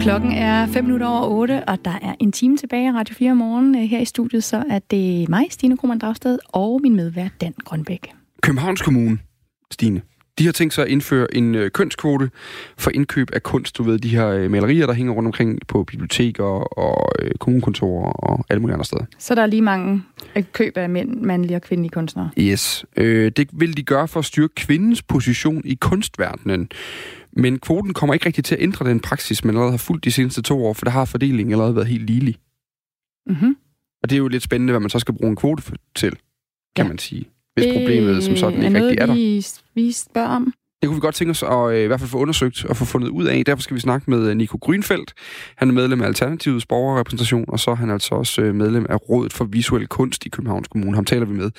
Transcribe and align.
Klokken 0.00 0.32
er 0.32 0.66
5 0.66 0.84
minutter 0.84 1.06
over 1.06 1.26
8, 1.26 1.64
og 1.68 1.84
der 1.84 1.98
er 2.02 2.14
en 2.20 2.32
time 2.32 2.56
tilbage 2.56 2.88
i 2.88 2.90
Radio 2.90 3.14
4 3.14 3.34
morgen. 3.34 3.74
Øh, 3.74 3.82
her 3.82 3.98
i 4.00 4.04
studiet 4.04 4.44
så 4.44 4.64
er 4.70 4.78
det 4.78 5.28
mig, 5.28 5.46
Stine 5.50 5.76
Krohmann 5.76 6.00
Dragsted, 6.00 6.38
og 6.48 6.80
min 6.82 6.96
medvært 6.96 7.30
Dan 7.40 7.54
Grønbæk. 7.64 8.12
Københavns 8.42 8.82
Kommune, 8.82 9.18
Stine, 9.70 10.02
de 10.38 10.44
har 10.44 10.52
tænkt 10.52 10.74
sig 10.74 10.84
at 10.84 10.90
indføre 10.90 11.34
en 11.34 11.54
øh, 11.54 11.70
kønskvote 11.70 12.30
for 12.78 12.90
indkøb 12.94 13.30
af 13.32 13.42
kunst. 13.42 13.78
Du 13.78 13.82
ved, 13.82 13.98
de 13.98 14.08
her 14.08 14.28
øh, 14.28 14.50
malerier, 14.50 14.86
der 14.86 14.92
hænger 14.92 15.12
rundt 15.12 15.26
omkring 15.26 15.58
på 15.68 15.84
biblioteker 15.84 16.44
og 16.78 17.12
øh, 17.18 17.30
kommunekontorer 17.40 18.12
og 18.12 18.44
alle 18.50 18.60
mulige 18.60 18.74
andre 18.74 18.84
steder. 18.84 19.04
Så 19.18 19.34
der 19.34 19.42
er 19.42 19.46
lige 19.46 19.62
mange 19.62 20.02
køb 20.52 20.76
af 20.76 20.88
mænd, 20.88 21.20
mandlige 21.20 21.56
og 21.56 21.62
kvindelige 21.62 21.90
kunstnere? 21.90 22.30
Yes. 22.38 22.84
Øh, 22.96 23.32
det 23.36 23.48
vil 23.52 23.76
de 23.76 23.82
gøre 23.82 24.08
for 24.08 24.20
at 24.20 24.24
styrke 24.24 24.54
kvindens 24.54 25.02
position 25.02 25.62
i 25.64 25.74
kunstverdenen. 25.74 26.70
Men 27.32 27.58
kvoten 27.58 27.94
kommer 27.94 28.14
ikke 28.14 28.26
rigtig 28.26 28.44
til 28.44 28.54
at 28.54 28.62
ændre 28.62 28.88
den 28.88 29.00
praksis, 29.00 29.44
man 29.44 29.54
allerede 29.54 29.70
har 29.70 29.78
fulgt 29.78 30.04
de 30.04 30.12
seneste 30.12 30.42
to 30.42 30.64
år, 30.66 30.72
for 30.72 30.84
der 30.84 30.92
har 30.92 31.04
fordelingen 31.04 31.52
allerede 31.52 31.76
været 31.76 31.88
helt 31.88 32.06
ligelig. 32.06 32.36
Mm-hmm. 33.26 33.56
Og 34.02 34.10
det 34.10 34.16
er 34.16 34.18
jo 34.18 34.28
lidt 34.28 34.42
spændende, 34.42 34.72
hvad 34.72 34.80
man 34.80 34.90
så 34.90 34.98
skal 34.98 35.14
bruge 35.14 35.30
en 35.30 35.36
kvote 35.36 35.62
til, 35.96 36.10
kan 36.76 36.84
ja. 36.84 36.88
man 36.88 36.98
sige. 36.98 37.28
Hvis 37.60 37.74
det 37.74 37.80
problemet 37.80 38.24
som 38.24 38.36
sådan 38.36 38.62
ikke 38.62 38.84
rigtig 38.84 38.98
er 38.98 39.06
der. 39.06 39.14
Vi, 39.14 39.46
vi 39.74 39.92
spørger 39.92 40.28
om. 40.28 40.52
Det 40.82 40.88
kunne 40.88 40.96
vi 40.96 41.00
godt 41.00 41.14
tænke 41.14 41.30
os 41.30 41.42
at 41.42 41.70
øh, 41.72 41.84
i 41.84 41.86
hvert 41.86 42.00
fald 42.00 42.10
få 42.10 42.18
undersøgt 42.18 42.64
og 42.64 42.76
få 42.76 42.84
fundet 42.84 43.08
ud 43.08 43.24
af. 43.24 43.42
Derfor 43.46 43.62
skal 43.62 43.74
vi 43.74 43.80
snakke 43.80 44.10
med 44.10 44.30
øh, 44.30 44.36
Nico 44.36 44.58
Grønfeldt. 44.60 45.12
Han 45.56 45.68
er 45.68 45.72
medlem 45.72 46.02
af 46.02 46.06
Alternativets 46.06 46.66
borgerrepræsentation, 46.66 47.44
og 47.48 47.60
så 47.60 47.70
er 47.70 47.74
han 47.74 47.90
altså 47.90 48.14
også 48.14 48.42
øh, 48.42 48.54
medlem 48.54 48.86
af 48.88 49.08
Rådet 49.08 49.32
for 49.32 49.44
Visuel 49.44 49.86
Kunst 49.86 50.26
i 50.26 50.28
Københavns 50.28 50.68
Kommune. 50.68 50.94
Ham 50.94 51.04
taler 51.04 51.26
vi 51.26 51.34
med 51.34 51.50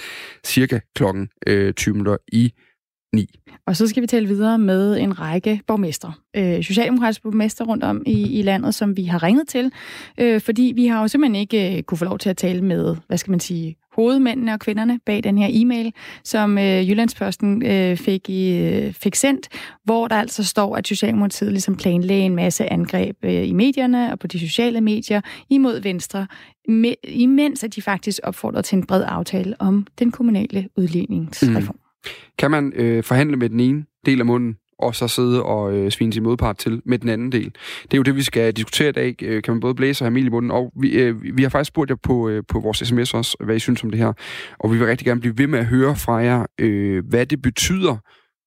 cirka 0.46 0.80
klokken 0.96 1.30
øh, 1.48 1.74
20 1.74 1.94
minutter 1.94 2.18
i 2.32 2.54
9. 3.14 3.40
Og 3.66 3.76
så 3.76 3.88
skal 3.88 4.02
vi 4.02 4.08
tale 4.08 4.28
videre 4.28 4.58
med 4.58 4.98
en 4.98 5.20
række 5.20 5.62
borgmestre, 5.68 6.14
øh, 6.36 6.64
socialdemokratiske 6.64 7.24
borgmestre 7.24 7.66
rundt 7.66 7.84
om 7.84 8.04
i, 8.06 8.40
i 8.40 8.42
landet, 8.42 8.76
som 8.76 8.98
vi 8.98 9.04
har 9.04 9.24
ringet 9.24 9.48
til, 9.48 9.72
øh, 10.18 10.42
fordi 10.42 10.74
vi 10.76 10.88
har 10.88 11.02
jo 11.02 11.08
simpelthen 11.08 11.36
ikke 11.36 11.78
øh, 11.78 11.84
kunne 11.84 11.98
få 11.98 12.06
lov 12.06 12.20
til 12.20 12.30
at 12.30 12.38
tale 12.38 12.62
med, 12.62 12.96
hvad 13.08 13.18
skal 13.18 13.32
man 13.32 13.40
sige, 13.40 13.76
hovedmændene 13.96 14.54
og 14.54 14.60
kvinderne 14.60 15.00
bag 15.06 15.24
den 15.24 15.38
her 15.38 15.48
e-mail, 15.50 15.94
som 16.24 16.58
øh, 16.58 16.90
Jyllandsposten 16.90 17.66
øh, 17.66 17.98
fik, 17.98 18.30
i, 18.30 18.58
øh, 18.58 18.94
fik 18.94 19.16
sendt, 19.16 19.48
hvor 19.84 20.08
der 20.08 20.16
altså 20.16 20.44
står, 20.44 20.76
at 20.76 20.88
Socialdemokratiet 20.88 21.52
ligesom 21.52 21.76
planlagde 21.76 22.22
en 22.22 22.36
masse 22.36 22.72
angreb 22.72 23.18
øh, 23.24 23.48
i 23.48 23.54
medierne 23.54 24.12
og 24.12 24.20
på 24.20 24.28
de 24.28 24.40
sociale 24.40 24.82
medier 24.82 25.22
imod 25.50 25.82
Venstre, 25.82 26.28
med, 26.68 26.94
imens 27.04 27.64
at 27.64 27.76
de 27.76 27.82
faktisk 27.82 28.20
opfordrede 28.24 28.64
til 28.64 28.76
en 28.76 28.86
bred 28.86 29.04
aftale 29.08 29.56
om 29.60 29.88
den 30.00 30.12
kommunale 30.12 30.70
udligningsreform. 30.76 31.76
Mm. 31.76 31.81
Kan 32.38 32.52
man 32.52 32.74
øh, 32.76 33.04
forhandle 33.04 33.38
med 33.38 33.50
den 33.50 33.60
ene 33.60 33.86
del 34.06 34.20
af 34.20 34.26
munden, 34.26 34.56
og 34.80 34.96
så 34.96 35.08
sidde 35.08 35.44
og 35.44 35.74
øh, 35.74 35.92
svine 35.92 36.14
sin 36.14 36.24
modpart 36.24 36.58
til 36.58 36.82
med 36.86 37.00
den 37.00 37.10
anden 37.10 37.32
del. 37.32 37.46
Det 37.84 37.94
er 37.94 37.98
jo 37.98 38.04
det, 38.04 38.16
vi 38.16 38.22
skal 38.22 38.54
diskutere 38.54 38.90
i 38.90 38.92
dag. 38.92 39.16
Øh, 39.24 39.44
kan 39.44 39.54
man 39.54 39.62
både 39.62 39.76
blæse 39.76 40.04
og 40.04 40.06
have 40.06 40.14
mel 40.14 40.26
i 40.26 40.30
munden? 40.30 40.52
Og 40.52 40.72
vi, 40.82 40.92
øh, 40.92 41.38
vi 41.38 41.44
har 41.44 41.50
faktisk 41.50 41.68
spurgt 41.68 41.90
jer 41.90 41.96
på, 42.04 42.30
øh, 42.30 42.44
på 42.48 42.60
vores 42.60 42.78
sms 42.78 43.14
også, 43.14 43.38
hvad 43.40 43.56
I 43.56 43.60
synes 43.60 43.84
om 43.84 43.90
det 43.90 44.00
her. 44.00 44.14
Og 44.60 44.74
vi 44.74 44.78
vil 44.78 44.88
rigtig 44.88 45.06
gerne 45.06 45.22
blive 45.22 45.38
ved 45.38 45.48
med 45.48 45.60
at 45.60 45.66
høre 45.66 45.96
fra 45.96 46.16
jer, 46.16 46.46
øh, 46.60 47.04
hvad 47.10 47.26
det 47.26 47.42
betyder 47.42 47.98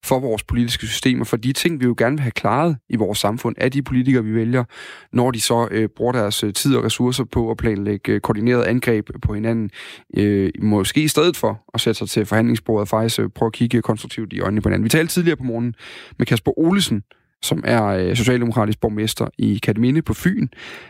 for 0.04 0.18
vores 0.18 0.42
politiske 0.42 0.86
systemer, 0.86 1.24
for 1.24 1.36
de 1.36 1.52
ting, 1.52 1.80
vi 1.80 1.84
jo 1.84 1.94
gerne 1.98 2.16
vil 2.16 2.22
have 2.22 2.30
klaret 2.30 2.76
i 2.88 2.96
vores 2.96 3.18
samfund, 3.18 3.56
af 3.58 3.70
de 3.70 3.82
politikere, 3.82 4.24
vi 4.24 4.34
vælger, 4.34 4.64
når 5.12 5.30
de 5.30 5.40
så 5.40 5.68
øh, 5.70 5.88
bruger 5.96 6.12
deres 6.12 6.44
øh, 6.44 6.52
tid 6.52 6.76
og 6.76 6.84
ressourcer 6.84 7.24
på 7.24 7.50
at 7.50 7.56
planlægge 7.56 8.12
øh, 8.12 8.20
koordineret 8.20 8.62
angreb 8.62 9.08
på 9.22 9.34
hinanden, 9.34 9.70
øh, 10.16 10.50
måske 10.62 11.02
i 11.02 11.08
stedet 11.08 11.36
for 11.36 11.64
at 11.74 11.80
sætte 11.80 11.98
sig 11.98 12.08
til 12.08 12.26
forhandlingsbordet 12.26 12.80
og 12.80 12.88
faktisk 12.88 13.20
øh, 13.20 13.28
prøve 13.34 13.46
at 13.46 13.52
kigge 13.52 13.82
konstruktivt 13.82 14.32
i 14.32 14.40
øjnene 14.40 14.60
på 14.60 14.68
hinanden. 14.68 14.84
Vi 14.84 14.88
talte 14.88 15.12
tidligere 15.12 15.36
på 15.36 15.44
morgen 15.44 15.74
med 16.18 16.26
Kasper 16.26 16.58
Olesen, 16.58 17.02
som 17.44 17.64
er 17.66 17.84
øh, 17.84 18.16
socialdemokratisk 18.16 18.80
borgmester 18.80 19.26
i 19.38 19.58
Kataminde 19.62 20.02
på 20.02 20.14
Fyn. 20.14 20.48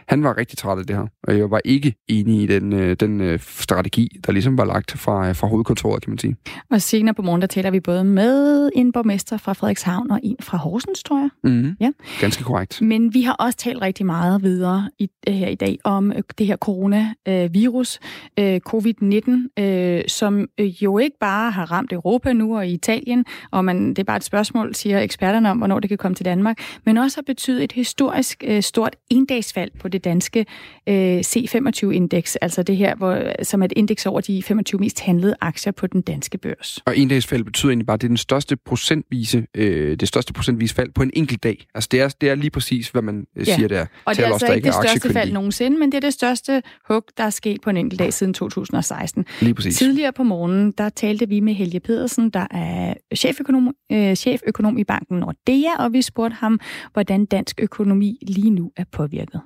Han 0.08 0.22
var 0.22 0.36
rigtig 0.36 0.58
træt 0.58 0.78
af 0.78 0.86
det 0.86 0.96
her, 0.96 1.06
og 1.22 1.38
jeg 1.38 1.50
var 1.50 1.60
ikke 1.64 1.94
enig 2.08 2.42
i 2.42 2.46
den, 2.46 2.72
øh, 2.72 2.96
den 3.00 3.20
øh, 3.20 3.38
strategi, 3.40 4.20
der 4.26 4.32
ligesom 4.32 4.58
var 4.58 4.64
lagt 4.64 4.98
fra, 4.98 5.32
fra 5.32 5.46
hovedkontoret, 5.46 6.02
kan 6.02 6.10
man 6.10 6.18
sige. 6.18 6.36
Og 6.70 6.82
senere 6.82 7.14
på 7.14 7.22
morgen, 7.22 7.40
der 7.40 7.46
taler 7.46 7.70
vi 7.70 7.80
både 7.80 8.04
med 8.04 8.70
en 8.74 8.92
borgmester 8.92 9.36
fra 9.36 9.52
Frederikshavn 9.52 10.10
og 10.10 10.20
en 10.22 10.36
fra 10.40 10.58
Horsens, 10.58 11.02
tror 11.02 11.18
jeg. 11.18 11.30
Mm-hmm. 11.44 11.76
Ja. 11.80 11.90
Ganske 12.20 12.44
korrekt. 12.44 12.82
Men 12.82 13.14
vi 13.14 13.22
har 13.22 13.32
også 13.32 13.58
talt 13.58 13.82
rigtig 13.82 14.06
meget 14.06 14.42
videre 14.42 14.90
i, 14.98 15.08
her 15.28 15.48
i 15.48 15.54
dag 15.54 15.78
om 15.84 16.12
det 16.38 16.46
her 16.46 16.56
coronavirus, 16.56 18.00
covid-19, 18.40 20.08
som 20.08 20.48
jo 20.58 20.98
ikke 20.98 21.16
bare 21.20 21.50
har 21.50 21.72
ramt 21.72 21.92
Europa 21.92 22.32
nu 22.32 22.56
og 22.56 22.68
Italien, 22.68 23.24
og 23.50 23.64
man, 23.64 23.88
det 23.88 23.98
er 23.98 24.04
bare 24.04 24.16
et 24.16 24.24
spørgsmål, 24.24 24.74
siger 24.74 25.00
eksperterne 25.00 25.50
om, 25.50 25.58
hvornår 25.58 25.80
det 25.80 25.88
kan 25.88 25.98
komme 25.98 26.14
til 26.14 26.24
Danmark 26.24 26.43
Danmark, 26.44 26.58
men 26.84 26.96
også 26.96 27.16
har 27.16 27.22
betydet 27.22 27.64
et 27.64 27.72
historisk 27.72 28.44
øh, 28.46 28.62
stort 28.62 28.96
indeksfald 29.10 29.70
på 29.80 29.88
det 29.88 30.04
danske 30.04 30.46
øh, 30.88 31.18
C25-indeks, 31.18 32.36
altså 32.36 32.62
det 32.62 32.76
her, 32.76 32.94
hvor, 32.94 33.42
som 33.42 33.62
er 33.62 33.64
et 33.64 33.72
indeks 33.76 34.06
over 34.06 34.20
de 34.20 34.42
25 34.42 34.80
mest 34.80 35.00
handlede 35.00 35.34
aktier 35.40 35.72
på 35.72 35.86
den 35.86 36.00
danske 36.00 36.38
børs. 36.38 36.80
Og 36.86 36.96
indeksfald 36.96 37.44
betyder 37.44 37.70
egentlig 37.70 37.86
bare, 37.86 37.94
at 37.94 38.00
det 38.00 38.06
er 38.06 38.10
den 38.10 38.16
største 38.16 38.56
procentvise, 38.56 39.46
øh, 39.54 39.96
det 39.96 40.08
største 40.08 40.32
procentvise 40.32 40.74
fald 40.74 40.90
på 40.90 41.02
en 41.02 41.10
enkelt 41.14 41.42
dag. 41.42 41.66
Altså 41.74 41.88
det 41.92 42.00
er, 42.00 42.08
det 42.08 42.28
er 42.28 42.34
lige 42.34 42.50
præcis, 42.50 42.88
hvad 42.88 43.02
man 43.02 43.26
øh, 43.36 43.48
ja. 43.48 43.54
siger 43.54 43.68
der. 43.68 43.86
Og 44.04 44.16
det 44.16 44.24
er 44.24 44.32
altså 44.32 44.52
ikke 44.52 44.66
det 44.66 44.74
største 44.74 45.12
fald 45.12 45.32
nogensinde, 45.32 45.78
men 45.78 45.92
det 45.92 45.96
er 45.96 46.00
det 46.00 46.12
største 46.12 46.62
hug, 46.88 47.04
der 47.16 47.24
er 47.24 47.30
sket 47.30 47.60
på 47.60 47.70
en 47.70 47.76
enkelt 47.76 47.98
dag 47.98 48.12
siden 48.12 48.34
2016. 48.34 49.24
Lige 49.40 49.54
præcis. 49.54 49.76
Tidligere 49.78 50.12
på 50.12 50.22
morgenen, 50.22 50.72
der 50.78 50.88
talte 50.88 51.28
vi 51.28 51.40
med 51.40 51.54
Helge 51.54 51.80
Pedersen, 51.80 52.30
der 52.30 52.46
er 52.50 52.94
cheføkonom, 53.16 53.74
øh, 53.92 54.14
cheføkonom 54.14 54.78
i 54.78 54.84
banken 54.84 55.18
Nordea, 55.18 55.76
og 55.78 55.92
vi 55.92 56.02
spurgte 56.02 56.23
ham, 56.32 56.60
hvordan 56.92 57.24
dansk 57.24 57.60
økonomi 57.62 58.18
lige 58.22 58.50
nu 58.50 58.72
er 58.76 58.84
påvirket. 58.92 59.40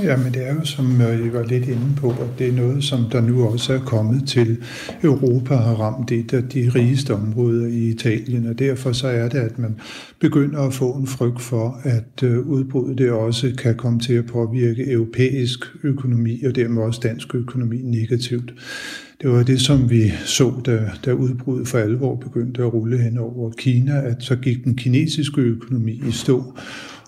Ja, 0.00 0.16
men 0.16 0.34
det 0.34 0.48
er 0.48 0.54
jo, 0.54 0.64
som 0.64 1.00
øh, 1.00 1.26
I 1.26 1.32
var 1.32 1.42
lidt 1.42 1.64
inde 1.68 1.96
på, 1.96 2.10
at 2.10 2.38
det 2.38 2.48
er 2.48 2.52
noget, 2.52 2.84
som 2.84 3.04
der 3.12 3.20
nu 3.20 3.48
også 3.48 3.72
er 3.72 3.78
kommet 3.78 4.28
til 4.28 4.56
Europa 5.02 5.54
har 5.54 5.74
ramt 5.74 6.12
et 6.12 6.34
af 6.34 6.42
de 6.42 6.70
rigeste 6.74 7.14
områder 7.14 7.66
i 7.66 7.88
Italien, 7.88 8.46
og 8.46 8.58
derfor 8.58 8.92
så 8.92 9.08
er 9.08 9.28
det, 9.28 9.38
at 9.38 9.58
man 9.58 9.76
begynder 10.18 10.60
at 10.60 10.74
få 10.74 10.92
en 10.92 11.06
frygt 11.06 11.40
for, 11.40 11.80
at 11.82 12.22
øh, 12.22 12.38
udbruddet 12.38 12.98
det 12.98 13.10
også 13.10 13.52
kan 13.58 13.76
komme 13.76 14.00
til 14.00 14.14
at 14.14 14.26
påvirke 14.26 14.90
europæisk 14.90 15.58
økonomi 15.82 16.42
og 16.42 16.56
dermed 16.56 16.82
også 16.82 17.00
dansk 17.02 17.34
økonomi 17.34 17.76
negativt. 17.76 18.54
Det 19.22 19.30
var 19.30 19.42
det, 19.42 19.60
som 19.60 19.90
vi 19.90 20.12
så, 20.24 20.52
da, 20.66 20.90
da 21.04 21.12
udbruddet 21.12 21.68
for 21.68 21.78
alvor 21.78 22.16
begyndte 22.16 22.62
at 22.62 22.74
rulle 22.74 22.98
hen 22.98 23.18
over 23.18 23.50
Kina, 23.50 24.00
at 24.00 24.16
så 24.20 24.36
gik 24.36 24.64
den 24.64 24.76
kinesiske 24.76 25.40
økonomi 25.40 26.02
i 26.08 26.10
stå, 26.10 26.58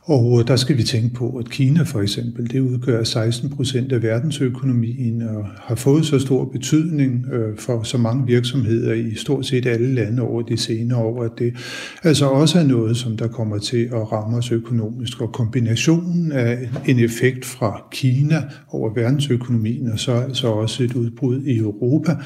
og 0.06 0.48
der 0.48 0.56
skal 0.56 0.76
vi 0.78 0.82
tænke 0.82 1.14
på, 1.14 1.36
at 1.36 1.50
Kina 1.50 1.82
for 1.82 2.00
eksempel, 2.00 2.50
det 2.50 2.60
udgør 2.60 3.04
16 3.04 3.50
procent 3.50 3.92
af 3.92 4.02
verdensøkonomien 4.02 5.22
og 5.22 5.46
har 5.56 5.74
fået 5.74 6.06
så 6.06 6.18
stor 6.18 6.44
betydning 6.44 7.26
øh, 7.32 7.58
for 7.58 7.82
så 7.82 7.98
mange 7.98 8.26
virksomheder 8.26 8.92
i 8.92 9.14
stort 9.14 9.46
set 9.46 9.66
alle 9.66 9.94
lande 9.94 10.22
over 10.22 10.42
de 10.42 10.56
senere 10.56 10.98
år, 10.98 11.24
at 11.24 11.30
det 11.38 11.54
altså 12.02 12.26
også 12.26 12.58
er 12.58 12.64
noget, 12.64 12.96
som 12.96 13.16
der 13.16 13.28
kommer 13.28 13.58
til 13.58 13.84
at 13.92 14.12
ramme 14.12 14.36
os 14.36 14.52
økonomisk. 14.52 15.20
Og 15.20 15.32
kombinationen 15.32 16.32
af 16.32 16.58
en 16.86 16.98
effekt 16.98 17.44
fra 17.44 17.82
Kina 17.92 18.42
over 18.68 18.94
verdensøkonomien 18.94 19.92
og 19.92 19.98
så 19.98 20.12
altså 20.12 20.48
også 20.48 20.82
et 20.82 20.94
udbrud 20.94 21.42
i 21.42 21.58
Europa, 21.58 22.16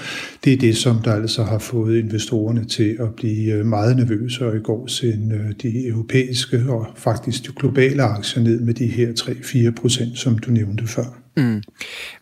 det 0.45 0.53
er 0.53 0.56
det, 0.56 0.77
som 0.77 0.97
der 1.05 1.12
altså 1.12 1.43
har 1.43 1.59
fået 1.59 1.99
investorerne 1.99 2.65
til 2.65 2.97
at 3.00 3.15
blive 3.15 3.53
øh, 3.53 3.66
meget 3.66 3.97
nervøse, 3.97 4.47
og 4.47 4.56
i 4.56 4.60
går 4.60 4.87
sende 4.87 5.34
øh, 5.34 5.53
de 5.62 5.87
europæiske 5.87 6.65
og 6.69 6.87
faktisk 6.97 7.47
de 7.47 7.53
globale 7.68 8.02
aktier 8.02 8.42
ned 8.42 8.60
med 8.60 8.74
de 8.74 8.86
her 8.86 9.12
3-4 9.12 9.80
procent, 9.80 10.18
som 10.18 10.38
du 10.38 10.50
nævnte 10.50 10.86
før. 10.86 11.04
Mm. 11.36 11.62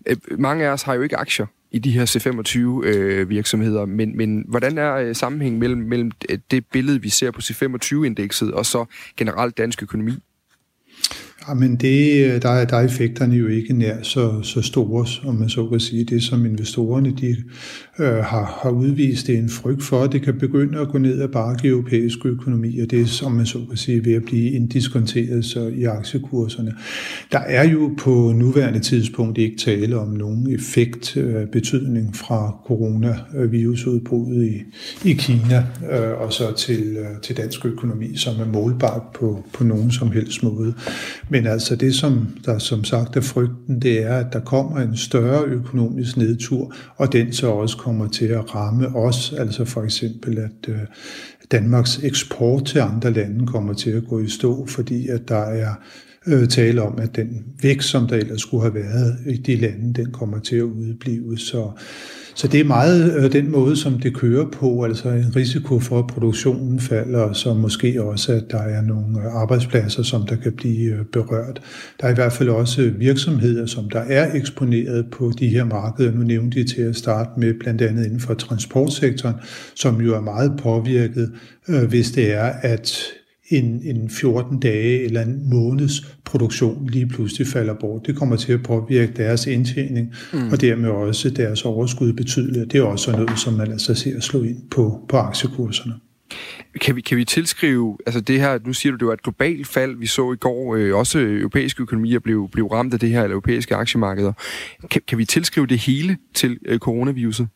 Øh, 0.06 0.16
mange 0.38 0.64
af 0.64 0.68
os 0.68 0.82
har 0.82 0.94
jo 0.94 1.02
ikke 1.02 1.16
aktier 1.16 1.46
i 1.70 1.78
de 1.78 1.90
her 1.90 2.04
C25-virksomheder, 2.04 3.82
øh, 3.82 3.88
men, 3.88 4.16
men 4.16 4.44
hvordan 4.48 4.78
er 4.78 4.94
øh, 4.94 5.14
sammenhængen 5.14 5.60
mellem, 5.60 5.81
mellem 5.81 6.10
øh, 6.31 6.38
det 6.50 6.66
billede, 6.72 7.02
vi 7.02 7.08
ser 7.08 7.31
på 7.31 7.40
C25-indekset, 7.40 8.52
og 8.52 8.66
så 8.66 8.84
generelt 9.16 9.58
dansk 9.58 9.82
økonomi? 9.82 10.12
Jamen, 11.48 11.76
det, 11.76 12.25
øh, 12.26 12.43
der, 12.43 12.64
der 12.64 12.76
er 12.76 12.84
effekterne 12.84 13.34
jo 13.37 13.46
ikke 13.46 13.72
nær 13.72 13.96
så, 14.02 14.43
så 14.43 14.62
store, 14.62 15.06
om 15.25 15.34
man 15.34 15.48
så 15.48 15.69
kan 15.69 15.81
sige. 15.81 16.04
Det, 16.04 16.22
som 16.22 16.46
investorerne 16.46 17.12
de, 17.20 17.37
øh, 17.98 18.14
har, 18.14 18.60
har 18.62 18.70
udvist, 18.70 19.26
det 19.26 19.34
er 19.34 19.38
en 19.38 19.48
frygt 19.48 19.82
for, 19.82 20.02
at 20.02 20.12
det 20.12 20.22
kan 20.22 20.38
begynde 20.38 20.78
at 20.81 20.88
gå 20.88 20.98
ned 20.98 21.22
ad 21.22 21.28
bakke 21.28 21.69
i 21.69 21.70
europæisk 21.70 22.26
økonomi, 22.26 22.81
og 22.81 22.90
det 22.90 23.00
er, 23.00 23.06
som 23.06 23.32
man 23.32 23.46
så 23.46 23.58
kan 23.69 23.76
sige, 23.76 24.04
ved 24.04 24.12
at 24.12 24.25
blive 24.25 24.50
indiskonteret 24.50 25.44
så 25.44 25.66
i 25.66 25.84
aktiekurserne. 25.84 26.75
Der 27.32 27.38
er 27.38 27.69
jo 27.69 27.94
på 27.99 28.32
nuværende 28.37 28.81
tidspunkt 28.81 29.38
ikke 29.38 29.56
tale 29.56 29.99
om 29.99 30.08
nogen 30.08 30.54
effekt, 30.54 31.16
øh, 31.16 31.46
betydning 31.46 32.16
fra 32.16 32.56
coronavirusudbruddet 32.66 34.44
i, 34.44 34.62
i 35.08 35.12
Kina, 35.12 35.66
øh, 35.92 36.20
og 36.20 36.32
så 36.32 36.54
til, 36.56 36.96
øh, 36.96 37.20
til 37.22 37.37
dansk 37.37 37.66
økonomi, 37.66 38.16
som 38.16 38.34
er 38.40 38.46
målbart 38.46 39.02
på, 39.14 39.44
på 39.52 39.64
nogen 39.64 39.90
som 39.90 40.10
helst 40.10 40.42
måde. 40.42 40.75
Men 41.28 41.36
altså 41.44 41.77
det, 41.77 41.94
som 41.94 42.29
der 42.44 42.59
som 42.59 42.85
sagt 42.85 43.17
er 43.17 43.21
frygten, 43.21 43.83
det 43.83 44.03
er, 44.03 44.17
at 44.17 44.33
der 44.33 44.41
kommer 44.41 44.81
en 44.81 44.97
større 44.97 45.44
økonomisk 45.44 46.17
nedtur, 46.17 46.75
og 46.97 47.12
den 47.12 47.33
så 47.33 47.47
også 47.50 47.77
kommer 47.77 48.09
til 48.09 48.27
at 48.27 48.55
ramme 48.55 48.97
os. 48.97 49.35
Altså 49.38 49.65
for 49.65 49.83
eksempel, 49.83 50.38
at 50.38 50.69
øh, 50.69 50.79
Danmarks 51.53 52.00
eksport 52.03 52.65
til 52.65 52.79
andre 52.79 53.12
lande 53.12 53.47
kommer 53.47 53.75
til 53.75 53.91
at 53.91 54.06
gå 54.09 54.21
i 54.21 54.29
stå, 54.29 54.67
fordi 54.67 55.09
at 55.09 55.29
der 55.29 55.43
er 55.43 55.75
øh, 56.27 56.49
tale 56.49 56.83
om, 56.83 56.99
at 56.99 57.17
den 57.17 57.44
vækst, 57.62 57.88
som 57.88 58.06
der 58.06 58.17
ellers 58.17 58.41
skulle 58.41 58.62
have 58.62 58.75
været 58.75 59.17
i 59.27 59.37
de 59.37 59.56
lande, 59.56 59.94
den 59.94 60.12
kommer 60.12 60.38
til 60.38 60.56
at 60.56 60.62
udblive. 60.62 61.38
Så, 61.38 61.71
så 62.37 62.49
det 62.49 62.61
er 62.61 62.65
meget 62.65 63.17
øh, 63.17 63.33
den 63.33 63.50
måde, 63.50 63.77
som 63.77 63.99
det 63.99 64.15
kører 64.15 64.47
på, 64.50 64.85
altså 64.85 65.09
en 65.09 65.37
risiko 65.37 65.81
for, 65.81 65.99
at 65.99 66.06
produktionen 66.06 66.81
falder, 66.81 67.21
og 67.21 67.37
så 67.37 67.55
måske 67.55 68.03
også, 68.03 68.33
at 68.33 68.44
der 68.50 68.62
er 68.62 68.83
nogle 68.83 69.19
øh, 69.19 69.35
arbejdspladser, 69.35 70.03
som 70.03 70.27
der 70.27 70.37
kan 70.37 70.53
blive 70.53 70.93
øh, 70.93 71.05
berørt. 71.05 71.62
Der 72.00 72.06
er 72.06 72.11
i 72.11 72.15
hvert 72.15 72.33
fald 72.33 72.49
også 72.49 72.93
virksomheder, 72.99 73.67
som 73.67 73.91
der 73.91 74.00
er 74.00 74.35
eksponeret 74.35 75.06
på 75.12 75.33
de 75.38 75.49
her 75.49 75.65
markeder. 75.65 76.12
Nu 76.12 76.23
nævnte 76.23 76.59
jeg 76.59 76.67
til 76.67 76.83
at 76.83 76.97
starte 76.97 77.31
med, 77.37 77.55
blandt 77.61 77.83
andet 77.83 78.05
inden 78.05 78.21
for 78.21 78.35
transportsektoren, 78.35 79.35
som 79.75 80.00
jo 80.00 80.15
er 80.15 80.21
meget 80.21 80.53
påvirket, 80.62 81.33
øh, 81.69 81.85
hvis 81.85 82.11
det 82.11 82.35
er, 82.35 82.53
at 82.62 82.93
en, 83.48 83.82
en 83.84 84.10
14 84.10 84.60
dage 84.60 85.04
eller 85.04 85.22
en 85.22 85.50
måneds 85.50 86.16
produktion 86.25 86.87
lige 86.87 87.06
pludselig 87.06 87.46
falder 87.46 87.75
bort. 87.75 88.06
Det 88.06 88.16
kommer 88.16 88.37
til 88.37 88.52
at 88.52 88.62
påvirke 88.62 89.12
deres 89.16 89.46
indtjening, 89.46 90.14
mm. 90.32 90.48
og 90.52 90.60
dermed 90.60 90.88
også 90.88 91.31
deres 91.31 91.64
overskud 91.64 92.12
betydeligt. 92.12 92.72
Det 92.72 92.78
er 92.78 92.82
også 92.82 93.12
noget, 93.12 93.38
som 93.38 93.52
man 93.52 93.72
altså 93.72 93.94
ser 93.94 94.20
slå 94.20 94.43
ind 94.43 94.70
på, 94.70 95.06
på 95.08 95.16
aktiekurserne. 95.16 95.94
Kan 96.81 96.96
vi, 96.96 97.00
kan 97.00 97.16
vi 97.16 97.25
tilskrive, 97.25 97.98
altså 98.06 98.20
det 98.20 98.40
her, 98.40 98.58
nu 98.66 98.72
siger 98.72 98.93
du, 98.93 98.98
det 98.98 99.06
var 99.06 99.12
et 99.12 99.22
globalt 99.22 99.66
fald, 99.66 99.96
vi 99.96 100.06
så 100.06 100.32
i 100.32 100.37
går, 100.37 100.75
øh, 100.75 100.96
også 100.96 101.19
europæiske 101.19 101.82
økonomier 101.82 102.19
blev, 102.19 102.49
blev 102.52 102.66
ramt 102.66 102.94
af 102.94 103.00
det 103.00 103.08
her, 103.08 103.22
eller 103.22 103.34
europæiske 103.34 103.75
aktiemarkeder. 103.75 104.32
Kan, 104.90 105.02
kan 105.08 105.19
vi 105.19 105.25
tilskrive 105.25 105.66
det 105.66 105.78
hele 105.78 106.16
til 106.34 106.58
øh, 106.66 106.78
coronaviruset? 106.78 107.49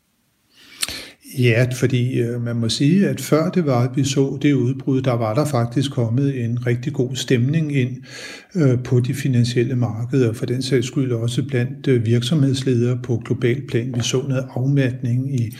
Ja, 1.38 1.66
fordi 1.74 2.20
øh, 2.20 2.42
man 2.44 2.56
må 2.56 2.68
sige, 2.68 3.08
at 3.08 3.20
før 3.20 3.50
det 3.50 3.66
var, 3.66 3.88
at 3.88 3.90
vi 3.96 4.04
så 4.04 4.38
det 4.42 4.52
udbrud, 4.52 5.02
der 5.02 5.12
var 5.12 5.34
der 5.34 5.44
faktisk 5.44 5.90
kommet 5.90 6.44
en 6.44 6.66
rigtig 6.66 6.92
god 6.92 7.16
stemning 7.16 7.76
ind 7.76 7.96
øh, 8.54 8.82
på 8.82 9.00
de 9.00 9.14
finansielle 9.14 9.76
markeder, 9.76 10.32
for 10.32 10.46
den 10.46 10.62
sags 10.62 10.86
skyld 10.86 11.12
også 11.12 11.42
blandt 11.42 11.88
øh, 11.88 12.06
virksomhedsledere 12.06 12.98
på 13.02 13.22
global 13.24 13.66
plan. 13.68 13.94
Vi 13.94 14.00
så 14.00 14.22
noget 14.28 14.46
afmatning 14.54 15.40
i 15.40 15.56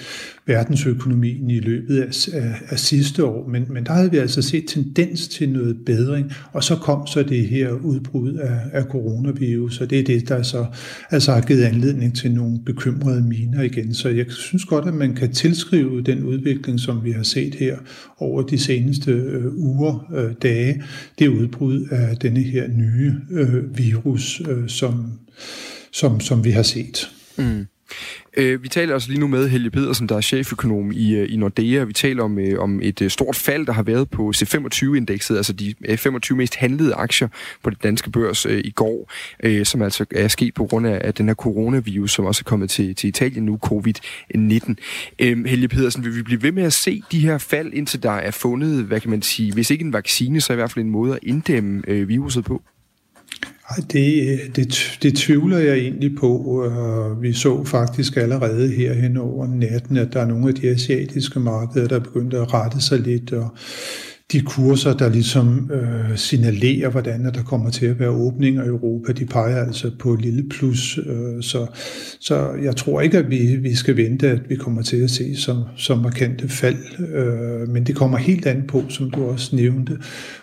verdensøkonomien 0.51 1.51
i 1.51 1.61
løbet 1.61 2.01
af, 2.01 2.29
af, 2.35 2.55
af 2.69 2.79
sidste 2.79 3.25
år, 3.25 3.49
men, 3.49 3.67
men 3.69 3.87
der 3.87 3.93
havde 3.93 4.11
vi 4.11 4.17
altså 4.17 4.43
set 4.43 4.65
tendens 4.69 5.29
til 5.29 5.49
noget 5.49 5.77
bedring, 5.87 6.33
og 6.53 6.65
så 6.65 6.77
kom 6.77 7.07
så 7.07 7.23
det 7.23 7.49
her 7.49 7.73
udbrud 7.73 8.35
af, 8.35 8.61
af 8.73 8.85
coronavirus, 8.85 9.81
og 9.81 9.91
det 9.91 10.01
er 10.01 10.05
det, 10.05 10.29
der 10.29 10.43
så 10.43 10.67
altså 11.11 11.33
har 11.33 11.41
givet 11.41 11.63
anledning 11.63 12.17
til 12.17 12.33
nogle 12.33 12.59
bekymrede 12.67 13.23
miner 13.23 13.63
igen. 13.63 13.95
Så 13.95 14.09
jeg 14.09 14.27
synes 14.29 14.65
godt, 14.65 14.89
at 14.89 14.95
man 14.95 15.15
kan 15.15 15.33
tilskrive 15.33 16.03
den 16.03 16.25
udvikling, 16.25 16.81
som 16.81 17.05
vi 17.05 17.13
har 17.13 17.23
set 17.23 17.55
her 17.55 17.77
over 18.19 18.43
de 18.43 18.59
seneste 18.59 19.11
øh, 19.13 19.55
uger, 19.55 20.13
øh, 20.17 20.33
dage, 20.43 20.83
det 21.19 21.29
udbrud 21.29 21.87
af 21.91 22.17
denne 22.17 22.41
her 22.41 22.69
nye 22.69 23.15
øh, 23.31 23.79
virus, 23.79 24.43
øh, 24.49 24.69
som, 24.69 25.13
som, 25.93 26.21
som 26.21 26.45
vi 26.45 26.51
har 26.51 26.63
set. 26.63 27.11
Mm. 27.39 27.67
Øh, 28.37 28.63
vi 28.63 28.69
taler 28.69 28.95
altså 28.95 29.09
lige 29.09 29.21
nu 29.21 29.27
med 29.27 29.49
Helge 29.49 29.71
Pedersen, 29.71 30.09
der 30.09 30.17
er 30.17 30.21
cheføkonom 30.21 30.93
i, 30.93 31.15
øh, 31.15 31.33
i 31.33 31.37
Nordea. 31.37 31.85
Vi 31.85 31.93
taler 31.93 32.23
om, 32.23 32.39
øh, 32.39 32.61
om 32.61 32.81
et 32.83 33.03
øh, 33.03 33.11
stort 33.11 33.37
fald, 33.37 33.67
der 33.67 33.73
har 33.73 33.83
været 33.83 34.11
på 34.11 34.33
C25-indekset, 34.37 35.37
altså 35.37 35.53
de 35.53 35.75
øh, 35.85 35.99
25 35.99 36.39
mest 36.39 36.57
handlede 36.57 36.95
aktier 36.95 37.29
på 37.63 37.71
det 37.71 37.83
danske 37.83 38.11
børs 38.11 38.47
øh, 38.47 38.61
i 38.65 38.71
går, 38.71 39.13
øh, 39.43 39.67
som 39.67 39.83
altså 39.83 40.05
er 40.11 40.29
sket 40.29 40.55
på 40.55 40.65
grund 40.65 40.87
af, 40.87 41.01
af 41.05 41.15
den 41.15 41.27
her 41.27 41.35
coronavirus, 41.35 42.13
som 42.13 42.25
også 42.25 42.43
er 42.47 42.49
kommet 42.49 42.71
til, 42.71 42.95
til 42.95 43.09
Italien 43.09 43.45
nu, 43.45 43.59
covid-19. 43.67 44.75
Øh, 45.19 45.45
Helge 45.45 45.69
Pedersen, 45.69 46.05
vil 46.05 46.17
vi 46.17 46.23
blive 46.23 46.43
ved 46.43 46.53
med 46.53 46.63
at 46.63 46.73
se 46.73 47.03
de 47.13 47.21
her 47.21 47.39
fald, 47.39 47.73
indtil 47.73 48.03
der 48.03 48.11
er 48.11 48.31
fundet, 48.31 48.85
hvad 48.85 49.01
kan 49.01 49.11
man 49.11 49.23
sige, 49.23 49.53
hvis 49.53 49.71
ikke 49.71 49.85
en 49.85 49.93
vaccine, 49.93 50.41
så 50.41 50.53
i 50.53 50.57
hvert 50.57 50.73
fald 50.73 50.85
en 50.85 50.91
måde 50.91 51.13
at 51.13 51.19
inddæmme 51.23 51.83
øh, 51.89 52.09
viruset 52.09 52.45
på? 52.45 52.63
Det, 53.77 54.29
øh, 54.29 54.39
det, 54.57 54.99
det 55.03 55.17
tvivler 55.17 55.59
jeg 55.59 55.79
egentlig 55.79 56.17
på. 56.17 56.65
Øh, 56.65 57.23
vi 57.23 57.33
så 57.33 57.65
faktisk 57.65 58.17
allerede 58.17 58.69
her 58.69 58.95
hen 58.95 59.17
over 59.17 59.47
natten, 59.47 59.97
at 59.97 60.13
der 60.13 60.21
er 60.21 60.27
nogle 60.27 60.49
af 60.49 60.55
de 60.55 60.69
asiatiske 60.69 61.41
markeder, 61.41 61.89
der 61.89 61.99
begyndte 61.99 62.39
at 62.39 62.55
rette 62.55 62.81
sig 62.81 62.99
lidt, 62.99 63.33
og 63.33 63.49
de 64.33 64.41
kurser, 64.41 64.97
der 64.97 65.09
ligesom 65.09 65.71
øh, 65.73 66.17
signalerer, 66.17 66.91
hvordan 66.91 67.25
der 67.25 67.43
kommer 67.43 67.71
til 67.71 67.87
at 67.87 68.01
være 68.01 68.11
åbninger 68.11 68.65
i 68.65 68.67
Europa, 68.67 69.13
de 69.13 69.27
peger 69.27 69.65
altså 69.65 69.91
på 69.99 70.13
et 70.13 70.21
lille 70.21 70.49
plus. 70.49 70.99
Øh, 71.07 71.43
så, 71.43 71.67
så 72.21 72.51
jeg 72.63 72.77
tror 72.77 73.01
ikke, 73.01 73.19
at 73.19 73.31
vi, 73.31 73.57
vi 73.57 73.75
skal 73.75 73.97
vente, 73.97 74.29
at 74.29 74.41
vi 74.49 74.55
kommer 74.55 74.83
til 74.83 74.97
at 74.97 75.11
se 75.11 75.37
som, 75.37 75.63
som 75.77 75.99
markante 75.99 76.49
fald. 76.49 77.09
Øh, 77.15 77.69
men 77.69 77.85
det 77.85 77.97
kommer 77.97 78.19
helt 78.19 78.47
an 78.47 78.65
på, 78.69 78.85
som 78.89 79.11
du 79.11 79.25
også 79.25 79.57
nævnte, 79.57 79.99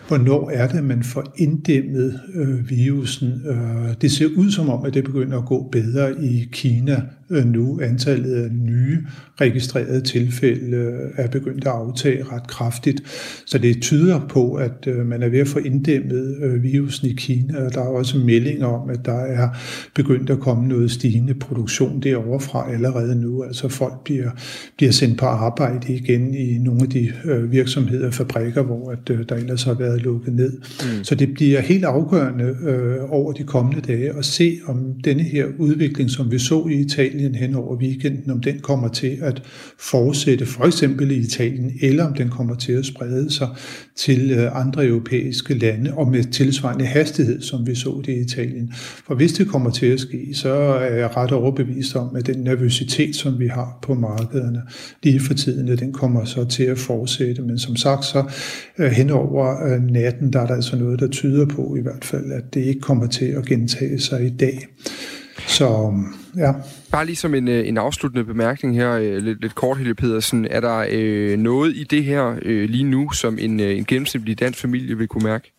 hvornår 0.08 0.50
er 0.50 0.68
det, 0.68 0.84
man 0.84 1.02
får 1.02 1.34
inddæmmet 1.36 2.20
øh, 2.34 2.70
virusen. 2.70 3.42
Øh, 3.46 3.94
det 4.00 4.12
ser 4.12 4.26
ud 4.36 4.50
som 4.50 4.68
om, 4.68 4.84
at 4.84 4.94
det 4.94 5.04
begynder 5.04 5.38
at 5.38 5.44
gå 5.44 5.68
bedre 5.72 6.24
i 6.24 6.48
Kina 6.52 7.02
øh, 7.30 7.46
nu. 7.46 7.80
Antallet 7.82 8.34
af 8.34 8.50
nye 8.52 8.98
registrerede 9.40 10.00
tilfælde 10.00 10.76
øh, 10.76 11.10
er 11.16 11.28
begyndt 11.28 11.66
at 11.66 11.72
aftage 11.72 12.24
ret 12.24 12.46
kraftigt. 12.46 13.02
Så 13.46 13.58
det 13.58 13.82
tyder 13.82 14.20
på, 14.28 14.54
at 14.54 14.86
øh, 14.86 15.06
man 15.06 15.22
er 15.22 15.28
ved 15.28 15.38
at 15.38 15.48
få 15.48 15.58
inddæmmet 15.58 16.36
øh, 16.42 16.62
virusen 16.62 17.08
i 17.08 17.12
Kina, 17.12 17.64
og 17.64 17.74
der 17.74 17.80
er 17.80 17.88
også 17.88 18.18
meldinger 18.18 18.66
om, 18.66 18.90
at 18.90 19.04
der 19.04 19.20
er 19.20 19.48
begyndt 19.94 20.30
at 20.30 20.40
komme 20.40 20.68
noget 20.68 20.90
stigende 20.90 21.34
produktion 21.34 22.00
derovre 22.00 22.40
fra 22.40 22.72
allerede 22.72 23.20
nu. 23.20 23.42
Altså 23.42 23.68
folk 23.68 24.04
bliver, 24.04 24.30
bliver 24.76 24.92
sendt 24.92 25.18
på 25.18 25.26
arbejde 25.26 25.92
igen 25.94 26.34
i 26.34 26.58
nogle 26.58 26.82
af 26.82 26.88
de 26.88 27.12
øh, 27.24 27.52
virksomheder 27.52 28.06
og 28.06 28.14
fabrikker, 28.14 28.62
hvor 28.62 28.90
at, 28.90 29.10
øh, 29.10 29.28
der 29.28 29.34
ellers 29.34 29.62
har 29.62 29.74
været 29.74 29.97
lukket 29.98 30.34
ned. 30.34 30.52
Mm. 30.52 31.04
Så 31.04 31.14
det 31.14 31.34
bliver 31.34 31.60
helt 31.60 31.84
afgørende 31.84 32.44
øh, 32.44 33.12
over 33.12 33.32
de 33.32 33.44
kommende 33.44 33.80
dage 33.80 34.12
at 34.18 34.24
se, 34.24 34.58
om 34.66 34.94
denne 35.04 35.22
her 35.22 35.46
udvikling, 35.58 36.10
som 36.10 36.30
vi 36.30 36.38
så 36.38 36.66
i 36.70 36.74
Italien 36.74 37.34
hen 37.34 37.54
over 37.54 37.76
weekenden, 37.76 38.30
om 38.30 38.40
den 38.40 38.58
kommer 38.58 38.88
til 38.88 39.18
at 39.20 39.42
fortsætte, 39.78 40.46
for 40.46 40.64
eksempel 40.64 41.10
i 41.10 41.16
Italien, 41.16 41.72
eller 41.82 42.04
om 42.04 42.14
den 42.14 42.28
kommer 42.28 42.54
til 42.54 42.72
at 42.72 42.86
sprede 42.86 43.30
sig 43.30 43.48
til 43.98 44.30
øh, 44.30 44.60
andre 44.60 44.86
europæiske 44.86 45.54
lande, 45.54 45.94
og 45.94 46.08
med 46.08 46.24
tilsvarende 46.24 46.84
hastighed, 46.84 47.42
som 47.42 47.66
vi 47.66 47.74
så 47.74 48.02
det 48.06 48.12
i 48.12 48.20
Italien. 48.20 48.72
For 49.06 49.14
hvis 49.14 49.32
det 49.32 49.48
kommer 49.48 49.70
til 49.70 49.86
at 49.86 50.00
ske, 50.00 50.28
så 50.34 50.52
er 50.52 50.94
jeg 50.94 51.16
ret 51.16 51.32
overbevist 51.32 51.96
om, 51.96 52.16
at 52.16 52.26
den 52.26 52.38
nervøsitet, 52.38 53.16
som 53.16 53.38
vi 53.38 53.46
har 53.46 53.78
på 53.82 53.94
markederne 53.94 54.62
lige 55.02 55.20
for 55.20 55.34
tiden, 55.34 55.78
den 55.78 55.92
kommer 55.92 56.24
så 56.24 56.44
til 56.44 56.62
at 56.62 56.78
fortsætte. 56.78 57.42
Men 57.42 57.58
som 57.58 57.76
sagt, 57.76 58.04
så 58.04 58.24
øh, 58.78 58.90
hen 58.90 59.10
over 59.10 59.72
øh, 59.72 59.82
natten, 59.82 60.32
der 60.32 60.40
er 60.40 60.46
der 60.46 60.54
altså 60.54 60.76
noget, 60.76 61.00
der 61.00 61.08
tyder 61.08 61.46
på 61.46 61.76
i 61.78 61.82
hvert 61.82 62.04
fald, 62.04 62.32
at 62.32 62.54
det 62.54 62.60
ikke 62.60 62.80
kommer 62.80 63.06
til 63.06 63.24
at 63.24 63.46
gentage 63.46 64.00
sig 64.00 64.26
i 64.26 64.30
dag. 64.30 64.66
Så 65.48 65.94
ja. 66.36 66.52
Bare 66.92 67.06
lige 67.06 67.16
som 67.16 67.34
en, 67.34 67.48
øh, 67.48 67.68
en 67.68 67.78
afsluttende 67.78 68.24
bemærkning 68.24 68.76
her, 68.76 68.92
øh, 68.92 69.16
lidt, 69.16 69.40
lidt 69.40 69.54
kort, 69.54 69.78
Helge 69.78 69.94
Pedersen. 69.94 70.46
Er 70.50 70.60
der 70.60 70.86
øh, 70.90 71.38
noget 71.38 71.76
i 71.76 71.84
det 71.84 72.04
her 72.04 72.38
øh, 72.42 72.68
lige 72.70 72.84
nu, 72.84 73.10
som 73.10 73.38
en, 73.40 73.60
øh, 73.60 73.76
en 73.76 73.84
gennemsnitlig 73.84 74.40
dansk 74.40 74.60
familie 74.60 74.98
vil 74.98 75.08
kunne 75.08 75.24
mærke? 75.24 75.52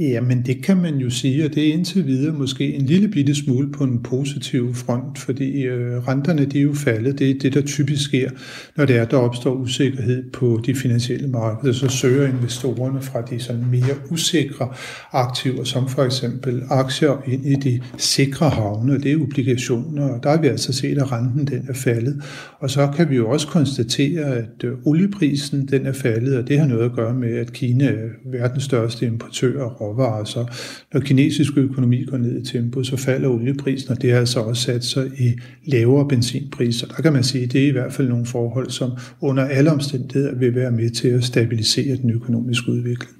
Jamen 0.00 0.42
det 0.46 0.62
kan 0.64 0.76
man 0.76 0.96
jo 0.96 1.10
sige, 1.10 1.44
og 1.44 1.54
det 1.54 1.68
er 1.68 1.72
indtil 1.72 2.06
videre 2.06 2.32
måske 2.32 2.74
en 2.74 2.86
lille 2.86 3.08
bitte 3.08 3.34
smule 3.34 3.72
på 3.72 3.84
en 3.84 4.02
positiv 4.02 4.74
front, 4.74 5.18
fordi 5.18 5.62
øh, 5.62 6.08
renterne 6.08 6.44
de 6.44 6.58
er 6.58 6.62
jo 6.62 6.74
faldet. 6.74 7.18
Det 7.18 7.30
er 7.30 7.34
det, 7.38 7.54
der 7.54 7.62
typisk 7.62 8.02
sker, 8.02 8.30
når 8.76 8.84
det 8.84 8.96
er, 8.96 9.04
der 9.04 9.16
opstår 9.16 9.54
usikkerhed 9.54 10.30
på 10.30 10.60
de 10.66 10.74
finansielle 10.74 11.28
markeder. 11.28 11.72
Så 11.72 11.88
søger 11.88 12.28
investorerne 12.28 13.02
fra 13.02 13.22
de 13.22 13.40
sådan 13.40 13.64
mere 13.70 13.94
usikre 14.10 14.68
aktiver, 15.12 15.64
som 15.64 15.88
for 15.88 16.04
eksempel 16.04 16.62
aktier, 16.70 17.22
ind 17.26 17.46
i 17.46 17.54
de 17.54 17.80
sikre 17.96 18.50
havne, 18.50 18.98
det 19.00 19.12
er 19.12 19.22
obligationer. 19.22 20.08
Og 20.08 20.22
der 20.22 20.30
har 20.30 20.40
vi 20.40 20.46
altså 20.46 20.72
set, 20.72 20.98
at 20.98 21.12
renten 21.12 21.46
den 21.46 21.66
er 21.68 21.74
faldet. 21.74 22.22
Og 22.58 22.70
så 22.70 22.88
kan 22.96 23.10
vi 23.10 23.16
jo 23.16 23.30
også 23.30 23.46
konstatere, 23.46 24.24
at 24.24 24.64
øh, 24.64 24.72
olieprisen 24.84 25.66
den 25.66 25.86
er 25.86 25.92
faldet, 25.92 26.36
og 26.36 26.48
det 26.48 26.58
har 26.58 26.66
noget 26.66 26.84
at 26.84 26.92
gøre 26.92 27.14
med, 27.14 27.36
at 27.36 27.52
Kina 27.52 27.84
er 27.84 28.08
verdens 28.24 28.64
største 28.64 29.06
importør 29.06 29.62
af 29.62 29.87
råvarer. 29.88 30.24
Så 30.24 30.46
når 30.92 31.00
kinesisk 31.00 31.56
økonomi 31.56 32.04
går 32.04 32.16
ned 32.16 32.42
i 32.42 32.44
tempo, 32.44 32.82
så 32.82 32.96
falder 32.96 33.28
olieprisen, 33.28 33.90
og 33.90 34.02
det 34.02 34.10
har 34.10 34.18
altså 34.18 34.40
også 34.40 34.62
sat 34.62 34.84
sig 34.84 35.06
i 35.18 35.32
lavere 35.64 36.08
benzinpriser. 36.08 36.86
Der 36.86 37.02
kan 37.02 37.12
man 37.12 37.22
sige, 37.24 37.44
at 37.44 37.52
det 37.52 37.64
er 37.64 37.68
i 37.68 37.72
hvert 37.72 37.92
fald 37.92 38.08
nogle 38.08 38.26
forhold, 38.26 38.70
som 38.70 38.90
under 39.20 39.44
alle 39.44 39.72
omstændigheder 39.72 40.34
vil 40.34 40.54
være 40.54 40.70
med 40.70 40.90
til 40.90 41.08
at 41.08 41.24
stabilisere 41.24 41.96
den 41.96 42.10
økonomiske 42.10 42.70
udvikling. 42.70 43.12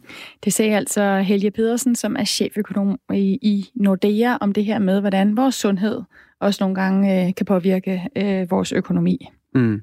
Det 0.45 0.53
sagde 0.53 0.77
altså 0.77 1.21
Helge 1.21 1.51
Pedersen, 1.51 1.95
som 1.95 2.17
er 2.19 2.25
cheføkonom 2.25 2.99
i, 3.15 3.39
i 3.43 3.71
Nordea, 3.75 4.37
om 4.41 4.53
det 4.53 4.65
her 4.65 4.79
med, 4.79 5.01
hvordan 5.01 5.37
vores 5.37 5.55
sundhed 5.55 6.01
også 6.41 6.65
nogle 6.65 6.75
gange 6.75 7.27
øh, 7.27 7.35
kan 7.35 7.47
påvirke 7.47 8.03
øh, 8.17 8.51
vores 8.51 8.73
økonomi. 8.73 9.29
Mm. 9.55 9.81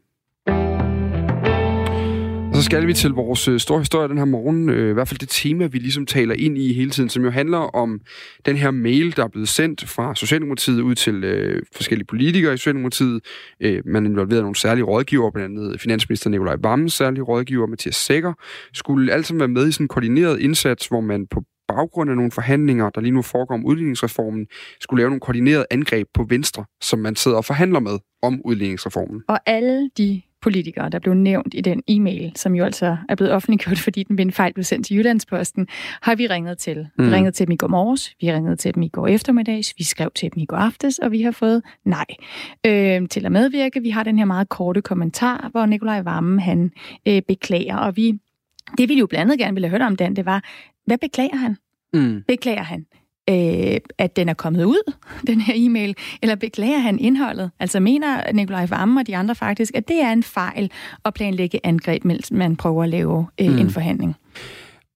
Skal 2.65 2.87
vi 2.87 2.93
til 2.93 3.11
vores 3.11 3.47
øh, 3.47 3.59
store 3.59 3.79
historie 3.79 4.07
den 4.07 4.17
her 4.17 4.25
morgen, 4.25 4.69
øh, 4.69 4.89
i 4.89 4.93
hvert 4.93 5.07
fald 5.07 5.19
det 5.19 5.29
tema, 5.29 5.65
vi 5.65 5.77
ligesom 5.77 6.05
taler 6.05 6.35
ind 6.35 6.57
i 6.57 6.73
hele 6.73 6.89
tiden, 6.89 7.09
som 7.09 7.23
jo 7.23 7.29
handler 7.29 7.57
om 7.57 8.01
den 8.45 8.55
her 8.55 8.71
mail, 8.71 9.15
der 9.15 9.23
er 9.23 9.27
blevet 9.27 9.49
sendt 9.49 9.89
fra 9.89 10.15
Socialdemokratiet 10.15 10.81
ud 10.81 10.95
til 10.95 11.23
øh, 11.23 11.61
forskellige 11.75 12.05
politikere 12.05 12.53
i 12.53 12.57
Socialdemokratiet. 12.57 13.21
Øh, 13.59 13.81
man 13.85 14.05
involverede 14.05 14.41
nogle 14.41 14.55
særlige 14.55 14.83
rådgiver, 14.83 15.31
blandt 15.31 15.59
andet 15.59 15.81
finansminister 15.81 16.29
Nikolaj 16.29 16.55
Vammen, 16.59 16.89
særlige 16.89 17.23
rådgiver 17.23 17.67
Mathias 17.67 17.95
Sækker, 17.95 18.33
skulle 18.73 19.13
alt 19.13 19.25
sammen 19.25 19.39
være 19.39 19.47
med 19.47 19.67
i 19.67 19.71
sådan 19.71 19.83
en 19.83 19.87
koordineret 19.87 20.39
indsats, 20.39 20.87
hvor 20.87 21.01
man 21.01 21.27
på 21.27 21.43
baggrund 21.67 22.09
af 22.09 22.15
nogle 22.15 22.31
forhandlinger, 22.31 22.89
der 22.89 23.01
lige 23.01 23.11
nu 23.13 23.21
foregår 23.21 23.55
om 23.55 23.65
udligningsreformen, 23.65 24.47
skulle 24.79 25.01
lave 25.01 25.09
nogle 25.09 25.19
koordinerede 25.19 25.65
angreb 25.71 26.07
på 26.13 26.25
Venstre, 26.29 26.65
som 26.81 26.99
man 26.99 27.15
sidder 27.15 27.37
og 27.37 27.45
forhandler 27.45 27.79
med 27.79 27.99
om 28.21 28.41
udligningsreformen. 28.45 29.23
Og 29.27 29.39
alle 29.45 29.89
de 29.97 30.21
politikere, 30.45 30.89
der 30.89 30.99
blev 30.99 31.13
nævnt 31.13 31.53
i 31.53 31.61
den 31.61 31.83
e-mail, 31.87 32.31
som 32.35 32.55
jo 32.55 32.65
altså 32.65 32.97
er 33.09 33.15
blevet 33.15 33.33
offentliggjort, 33.33 33.77
fordi 33.87 34.03
den 34.03 34.17
ved 34.17 34.25
en 34.25 34.31
fejl 34.31 34.53
blev 34.53 34.63
sendt 34.63 34.85
til 34.85 34.97
Jyllandsposten, 34.97 35.67
har 36.01 36.15
vi 36.15 36.27
ringet 36.27 36.57
til. 36.57 36.87
Mm. 36.97 37.05
Vi 37.05 37.11
ringede 37.11 37.31
til 37.31 37.47
dem 37.47 37.51
i 37.51 37.55
går 37.55 37.67
morges, 37.67 38.15
vi 38.21 38.33
ringede 38.33 38.55
til 38.55 38.75
dem 38.75 38.83
i 38.83 38.87
går 38.87 39.07
eftermiddags, 39.07 39.73
vi 39.77 39.83
skrev 39.83 40.11
til 40.15 40.33
dem 40.33 40.43
i 40.43 40.45
går 40.45 40.57
aftes, 40.57 40.99
og 40.99 41.11
vi 41.11 41.21
har 41.21 41.31
fået 41.31 41.63
nej 41.85 42.05
øh, 42.65 43.09
til 43.09 43.25
at 43.25 43.31
medvirke. 43.31 43.81
Vi 43.81 43.89
har 43.89 44.03
den 44.03 44.17
her 44.17 44.25
meget 44.25 44.49
korte 44.49 44.81
kommentar, 44.81 45.49
hvor 45.51 45.65
Nikolaj 45.65 46.01
Vammen 46.01 46.39
han 46.39 46.71
øh, 47.07 47.21
beklager, 47.21 47.77
og 47.77 47.95
vi 47.95 48.19
det 48.77 48.89
vi 48.89 48.99
jo 48.99 49.07
blandt 49.07 49.21
andet 49.21 49.39
gerne 49.39 49.53
ville 49.53 49.69
hørt 49.69 49.81
om, 49.81 49.95
Dan, 49.95 50.15
det 50.15 50.25
var, 50.25 50.43
hvad 50.85 50.97
beklager 50.97 51.35
han? 51.35 51.57
Mm. 51.93 52.23
Beklager 52.27 52.63
han, 52.63 52.85
øh, 53.29 53.77
at 53.97 54.15
den 54.15 54.29
er 54.29 54.33
kommet 54.33 54.63
ud, 54.63 54.93
den 55.27 55.41
her 55.41 55.53
e-mail, 55.57 55.95
eller 56.21 56.35
beklager 56.35 56.79
han 56.79 56.99
indholdet? 56.99 57.51
Altså 57.59 57.79
mener 57.79 58.31
Nikolaj 58.31 58.65
Vammen 58.65 58.97
og 58.97 59.07
de 59.07 59.17
andre 59.17 59.35
faktisk, 59.35 59.75
at 59.75 59.87
det 59.87 60.01
er 60.01 60.11
en 60.11 60.23
fejl 60.23 60.71
at 61.05 61.13
planlægge 61.13 61.59
angreb, 61.63 62.05
mens 62.05 62.31
man 62.31 62.55
prøver 62.55 62.83
at 62.83 62.89
lave 62.89 63.27
øh, 63.41 63.51
mm. 63.51 63.57
en 63.57 63.69
forhandling? 63.69 64.15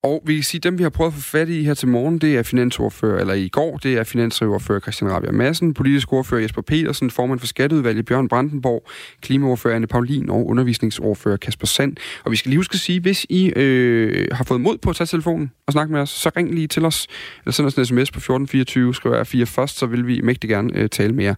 Og 0.03 0.21
vi 0.25 0.35
kan 0.35 0.43
sige, 0.43 0.59
at 0.59 0.63
dem 0.63 0.77
vi 0.77 0.83
har 0.83 0.89
prøvet 0.89 1.11
at 1.11 1.13
få 1.13 1.21
fat 1.21 1.49
i 1.49 1.63
her 1.63 1.73
til 1.73 1.87
morgen, 1.87 2.19
det 2.19 2.37
er 2.37 2.43
finansordfører, 2.43 3.19
eller 3.19 3.33
i 3.33 3.47
går, 3.47 3.77
det 3.77 3.97
er 3.97 4.03
finansordfører 4.03 4.79
Christian 4.79 5.11
Rabia 5.11 5.31
Madsen, 5.31 5.73
politisk 5.73 6.13
ordfører 6.13 6.41
Jesper 6.41 6.61
Petersen, 6.61 7.11
formand 7.11 7.39
for 7.39 7.47
Skatteudvalget 7.47 8.05
Bjørn 8.05 8.27
Brandenborg, 8.27 8.87
klimaordfører 9.21 9.75
Anne 9.75 9.87
Paulin 9.87 10.29
og 10.29 10.47
undervisningsordfører 10.47 11.37
Kasper 11.37 11.67
Sand. 11.67 11.97
Og 12.25 12.31
vi 12.31 12.35
skal 12.35 12.49
lige 12.49 12.59
huske 12.59 12.73
at 12.73 12.79
sige, 12.79 12.99
hvis 12.99 13.25
I 13.29 13.53
øh, 13.55 14.27
har 14.31 14.43
fået 14.43 14.61
mod 14.61 14.77
på 14.77 14.89
at 14.89 14.95
tage 14.95 15.07
telefonen 15.07 15.51
og 15.67 15.73
snakke 15.73 15.93
med 15.93 16.01
os, 16.01 16.09
så 16.09 16.31
ring 16.37 16.53
lige 16.53 16.67
til 16.67 16.85
os, 16.85 17.07
eller 17.45 17.51
send 17.51 17.67
os 17.67 17.75
en 17.75 17.85
sms 17.85 18.11
på 18.11 18.17
1424, 18.17 18.95
skriver 18.95 19.15
jeg 19.15 19.27
4 19.27 19.45
først, 19.45 19.77
så 19.77 19.85
vil 19.85 20.07
vi 20.07 20.21
mægtig 20.21 20.49
gerne 20.49 20.75
øh, 20.75 20.89
tale 20.89 21.13
mere. 21.13 21.35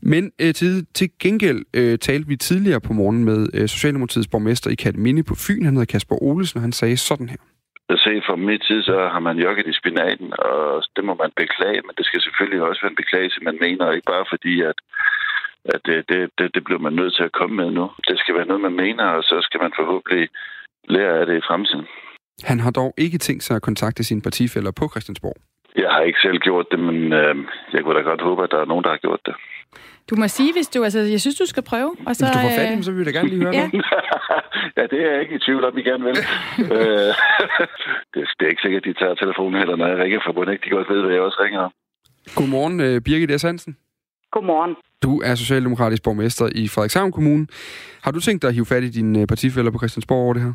Men 0.00 0.30
øh, 0.38 0.54
til, 0.54 0.86
til 0.94 1.10
gengæld 1.20 1.64
øh, 1.74 1.98
talte 1.98 2.28
vi 2.28 2.36
tidligere 2.36 2.80
på 2.80 2.92
morgen 2.92 3.24
med 3.24 3.46
øh, 3.54 3.68
Socialdemokratiets 3.68 4.28
borgmester 4.28 4.70
i 4.70 4.74
Katamini 4.74 5.22
på 5.22 5.34
Fyn, 5.34 5.64
han 5.64 5.74
hedder 5.74 5.86
Kasper 5.86 6.22
Olesen, 6.22 6.58
og 6.58 6.62
han 6.62 6.72
sagde 6.72 6.96
sådan 6.96 7.28
her 7.28 7.36
se 8.04 8.22
fra 8.26 8.36
min 8.36 8.60
tid, 8.68 8.82
så 8.82 8.96
har 9.12 9.20
man 9.28 9.38
jokket 9.38 9.66
i 9.66 9.78
spinaten, 9.80 10.28
og 10.38 10.82
det 10.96 11.04
må 11.04 11.14
man 11.14 11.32
beklage, 11.36 11.80
men 11.86 11.94
det 11.98 12.06
skal 12.06 12.20
selvfølgelig 12.22 12.62
også 12.62 12.80
være 12.82 12.90
en 12.90 13.02
beklagelse, 13.02 13.40
man 13.48 13.58
mener, 13.60 13.92
ikke 13.92 14.12
bare 14.14 14.26
fordi, 14.32 14.54
at, 14.70 14.78
at 15.64 15.80
det, 15.86 16.08
det, 16.08 16.30
det, 16.38 16.54
det 16.54 16.64
bliver 16.64 16.82
man 16.86 16.92
nødt 16.92 17.14
til 17.14 17.24
at 17.28 17.32
komme 17.32 17.56
med 17.56 17.70
nu. 17.70 17.90
Det 18.08 18.18
skal 18.18 18.34
være 18.34 18.46
noget, 18.46 18.62
man 18.68 18.76
mener, 18.84 19.04
og 19.04 19.22
så 19.22 19.36
skal 19.46 19.60
man 19.60 19.72
forhåbentlig 19.78 20.28
lære 20.88 21.18
af 21.20 21.26
det 21.26 21.36
i 21.38 21.46
fremtiden. 21.48 21.86
Han 22.50 22.60
har 22.60 22.70
dog 22.70 22.94
ikke 22.98 23.18
tænkt 23.18 23.42
sig 23.42 23.56
at 23.56 23.62
kontakte 23.62 24.04
sine 24.04 24.22
partifælder 24.22 24.72
på 24.80 24.88
Christiansborg. 24.92 25.36
Jeg 25.76 25.90
har 25.90 26.00
ikke 26.00 26.18
selv 26.22 26.38
gjort 26.38 26.66
det, 26.70 26.78
men 26.78 27.12
øh, 27.12 27.34
jeg 27.72 27.82
kunne 27.82 27.98
da 27.98 28.00
godt 28.00 28.22
håbe, 28.22 28.44
at 28.44 28.50
der 28.50 28.60
er 28.60 28.64
nogen, 28.64 28.84
der 28.84 28.90
har 28.90 28.96
gjort 29.06 29.20
det. 29.26 29.34
Du 30.12 30.16
må 30.20 30.28
sige, 30.28 30.52
hvis 30.52 30.68
du... 30.68 30.84
Altså, 30.84 31.00
jeg 31.00 31.20
synes, 31.20 31.36
du 31.36 31.46
skal 31.46 31.62
prøve. 31.62 31.90
Og 32.06 32.16
så, 32.16 32.24
hvis 32.24 32.32
du 32.36 32.40
får 32.46 32.54
fat 32.58 32.70
i 32.70 32.74
dem, 32.74 32.82
så 32.82 32.90
vil 32.90 33.00
vi 33.00 33.04
da 33.04 33.10
gerne 33.10 33.28
lige 33.28 33.42
høre 33.42 33.54
ja. 33.54 33.70
ja, 34.76 34.82
det 34.92 34.98
er 35.04 35.10
jeg 35.12 35.20
ikke 35.20 35.34
i 35.34 35.38
tvivl 35.38 35.64
om, 35.64 35.78
I 35.78 35.82
gerne 35.82 36.04
vil. 36.04 36.16
Øh, 36.74 37.10
det, 38.12 38.20
det 38.36 38.42
er 38.46 38.50
ikke 38.52 38.62
sikkert, 38.64 38.82
at 38.82 38.88
de 38.88 38.92
tager 39.00 39.14
telefonen 39.14 39.58
heller, 39.60 39.76
når 39.76 39.86
jeg 39.86 39.98
ringer 39.98 40.20
fra 40.24 40.32
Bonnet. 40.32 40.64
De 40.64 40.70
godt 40.70 40.88
ved, 40.90 41.00
hvad 41.02 41.12
jeg 41.12 41.22
også 41.22 41.40
ringer 41.44 41.60
om. 41.60 41.72
Godmorgen, 42.36 42.80
øh, 42.80 43.00
Birgit 43.00 43.40
S. 43.40 43.42
Hansen. 43.42 43.76
Godmorgen. 44.30 44.76
Du 45.02 45.20
er 45.20 45.34
socialdemokratisk 45.34 46.02
borgmester 46.02 46.48
i 46.54 46.68
Frederikshavn 46.68 47.12
Kommune. 47.12 47.46
Har 48.02 48.10
du 48.10 48.20
tænkt 48.20 48.42
dig 48.42 48.48
at 48.48 48.54
hive 48.54 48.66
fat 48.66 48.82
i 48.82 48.90
dine 48.90 49.20
øh, 49.20 49.26
partifælder 49.26 49.70
på 49.70 49.78
Christiansborg 49.78 50.24
over 50.24 50.34
det 50.34 50.42
her? 50.42 50.52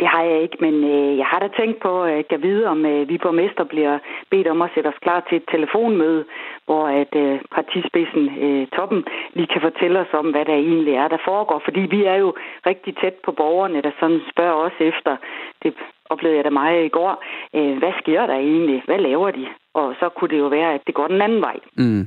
Det 0.00 0.08
har 0.14 0.22
jeg 0.22 0.38
ikke, 0.42 0.58
men 0.60 0.74
øh, 0.94 1.18
jeg 1.20 1.26
har 1.32 1.38
da 1.40 1.48
tænkt 1.60 1.78
på 1.86 1.92
at 2.02 2.26
jeg 2.30 2.42
vide, 2.42 2.66
om 2.66 2.86
øh, 2.86 3.08
vi 3.08 3.18
borgmester 3.18 3.64
bliver 3.64 3.98
bedt 4.30 4.48
om 4.48 4.62
at 4.62 4.70
sætte 4.74 4.88
os 4.88 5.02
klar 5.02 5.20
til 5.28 5.36
et 5.36 5.46
telefonmøde, 5.54 6.24
hvor 6.66 6.84
at 7.02 7.12
øh, 7.22 7.40
partispidsen, 7.56 8.24
øh, 8.44 8.66
toppen, 8.76 9.00
lige 9.36 9.52
kan 9.52 9.62
fortælle 9.68 10.00
os 10.04 10.12
om, 10.20 10.26
hvad 10.30 10.44
der 10.44 10.54
egentlig 10.54 10.94
er, 10.94 11.08
der 11.08 11.26
foregår. 11.30 11.62
Fordi 11.64 11.80
vi 11.80 12.00
er 12.04 12.16
jo 12.24 12.34
rigtig 12.66 12.92
tæt 13.02 13.16
på 13.24 13.32
borgerne, 13.32 13.82
der 13.82 13.92
sådan 14.00 14.20
spørger 14.32 14.58
os 14.66 14.76
efter, 14.80 15.16
det 15.62 15.74
oplevede 16.10 16.36
jeg 16.36 16.44
da 16.44 16.50
meget 16.50 16.84
i 16.84 16.94
går, 16.98 17.12
øh, 17.56 17.78
hvad 17.78 17.92
sker 18.02 18.26
der 18.26 18.38
egentlig? 18.50 18.82
Hvad 18.88 18.98
laver 18.98 19.30
de? 19.30 19.46
Og 19.74 19.94
så 20.00 20.08
kunne 20.08 20.30
det 20.30 20.38
jo 20.38 20.48
være, 20.58 20.74
at 20.74 20.80
det 20.86 20.94
går 20.94 21.08
den 21.08 21.20
anden 21.22 21.40
vej. 21.40 21.56
Mm. 21.76 22.06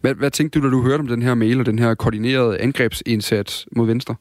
Hvad, 0.00 0.14
hvad 0.14 0.30
tænkte 0.30 0.60
du, 0.60 0.64
da 0.64 0.70
du 0.70 0.82
hørte 0.82 1.00
om 1.00 1.06
den 1.06 1.22
her 1.22 1.34
mail 1.34 1.60
og 1.60 1.66
den 1.66 1.78
her 1.78 1.94
koordinerede 1.94 2.60
angrebsindsats 2.60 3.68
mod 3.76 3.86
Venstre? 3.86 4.14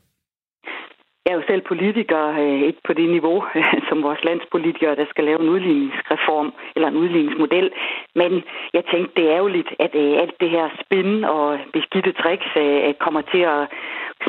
Jeg 1.26 1.34
er 1.34 1.38
jo 1.38 1.48
selv 1.48 1.62
politiker, 1.62 2.22
øh, 2.44 2.62
ikke 2.70 2.82
på 2.88 2.94
det 2.94 3.10
niveau 3.10 3.44
som 3.90 4.04
vores 4.04 4.24
landspolitikere, 4.24 4.96
der 4.96 5.06
skal 5.10 5.24
lave 5.24 5.42
en 5.42 5.50
udligningsreform 5.50 6.54
eller 6.76 6.88
en 6.88 6.98
udligningsmodel. 7.04 7.72
Men 8.16 8.44
jeg 8.74 8.84
tænkte, 8.92 9.16
det 9.16 9.24
er 9.26 9.36
ærgerligt, 9.36 9.70
at 9.80 9.96
øh, 9.96 10.14
alt 10.22 10.36
det 10.40 10.50
her 10.50 10.70
spin 10.84 11.24
og 11.24 11.60
beskidte 11.74 12.12
tricks 12.12 12.50
øh, 12.58 12.94
kommer 12.94 13.22
til 13.22 13.42
at 13.54 13.62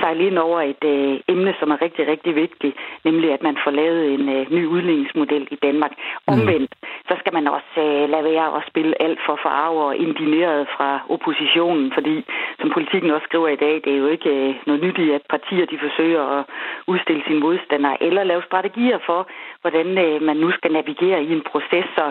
sejle 0.00 0.26
ind 0.26 0.38
over 0.38 0.60
et 0.60 0.84
øh, 0.84 1.20
emne, 1.28 1.54
som 1.60 1.70
er 1.70 1.82
rigtig, 1.82 2.06
rigtig 2.06 2.34
vigtigt, 2.34 2.76
nemlig 3.04 3.32
at 3.32 3.42
man 3.42 3.56
får 3.64 3.70
lavet 3.70 4.14
en 4.14 4.28
øh, 4.28 4.50
ny 4.50 4.66
udligningsmodel 4.66 5.48
i 5.50 5.58
Danmark. 5.66 5.92
Mm. 5.92 6.32
Omvendt, 6.32 6.72
så 7.08 7.14
skal 7.20 7.32
man 7.32 7.46
også 7.46 7.80
øh, 7.86 8.10
lade 8.10 8.24
være 8.24 8.56
at 8.56 8.62
spille 8.70 9.02
alt 9.02 9.20
for 9.26 9.38
farve 9.42 9.80
og 9.88 9.96
indineret 9.96 10.68
fra 10.76 11.00
oppositionen, 11.08 11.92
fordi 11.94 12.24
som 12.60 12.70
politikken 12.70 13.10
også 13.10 13.24
skriver 13.24 13.48
i 13.48 13.62
dag, 13.66 13.74
det 13.84 13.92
er 13.92 13.96
jo 14.04 14.08
ikke 14.16 14.30
øh, 14.30 14.54
noget 14.66 14.82
nyt 14.82 14.98
i, 14.98 15.10
at 15.10 15.22
partier 15.30 15.66
de 15.66 15.78
forsøger 15.78 16.22
at 16.38 16.44
udstille 16.86 17.22
sine 17.26 17.40
modstandere 17.40 18.02
eller 18.02 18.24
lave 18.24 18.42
strategier 18.42 18.98
for, 19.06 19.28
hvordan 19.66 19.88
øh, 20.04 20.22
man 20.22 20.36
nu 20.44 20.48
skal 20.56 20.72
navigere 20.72 21.18
i 21.28 21.30
en 21.36 21.44
proces. 21.50 21.86
Så 21.98 22.04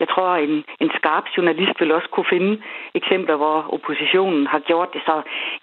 jeg 0.00 0.08
tror, 0.12 0.28
en, 0.46 0.54
en 0.84 0.90
skarp 0.98 1.24
journalist 1.36 1.76
vil 1.80 1.92
også 1.92 2.08
kunne 2.14 2.32
finde 2.34 2.52
eksempler, 3.00 3.36
hvor 3.42 3.58
oppositionen 3.76 4.46
har 4.46 4.58
gjort 4.70 4.90
det. 4.94 5.02
Så 5.08 5.14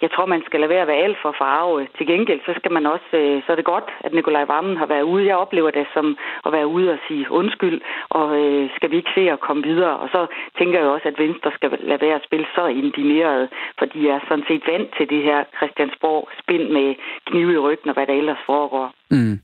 jeg 0.03 0.09
tror, 0.11 0.25
man 0.25 0.43
skal 0.45 0.59
lade 0.59 0.73
være 0.73 0.85
at 0.85 0.91
være 0.91 1.05
alt 1.07 1.17
for 1.21 1.31
farve. 1.41 1.87
Til 1.97 2.05
gengæld, 2.07 2.41
så 2.45 2.53
skal 2.59 2.71
man 2.71 2.85
også, 2.85 3.09
øh, 3.13 3.43
så 3.43 3.51
er 3.51 3.55
det 3.55 3.71
godt, 3.73 3.87
at 4.05 4.13
Nikolaj 4.13 4.45
Vammen 4.51 4.77
har 4.77 4.85
været 4.85 5.09
ude. 5.13 5.25
Jeg 5.31 5.37
oplever 5.43 5.71
det 5.71 5.87
som 5.93 6.17
at 6.45 6.51
være 6.51 6.67
ude 6.67 6.91
og 6.91 6.99
sige 7.07 7.31
undskyld, 7.31 7.81
og 8.09 8.27
øh, 8.41 8.69
skal 8.75 8.91
vi 8.91 8.95
ikke 8.97 9.15
se 9.15 9.23
at 9.35 9.39
komme 9.39 9.63
videre. 9.63 9.95
Og 10.03 10.09
så 10.09 10.21
tænker 10.57 10.79
jeg 10.79 10.89
også, 10.89 11.07
at 11.07 11.19
Venstre 11.19 11.51
skal 11.57 11.69
lade 11.79 12.01
være 12.01 12.15
at 12.15 12.27
spille 12.27 12.47
så 12.55 12.65
indineret, 12.65 13.49
for 13.79 13.85
de 13.85 14.09
er 14.09 14.19
sådan 14.27 14.45
set 14.47 14.63
vant 14.67 14.89
til 14.97 15.09
det 15.09 15.21
her 15.23 15.43
Christiansborg 15.57 16.29
spind 16.41 16.69
med 16.69 16.95
knive 17.25 17.53
i 17.53 17.57
ryggen 17.57 17.89
og 17.89 17.95
hvad 17.95 18.07
der 18.07 18.13
ellers 18.13 18.41
foregår. 18.45 18.93
Mm. 19.11 19.39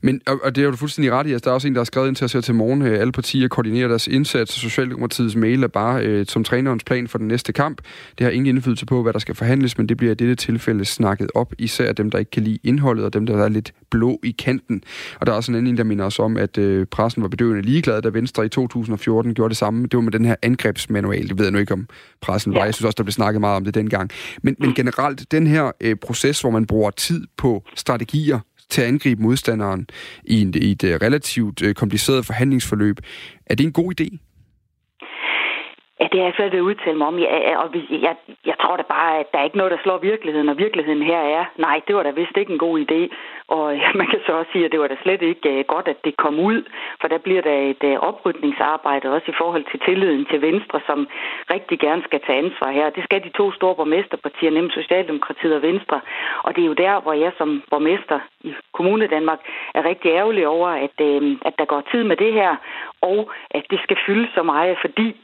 Men, 0.00 0.20
og, 0.26 0.40
og 0.44 0.54
det 0.56 0.62
er 0.62 0.66
jo 0.66 0.76
fuldstændig 0.76 1.12
ret 1.12 1.26
i, 1.26 1.32
at 1.32 1.44
der 1.44 1.50
er 1.50 1.54
også 1.54 1.68
en, 1.68 1.74
der 1.74 1.80
har 1.80 1.84
skrevet 1.84 2.08
ind 2.08 2.16
til 2.16 2.24
os 2.24 2.32
her 2.32 2.40
til 2.40 2.54
morgen. 2.54 2.82
Øh, 2.82 3.00
alle 3.00 3.12
partier 3.12 3.48
koordinerer 3.48 3.88
deres 3.88 4.06
indsats, 4.06 4.54
og 4.56 4.60
Socialdemokratiets 4.60 5.36
mail 5.36 5.62
er 5.62 5.68
bare 5.68 6.04
øh, 6.06 6.26
som 6.26 6.44
trænerens 6.44 6.84
plan 6.84 7.08
for 7.08 7.18
den 7.18 7.28
næste 7.28 7.52
kamp. 7.52 7.80
Det 8.18 8.24
har 8.24 8.30
ingen 8.30 8.56
indflydelse 8.56 8.86
på, 8.86 9.02
hvad 9.02 9.12
der 9.12 9.18
skal 9.18 9.34
forhandles, 9.34 9.78
men 9.78 9.88
det 9.88 9.96
bliver 9.96 10.10
i 10.10 10.14
dette 10.14 10.34
tilfælde 10.34 10.84
snakket 10.84 11.30
op, 11.34 11.54
især 11.58 11.92
dem, 11.92 12.10
der 12.10 12.18
ikke 12.18 12.30
kan 12.30 12.42
lide 12.42 12.58
indholdet, 12.64 13.04
og 13.04 13.12
dem, 13.12 13.26
der 13.26 13.44
er 13.44 13.48
lidt 13.48 13.72
blå 13.90 14.20
i 14.24 14.30
kanten. 14.30 14.82
Og 15.20 15.26
der 15.26 15.32
er 15.32 15.36
også 15.36 15.52
en 15.52 15.56
anden, 15.56 15.76
der 15.76 15.84
minder 15.84 16.04
os 16.04 16.18
om, 16.18 16.36
at 16.36 16.58
øh, 16.58 16.86
pressen 16.86 17.22
var 17.22 17.28
bedøvende 17.28 17.62
ligeglad, 17.62 18.02
da 18.02 18.08
Venstre 18.08 18.46
i 18.46 18.48
2014 18.48 19.34
gjorde 19.34 19.48
det 19.48 19.56
samme. 19.56 19.82
Det 19.82 19.94
var 19.94 20.00
med 20.00 20.12
den 20.12 20.24
her 20.24 20.34
angrebsmanual. 20.42 21.28
Det 21.28 21.38
ved 21.38 21.44
jeg 21.44 21.52
nu 21.52 21.58
ikke, 21.58 21.72
om 21.72 21.88
pressen 22.20 22.54
var. 22.54 22.64
Jeg 22.64 22.74
synes 22.74 22.84
også, 22.84 22.96
der 22.96 23.02
blev 23.02 23.12
snakket 23.12 23.40
meget 23.40 23.56
om 23.56 23.64
det 23.64 23.74
dengang. 23.74 24.10
Men, 24.42 24.56
men 24.58 24.74
generelt, 24.74 25.32
den 25.32 25.46
her 25.46 25.72
øh, 25.80 25.96
proces, 25.96 26.40
hvor 26.40 26.50
man 26.50 26.66
bruger 26.66 26.90
tid 26.90 27.26
på 27.36 27.64
strategier, 27.76 28.38
til 28.70 28.80
at 28.80 28.88
angribe 28.88 29.22
modstanderen 29.22 29.86
i, 30.24 30.40
en, 30.40 30.54
i 30.56 30.70
et 30.70 30.84
øh, 30.84 30.98
relativt 31.02 31.62
øh, 31.62 31.74
kompliceret 31.74 32.26
forhandlingsforløb. 32.26 33.00
Er 33.46 33.54
det 33.54 33.64
en 33.64 33.72
god 33.72 34.00
idé? 34.00 34.29
Ja, 36.00 36.06
det 36.12 36.20
har 36.20 36.26
jeg 36.26 36.34
svært 36.36 36.52
ved 36.52 36.58
at 36.58 36.70
udtale 36.70 36.98
mig 36.98 37.06
om. 37.06 37.18
Jeg, 37.18 37.56
og 37.62 37.66
jeg, 37.90 38.16
jeg 38.46 38.56
tror 38.62 38.76
da 38.76 38.82
bare, 38.82 39.18
at 39.18 39.32
der 39.32 39.38
er 39.38 39.44
ikke 39.44 39.56
noget, 39.56 39.72
der 39.72 39.82
slår 39.82 39.98
virkeligheden, 39.98 40.48
og 40.48 40.58
virkeligheden 40.58 41.02
her 41.02 41.20
er, 41.36 41.44
nej, 41.56 41.80
det 41.86 41.96
var 41.96 42.02
da 42.02 42.10
vist 42.10 42.36
ikke 42.36 42.52
en 42.52 42.64
god 42.66 42.76
idé. 42.84 43.00
Og 43.48 43.64
man 44.00 44.06
kan 44.06 44.20
så 44.26 44.32
også 44.32 44.52
sige, 44.52 44.64
at 44.64 44.72
det 44.72 44.80
var 44.80 44.88
da 44.88 44.96
slet 45.02 45.22
ikke 45.22 45.58
uh, 45.58 45.64
godt, 45.74 45.88
at 45.88 46.04
det 46.04 46.16
kom 46.16 46.38
ud, 46.38 46.58
for 47.00 47.08
der 47.08 47.18
bliver 47.18 47.42
der 47.42 47.56
et 47.72 47.82
uh, 47.90 48.08
oprydningsarbejde 48.08 49.12
også 49.14 49.28
i 49.30 49.38
forhold 49.38 49.64
til 49.70 49.80
tilliden 49.80 50.24
til 50.30 50.42
Venstre, 50.42 50.80
som 50.86 51.08
rigtig 51.50 51.78
gerne 51.78 52.02
skal 52.02 52.20
tage 52.26 52.38
ansvar 52.38 52.70
her. 52.70 52.90
Det 52.90 53.04
skal 53.04 53.24
de 53.24 53.38
to 53.40 53.52
store 53.52 53.74
borgmesterpartier, 53.74 54.50
nemlig 54.50 54.74
Socialdemokratiet 54.74 55.54
og 55.54 55.62
Venstre. 55.62 56.00
Og 56.42 56.56
det 56.56 56.62
er 56.62 56.66
jo 56.72 56.82
der, 56.84 57.00
hvor 57.00 57.12
jeg 57.12 57.32
som 57.38 57.62
borgmester 57.70 58.18
i 58.40 58.54
Kommune 58.72 59.06
Danmark 59.06 59.40
er 59.74 59.82
rigtig 59.84 60.10
ærgerlig 60.10 60.46
over, 60.48 60.68
at, 60.68 60.96
uh, 61.00 61.22
at 61.48 61.54
der 61.58 61.64
går 61.64 61.82
tid 61.92 62.04
med 62.04 62.16
det 62.16 62.32
her, 62.32 62.56
og 63.00 63.30
at 63.50 63.64
det 63.70 63.80
skal 63.82 63.96
fylde 64.06 64.28
så 64.34 64.42
meget, 64.42 64.76
fordi 64.80 65.16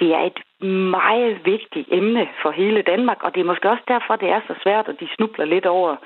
det 0.00 0.14
er 0.14 0.22
et 0.30 0.38
meget 1.02 1.40
vigtigt 1.44 1.88
emne 1.90 2.28
for 2.42 2.50
hele 2.50 2.82
Danmark, 2.82 3.22
og 3.24 3.34
det 3.34 3.40
er 3.40 3.50
måske 3.52 3.70
også 3.70 3.82
derfor, 3.88 4.16
det 4.16 4.28
er 4.28 4.40
så 4.46 4.54
svært, 4.62 4.88
at 4.88 5.00
de 5.00 5.08
snubler 5.16 5.44
lidt 5.44 5.66
over 5.66 5.96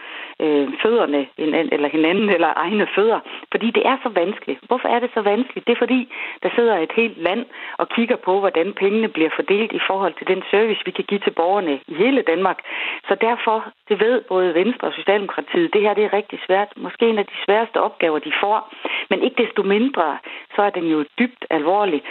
øh, 0.41 0.69
fødderne, 0.83 1.27
eller 1.75 1.89
hinanden, 1.89 2.29
eller 2.31 2.53
egne 2.57 2.87
fødder, 2.95 3.21
fordi 3.51 3.71
det 3.71 3.87
er 3.87 3.97
så 4.03 4.09
vanskeligt. 4.09 4.61
Hvorfor 4.67 4.89
er 4.89 4.99
det 4.99 5.11
så 5.15 5.21
vanskeligt? 5.21 5.67
Det 5.67 5.73
er 5.73 5.85
fordi, 5.85 6.13
der 6.43 6.51
sidder 6.55 6.77
et 6.77 6.93
helt 6.97 7.19
land 7.19 7.47
og 7.79 7.89
kigger 7.89 8.17
på, 8.17 8.39
hvordan 8.39 8.73
pengene 8.73 9.09
bliver 9.09 9.31
fordelt 9.37 9.73
i 9.73 9.81
forhold 9.87 10.15
til 10.19 10.27
den 10.27 10.43
service, 10.51 10.83
vi 10.85 10.91
kan 10.91 11.05
give 11.05 11.21
til 11.21 11.31
borgerne 11.31 11.81
i 11.89 11.95
hele 11.95 12.23
Danmark. 12.23 12.59
Så 13.09 13.15
derfor, 13.15 13.73
det 13.89 14.01
ved 14.01 14.21
både 14.29 14.55
Venstre 14.55 14.89
og 14.89 14.95
Socialdemokratiet, 14.95 15.73
det 15.75 15.83
her 15.83 15.95
det 15.95 16.05
er 16.05 16.13
rigtig 16.13 16.39
svært. 16.47 16.69
Måske 16.77 17.05
en 17.09 17.19
af 17.19 17.27
de 17.27 17.39
sværeste 17.45 17.81
opgaver, 17.81 18.19
de 18.19 18.33
får. 18.43 18.73
Men 19.11 19.23
ikke 19.23 19.43
desto 19.43 19.63
mindre, 19.63 20.19
så 20.55 20.63
er 20.63 20.71
den 20.71 20.87
jo 20.87 21.05
dybt 21.19 21.45
alvorlig. 21.51 22.03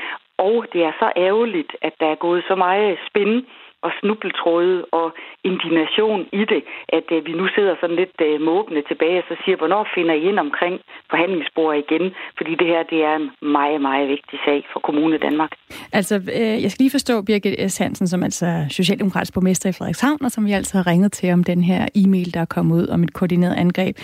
Og 0.47 0.65
det 0.73 0.81
er 0.83 0.93
så 0.99 1.11
ærgerligt, 1.27 1.71
at 1.81 1.93
der 1.99 2.07
er 2.11 2.15
gået 2.15 2.43
så 2.47 2.55
meget 2.55 2.97
spænd 3.09 3.43
og 3.85 3.91
snubletråde 3.99 4.85
og 4.99 5.07
indignation 5.43 6.21
i 6.41 6.43
det, 6.53 6.61
at 6.97 7.07
øh, 7.15 7.25
vi 7.27 7.31
nu 7.31 7.45
sidder 7.55 7.75
sådan 7.81 7.95
lidt 7.95 8.17
øh, 8.27 8.41
måbende 8.41 8.81
tilbage 8.89 9.17
og 9.21 9.25
så 9.29 9.35
siger, 9.43 9.57
hvornår 9.57 9.87
finder 9.95 10.13
I 10.13 10.21
ind 10.29 10.39
omkring 10.39 10.75
forhandlingsbordet 11.09 11.83
igen? 11.85 12.05
Fordi 12.37 12.51
det 12.61 12.67
her, 12.67 12.83
det 12.83 12.99
er 13.09 13.15
en 13.15 13.29
meget, 13.57 13.81
meget 13.81 14.07
vigtig 14.15 14.39
sag 14.45 14.59
for 14.73 14.79
Kommune 14.79 15.17
Danmark. 15.17 15.51
Altså, 15.93 16.15
øh, 16.15 16.63
jeg 16.63 16.71
skal 16.71 16.83
lige 16.83 16.97
forstå 16.97 17.21
Birgit 17.21 17.71
S. 17.71 17.77
Hansen, 17.77 18.07
som 18.07 18.23
altså 18.23 18.45
er 18.45 18.67
socialdemokratisk 18.69 19.33
borgmester 19.33 19.69
i 19.69 19.73
Frederikshavn, 19.77 20.19
og 20.25 20.31
som 20.31 20.45
vi 20.45 20.51
altså 20.51 20.77
har 20.77 20.87
ringet 20.91 21.11
til 21.11 21.33
om 21.33 21.43
den 21.43 21.63
her 21.63 21.87
e-mail, 21.95 22.33
der 22.33 22.41
er 22.41 22.51
kommet 22.55 22.75
ud 22.75 22.87
om 22.87 23.03
et 23.03 23.13
koordineret 23.13 23.55
angreb. 23.57 23.95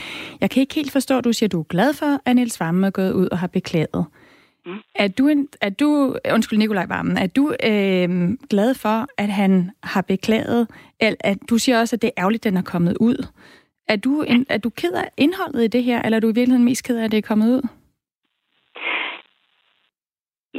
Jeg 0.41 0.49
kan 0.49 0.61
ikke 0.61 0.75
helt 0.75 0.91
forstå, 0.91 1.17
at 1.17 1.25
du 1.25 1.33
siger, 1.33 1.47
at 1.47 1.51
du 1.51 1.59
er 1.59 1.69
glad 1.75 1.93
for, 1.99 2.11
at 2.25 2.35
Niels 2.35 2.59
Vamme 2.59 2.87
er 2.87 2.91
gået 2.91 3.13
ud 3.13 3.27
og 3.31 3.37
har 3.37 3.47
beklaget. 3.47 4.05
Mm. 4.65 4.81
Er 4.95 5.07
du, 5.07 5.27
en, 5.27 5.47
er 5.61 5.69
du 5.69 6.15
undskyld 6.33 6.59
Nikolaj 6.59 6.85
Varmen, 6.89 7.17
er 7.17 7.27
du 7.27 7.43
øh, 7.49 8.09
glad 8.49 8.75
for, 8.83 9.07
at 9.17 9.29
han 9.29 9.71
har 9.83 10.01
beklaget, 10.01 10.67
at, 10.99 11.15
at 11.19 11.37
du 11.49 11.57
siger 11.57 11.79
også, 11.79 11.95
at 11.95 12.01
det 12.01 12.07
er 12.07 12.21
ærgerligt, 12.21 12.45
at 12.45 12.49
den 12.49 12.57
er 12.57 12.71
kommet 12.71 12.97
ud. 12.99 13.27
Er 13.87 13.95
du, 13.95 14.21
en, 14.21 14.45
er 14.49 14.57
du 14.57 14.69
ked 14.69 14.93
af 14.93 15.09
indholdet 15.17 15.63
i 15.63 15.67
det 15.67 15.83
her, 15.83 16.01
eller 16.01 16.15
er 16.15 16.19
du 16.19 16.27
i 16.27 16.39
virkeligheden 16.39 16.65
mest 16.65 16.87
ked 16.87 16.97
af, 16.97 17.03
at 17.03 17.11
det 17.11 17.17
er 17.17 17.29
kommet 17.31 17.49
ud? 17.55 17.61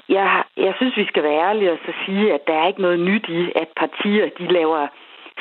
Jeg, 0.08 0.44
jeg 0.56 0.74
synes, 0.76 0.96
vi 0.96 1.04
skal 1.06 1.22
være 1.22 1.42
ærlige 1.48 1.72
og 1.72 1.78
så 1.86 1.92
sige, 2.06 2.34
at 2.34 2.40
der 2.46 2.54
er 2.54 2.66
ikke 2.68 2.82
noget 2.82 3.00
nyt 3.00 3.26
i, 3.28 3.42
at 3.62 3.68
partier 3.76 4.26
de 4.38 4.52
laver 4.52 4.88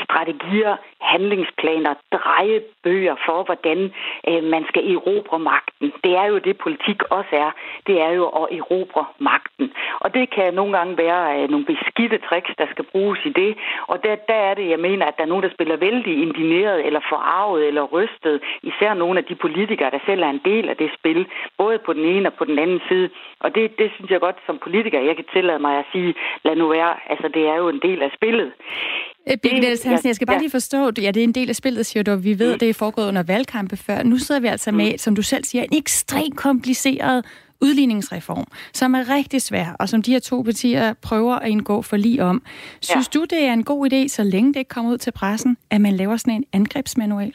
strategier, 0.03 0.75
handlingsplaner, 1.11 1.93
drejebøger 2.15 3.15
for, 3.25 3.39
hvordan 3.43 3.79
øh, 4.29 4.43
man 4.53 4.63
skal 4.69 4.83
erobre 4.93 5.39
magten. 5.39 5.87
Det 6.03 6.13
er 6.21 6.25
jo 6.31 6.37
det, 6.37 6.57
politik 6.57 6.99
også 7.17 7.33
er. 7.45 7.51
Det 7.87 7.95
er 8.01 8.11
jo 8.19 8.25
at 8.39 8.45
erobre 8.57 9.05
magten. 9.19 9.67
Og 10.03 10.13
det 10.13 10.25
kan 10.35 10.53
nogle 10.53 10.77
gange 10.77 10.97
være 10.97 11.21
øh, 11.35 11.49
nogle 11.49 11.65
beskidte 11.65 12.17
tricks, 12.27 12.51
der 12.57 12.67
skal 12.73 12.85
bruges 12.91 13.19
i 13.25 13.29
det. 13.29 13.51
Og 13.87 14.03
der, 14.03 14.15
der 14.15 14.39
er 14.49 14.53
det, 14.53 14.69
jeg 14.69 14.79
mener, 14.79 15.05
at 15.05 15.17
der 15.17 15.23
er 15.23 15.31
nogen, 15.33 15.43
der 15.43 15.55
spiller 15.57 15.77
vældig 15.77 16.13
indineret 16.25 16.85
eller 16.85 17.01
forarvet 17.09 17.67
eller 17.67 17.83
rystet. 17.83 18.35
Især 18.63 18.93
nogle 18.93 19.19
af 19.19 19.25
de 19.25 19.35
politikere, 19.35 19.91
der 19.91 19.99
selv 20.05 20.21
er 20.23 20.29
en 20.29 20.41
del 20.45 20.69
af 20.69 20.77
det 20.77 20.89
spil. 20.99 21.25
Både 21.57 21.77
på 21.85 21.93
den 21.93 22.05
ene 22.05 22.29
og 22.29 22.33
på 22.33 22.45
den 22.45 22.59
anden 22.59 22.81
side. 22.89 23.09
Og 23.39 23.55
det, 23.55 23.79
det 23.79 23.91
synes 23.95 24.11
jeg 24.11 24.19
godt 24.19 24.37
som 24.45 24.57
politiker, 24.57 24.99
jeg 24.99 25.15
kan 25.15 25.25
tillade 25.33 25.59
mig 25.59 25.77
at 25.79 25.85
sige, 25.91 26.15
lad 26.45 26.55
nu 26.55 26.67
være. 26.67 26.93
Altså, 27.09 27.27
det 27.27 27.43
er 27.47 27.55
jo 27.55 27.69
en 27.69 27.79
del 27.79 28.01
af 28.01 28.11
spillet. 28.17 28.51
Øh, 29.29 29.37
Birgit 29.43 29.85
Hansen, 29.85 30.07
jeg 30.07 30.15
skal 30.15 30.27
bare 30.27 30.43
lige 30.45 30.57
forstå, 30.59 30.91
ja, 31.01 31.11
det 31.11 31.19
er 31.19 31.23
en 31.23 31.31
del 31.31 31.49
af 31.49 31.55
spillet, 31.55 31.85
siger 31.85 32.03
du, 32.03 32.15
vi 32.15 32.39
ved, 32.39 32.53
at 32.53 32.59
det 32.59 32.69
er 32.69 32.73
foregået 32.73 33.07
under 33.07 33.23
valgkampe 33.23 33.77
før. 33.77 34.03
Nu 34.03 34.17
sidder 34.17 34.41
vi 34.41 34.47
altså 34.47 34.71
med, 34.71 34.97
som 34.97 35.15
du 35.15 35.21
selv 35.21 35.43
siger, 35.43 35.63
en 35.63 35.77
ekstremt 35.77 36.37
kompliceret 36.37 37.25
udligningsreform, 37.61 38.47
som 38.73 38.95
er 38.95 39.03
rigtig 39.17 39.41
svær, 39.41 39.75
og 39.79 39.89
som 39.89 40.01
de 40.01 40.11
her 40.11 40.19
to 40.19 40.41
partier 40.41 40.93
prøver 41.07 41.35
at 41.35 41.49
indgå 41.49 41.81
for 41.81 41.97
lige 41.97 42.23
om. 42.23 42.43
Synes 42.81 43.09
ja. 43.15 43.19
du, 43.19 43.23
det 43.23 43.41
er 43.45 43.53
en 43.53 43.63
god 43.63 43.91
idé, 43.91 44.07
så 44.07 44.23
længe 44.23 44.53
det 44.53 44.59
ikke 44.59 44.69
kommer 44.69 44.91
ud 44.91 44.97
til 44.97 45.11
pressen, 45.11 45.57
at 45.71 45.81
man 45.81 45.93
laver 45.93 46.17
sådan 46.17 46.33
en 46.33 46.45
angrebsmanual? 46.53 47.33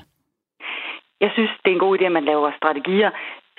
Jeg 1.21 1.31
synes, 1.35 1.51
det 1.65 1.71
er 1.71 1.75
en 1.75 1.85
god 1.87 1.99
idé, 1.99 2.05
at 2.05 2.13
man 2.13 2.25
laver 2.25 2.51
strategier 2.57 3.11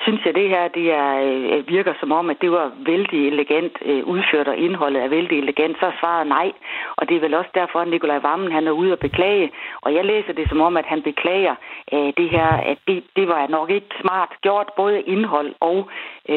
synes 0.01 0.21
jeg, 0.25 0.35
det 0.35 0.49
her 0.49 0.67
det 0.67 0.91
er, 0.91 1.11
øh, 1.27 1.67
virker 1.67 1.93
som 1.99 2.11
om, 2.11 2.29
at 2.29 2.41
det 2.41 2.51
var 2.51 2.71
vældig 2.85 3.27
elegant 3.27 3.77
øh, 3.85 4.03
udført, 4.05 4.47
og 4.47 4.57
indholdet 4.57 5.03
er 5.03 5.07
vældig 5.07 5.37
elegant. 5.37 5.79
Så 5.79 5.85
er 5.85 5.99
svaret 5.99 6.27
nej, 6.27 6.51
og 6.95 7.09
det 7.09 7.15
er 7.17 7.21
vel 7.21 7.33
også 7.33 7.51
derfor, 7.53 7.79
at 7.79 7.87
Nikolaj 7.87 8.19
Vammen 8.19 8.51
han 8.51 8.67
er 8.67 8.71
ude 8.71 8.91
og 8.91 8.99
beklage. 8.99 9.51
Og 9.81 9.93
jeg 9.93 10.05
læser 10.05 10.33
det 10.33 10.49
som 10.49 10.61
om, 10.61 10.77
at 10.77 10.85
han 10.85 11.01
beklager 11.01 11.55
øh, 11.93 12.13
det 12.17 12.29
her, 12.29 12.47
at 12.71 12.77
det, 12.87 13.03
det 13.15 13.27
var 13.27 13.47
nok 13.47 13.69
ikke 13.69 13.87
smart 14.01 14.29
gjort, 14.41 14.69
både 14.75 15.01
indhold 15.01 15.53
og 15.59 15.89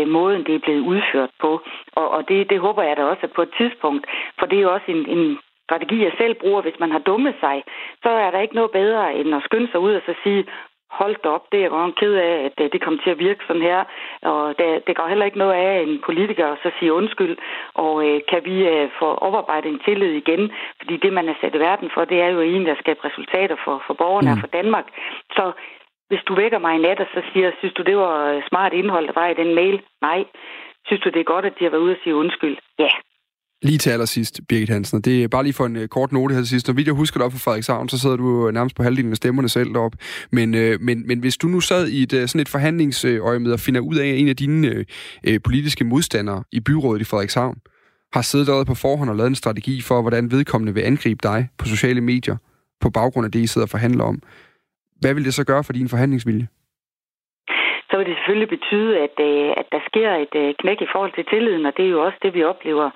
måden, 0.06 0.44
det 0.46 0.54
er 0.54 0.58
blevet 0.66 0.80
udført 0.80 1.30
på. 1.40 1.60
Og, 1.92 2.10
og 2.10 2.28
det, 2.28 2.50
det 2.50 2.60
håber 2.60 2.82
jeg 2.82 2.96
da 2.96 3.04
også, 3.04 3.22
at 3.22 3.32
på 3.32 3.42
et 3.42 3.54
tidspunkt, 3.58 4.06
for 4.38 4.46
det 4.46 4.58
er 4.58 4.62
jo 4.62 4.72
også 4.72 4.86
en, 4.88 5.08
en 5.08 5.38
strategi, 5.66 6.04
jeg 6.04 6.12
selv 6.18 6.34
bruger, 6.34 6.62
hvis 6.62 6.80
man 6.80 6.90
har 6.90 6.98
dummet 6.98 7.34
sig, 7.40 7.64
så 8.02 8.08
er 8.08 8.30
der 8.30 8.40
ikke 8.40 8.54
noget 8.54 8.70
bedre 8.70 9.14
end 9.14 9.34
at 9.34 9.42
skynde 9.44 9.70
sig 9.70 9.80
ud 9.80 9.94
og 9.94 10.02
så 10.06 10.14
sige, 10.22 10.44
hold 11.00 11.16
da 11.24 11.28
op, 11.36 11.44
det 11.50 11.58
er 11.58 11.62
jeg 11.62 11.70
godt 11.70 11.96
ked 12.00 12.14
af, 12.14 12.34
at 12.48 12.56
øh, 12.62 12.72
det 12.72 12.82
kommer 12.82 13.00
til 13.02 13.10
at 13.14 13.18
virke 13.26 13.44
sådan 13.46 13.68
her. 13.70 13.80
Og 14.22 14.58
det, 14.58 14.86
det 14.86 14.96
går 14.96 15.08
heller 15.08 15.26
ikke 15.26 15.42
noget 15.42 15.54
af 15.54 15.82
en 15.86 16.00
politiker 16.08 16.46
at 16.46 16.58
så 16.62 16.70
sige 16.78 16.92
undskyld. 16.92 17.36
Og 17.74 17.92
øh, 18.06 18.20
kan 18.30 18.40
vi 18.44 18.56
øh, 18.72 18.88
få 18.98 19.08
oparbejdet 19.26 19.70
en 19.70 19.84
tillid 19.86 20.12
igen? 20.22 20.52
Fordi 20.80 20.94
det, 20.96 21.12
man 21.12 21.28
er 21.28 21.34
sat 21.40 21.54
i 21.54 21.58
verden 21.68 21.90
for, 21.94 22.04
det 22.04 22.18
er 22.20 22.28
jo 22.28 22.40
en, 22.40 22.66
der 22.66 22.74
skaber 22.82 23.04
resultater 23.04 23.56
for, 23.64 23.82
for 23.86 23.94
borgerne 23.94 24.30
mm. 24.30 24.32
og 24.32 24.38
for 24.40 24.50
Danmark. 24.58 24.86
Så 25.36 25.52
hvis 26.08 26.22
du 26.28 26.34
vækker 26.34 26.58
mig 26.58 26.74
i 26.74 26.84
nat 26.86 27.00
og 27.00 27.06
så 27.14 27.20
siger, 27.32 27.50
synes 27.58 27.74
du, 27.74 27.82
det 27.82 27.96
var 27.96 28.16
øh, 28.32 28.42
smart 28.48 28.72
indhold, 28.72 29.06
der 29.06 29.20
var 29.20 29.28
i 29.28 29.40
den 29.42 29.54
mail? 29.54 29.82
Nej. 30.02 30.24
Synes 30.86 31.02
du, 31.02 31.08
det 31.10 31.20
er 31.20 31.32
godt, 31.34 31.44
at 31.44 31.58
de 31.58 31.64
har 31.64 31.70
været 31.70 31.86
ude 31.86 31.96
og 31.96 32.02
sige 32.02 32.14
undskyld? 32.14 32.56
Ja. 32.78 32.88
Lige 33.64 33.78
til 33.78 33.90
allersidst, 33.90 34.40
Birgit 34.48 34.68
Hansen, 34.68 35.00
det 35.00 35.24
er 35.24 35.28
bare 35.28 35.42
lige 35.42 35.52
for 35.52 35.66
en 35.66 35.76
uh, 35.76 35.86
kort 35.86 36.12
note 36.12 36.34
her 36.34 36.40
til 36.42 36.48
sidst. 36.48 36.66
Når 36.66 36.74
vi 36.74 36.84
jeg 36.86 36.92
husker 36.92 37.18
det 37.18 37.24
op 37.24 37.32
for 37.32 37.38
Frederikshavn, 37.38 37.88
så 37.88 37.98
sidder 37.98 38.16
du 38.16 38.48
øh, 38.48 38.54
nærmest 38.54 38.76
på 38.76 38.82
halvdelen 38.82 39.10
af 39.10 39.16
stemmerne 39.16 39.48
selv 39.48 39.74
deroppe. 39.74 39.98
Men, 40.32 40.54
uh, 40.54 40.80
men, 40.80 41.06
men 41.06 41.18
hvis 41.18 41.36
du 41.36 41.48
nu 41.48 41.60
sad 41.60 41.88
i 41.88 42.02
et, 42.02 42.12
uh, 42.12 42.26
sådan 42.26 42.40
et 42.40 42.48
forhandlingsøje 42.48 43.38
med 43.38 43.52
og 43.52 43.60
finder 43.60 43.80
ud 43.80 43.96
af, 43.96 44.08
at 44.08 44.18
en 44.18 44.28
af 44.28 44.36
dine 44.36 44.84
uh, 45.28 45.34
politiske 45.44 45.84
modstandere 45.84 46.44
i 46.52 46.60
byrådet 46.60 47.00
i 47.00 47.04
Frederikshavn 47.04 47.58
har 48.12 48.22
siddet 48.22 48.46
derude 48.46 48.64
på 48.64 48.74
forhånd 48.74 49.10
og 49.10 49.16
lavet 49.16 49.28
en 49.28 49.34
strategi 49.34 49.80
for, 49.80 50.00
hvordan 50.00 50.30
vedkommende 50.30 50.74
vil 50.74 50.80
angribe 50.80 51.20
dig 51.22 51.48
på 51.58 51.66
sociale 51.66 52.00
medier, 52.00 52.36
på 52.80 52.90
baggrund 52.90 53.24
af 53.24 53.32
det, 53.32 53.40
I 53.40 53.46
sidder 53.46 53.66
og 53.66 53.70
forhandler 53.70 54.04
om. 54.04 54.22
Hvad 55.00 55.14
vil 55.14 55.24
det 55.24 55.34
så 55.34 55.44
gøre 55.44 55.64
for 55.64 55.72
din 55.72 55.88
forhandlingsvilje? 55.88 56.48
Så 57.94 57.98
vil 57.98 58.06
det 58.06 58.16
selvfølgelig 58.16 58.48
betyde, 58.48 58.92
at, 59.06 59.16
øh, 59.28 59.50
at 59.60 59.66
der 59.72 59.80
sker 59.88 60.10
et 60.24 60.34
øh, 60.42 60.54
knæk 60.60 60.80
i 60.82 60.92
forhold 60.92 61.12
til 61.14 61.24
tilliden, 61.32 61.66
og 61.66 61.76
det 61.76 61.84
er 61.84 61.94
jo 61.96 62.04
også 62.06 62.18
det, 62.22 62.34
vi 62.34 62.42
oplever, 62.44 62.90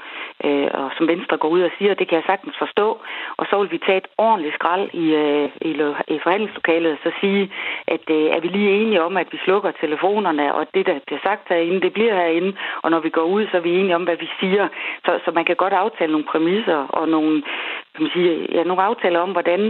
øh, 0.44 0.68
og 0.80 0.90
som 0.96 1.08
Venstre 1.08 1.36
går 1.36 1.48
ud 1.48 1.62
og 1.68 1.70
siger, 1.78 1.94
det 1.94 2.08
kan 2.08 2.16
jeg 2.16 2.26
sagtens 2.26 2.56
forstå. 2.58 2.88
Og 3.36 3.46
så 3.50 3.54
vil 3.60 3.70
vi 3.70 3.78
tage 3.86 3.98
et 3.98 4.08
ordentligt 4.18 4.54
skrald 4.54 4.86
i, 5.02 5.06
øh, 5.24 5.48
i, 5.68 5.72
i 6.14 6.18
forhandlingslokalet, 6.22 6.92
og 6.92 6.98
så 7.02 7.10
sige, 7.20 7.52
at 7.94 8.04
øh, 8.10 8.26
er 8.36 8.40
vi 8.40 8.48
lige 8.48 8.70
enige 8.80 9.02
om, 9.02 9.16
at 9.16 9.28
vi 9.32 9.38
slukker 9.44 9.70
telefonerne, 9.70 10.54
og 10.54 10.66
det, 10.74 10.86
der 10.86 10.98
bliver 11.06 11.20
sagt 11.22 11.48
herinde, 11.48 11.80
det 11.80 11.92
bliver 11.92 12.14
herinde, 12.14 12.52
og 12.82 12.90
når 12.90 13.00
vi 13.00 13.10
går 13.10 13.26
ud, 13.36 13.46
så 13.50 13.56
er 13.56 13.66
vi 13.68 13.78
enige 13.80 13.96
om, 13.96 14.04
hvad 14.04 14.16
vi 14.16 14.28
siger. 14.40 14.68
Så, 15.04 15.20
så 15.24 15.30
man 15.30 15.44
kan 15.44 15.56
godt 15.56 15.72
aftale 15.72 16.12
nogle 16.12 16.30
præmisser 16.32 16.80
og 16.98 17.08
nogle, 17.08 17.42
kan 17.98 18.06
man 18.06 18.16
sige, 18.18 18.32
ja, 18.56 18.62
nogle 18.64 18.82
aftaler 18.82 19.20
om, 19.20 19.32
hvordan 19.32 19.62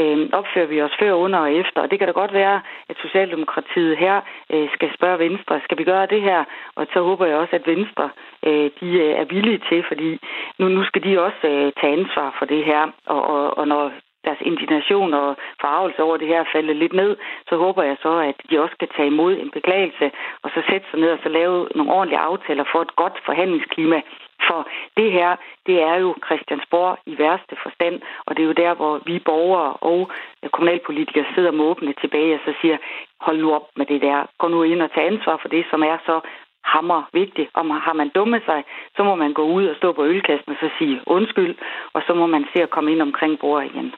øh, 0.00 0.28
opfører 0.32 0.66
vi 0.66 0.82
os 0.82 0.96
før, 1.00 1.12
under 1.12 1.38
og 1.38 1.52
efter. 1.52 1.80
Og 1.82 1.90
det 1.90 1.98
kan 1.98 2.08
da 2.08 2.12
godt 2.12 2.32
være, 2.32 2.60
at 2.88 2.96
Socialdemokratiet 3.04 3.96
her 3.96 4.20
øh, 4.52 4.68
skal 4.74 4.90
spørge 4.94 5.18
Venstre, 5.18 5.60
skal 5.64 5.78
vi 5.78 5.84
gøre 5.84 6.06
det 6.06 6.22
her? 6.22 6.44
Og 6.76 6.86
så 6.92 7.02
håber 7.02 7.26
jeg 7.26 7.36
også, 7.36 7.56
at 7.56 7.66
Venstre 7.66 8.10
øh, 8.46 8.70
de 8.80 8.88
øh, 9.04 9.12
er 9.20 9.24
villige 9.24 9.60
til, 9.68 9.84
fordi 9.88 10.10
nu, 10.58 10.68
nu 10.68 10.84
skal 10.84 11.02
de 11.04 11.22
også 11.26 11.44
øh, 11.52 11.72
tage 11.80 11.96
ansvar 11.98 12.36
for 12.38 12.46
det 12.46 12.64
her. 12.64 12.82
Og, 13.06 13.22
og, 13.34 13.58
og 13.58 13.68
når 13.68 13.92
deres 14.24 14.42
indignation 14.50 15.14
og 15.14 15.36
forarvelse 15.60 16.02
over 16.02 16.16
det 16.16 16.28
her 16.28 16.44
falde 16.52 16.74
lidt 16.74 16.92
ned, 16.92 17.16
så 17.48 17.54
håber 17.56 17.82
jeg 17.82 17.96
så, 18.02 18.12
at 18.30 18.36
de 18.50 18.62
også 18.64 18.76
kan 18.80 18.88
tage 18.96 19.12
imod 19.14 19.32
en 19.38 19.50
beklagelse, 19.50 20.10
og 20.42 20.50
så 20.54 20.62
sætte 20.70 20.86
sig 20.90 21.00
ned 21.00 21.10
og 21.10 21.18
så 21.22 21.28
lave 21.28 21.68
nogle 21.74 21.92
ordentlige 21.92 22.24
aftaler 22.28 22.64
for 22.72 22.80
et 22.82 22.96
godt 22.96 23.16
forhandlingsklima. 23.26 24.00
For 24.46 24.68
det 24.96 25.12
her, 25.12 25.36
det 25.66 25.82
er 25.82 25.96
jo 25.96 26.14
Christiansborg 26.26 26.98
i 27.06 27.18
værste 27.18 27.56
forstand, 27.62 28.00
og 28.26 28.36
det 28.36 28.42
er 28.42 28.46
jo 28.46 28.62
der, 28.64 28.74
hvor 28.74 29.00
vi 29.06 29.18
borgere 29.18 29.72
og 29.90 30.10
kommunalpolitikere 30.52 31.26
sidder 31.34 31.50
måbende 31.50 31.94
tilbage 32.00 32.34
og 32.34 32.40
så 32.44 32.52
siger, 32.60 32.76
hold 33.20 33.38
nu 33.38 33.54
op 33.54 33.66
med 33.76 33.86
det 33.86 34.00
der. 34.02 34.26
Gå 34.38 34.48
nu 34.48 34.62
ind 34.62 34.82
og 34.82 34.92
tag 34.92 35.06
ansvar 35.06 35.36
for 35.42 35.48
det, 35.48 35.64
som 35.70 35.82
er 35.82 35.98
så 36.06 36.20
hammer 36.64 37.02
vigtigt. 37.12 37.50
Og 37.54 37.64
har 37.86 37.92
man 37.92 38.08
dummet 38.14 38.42
sig, 38.44 38.64
så 38.96 39.02
må 39.04 39.14
man 39.14 39.32
gå 39.32 39.44
ud 39.56 39.66
og 39.66 39.76
stå 39.76 39.92
på 39.92 40.04
ølkassen 40.04 40.52
og 40.52 40.56
så 40.60 40.68
sige 40.78 41.00
undskyld, 41.06 41.54
og 41.92 42.02
så 42.06 42.14
må 42.14 42.26
man 42.26 42.44
se 42.52 42.62
at 42.62 42.70
komme 42.70 42.92
ind 42.92 43.02
omkring 43.02 43.38
bordet 43.38 43.70
igen. 43.70 43.94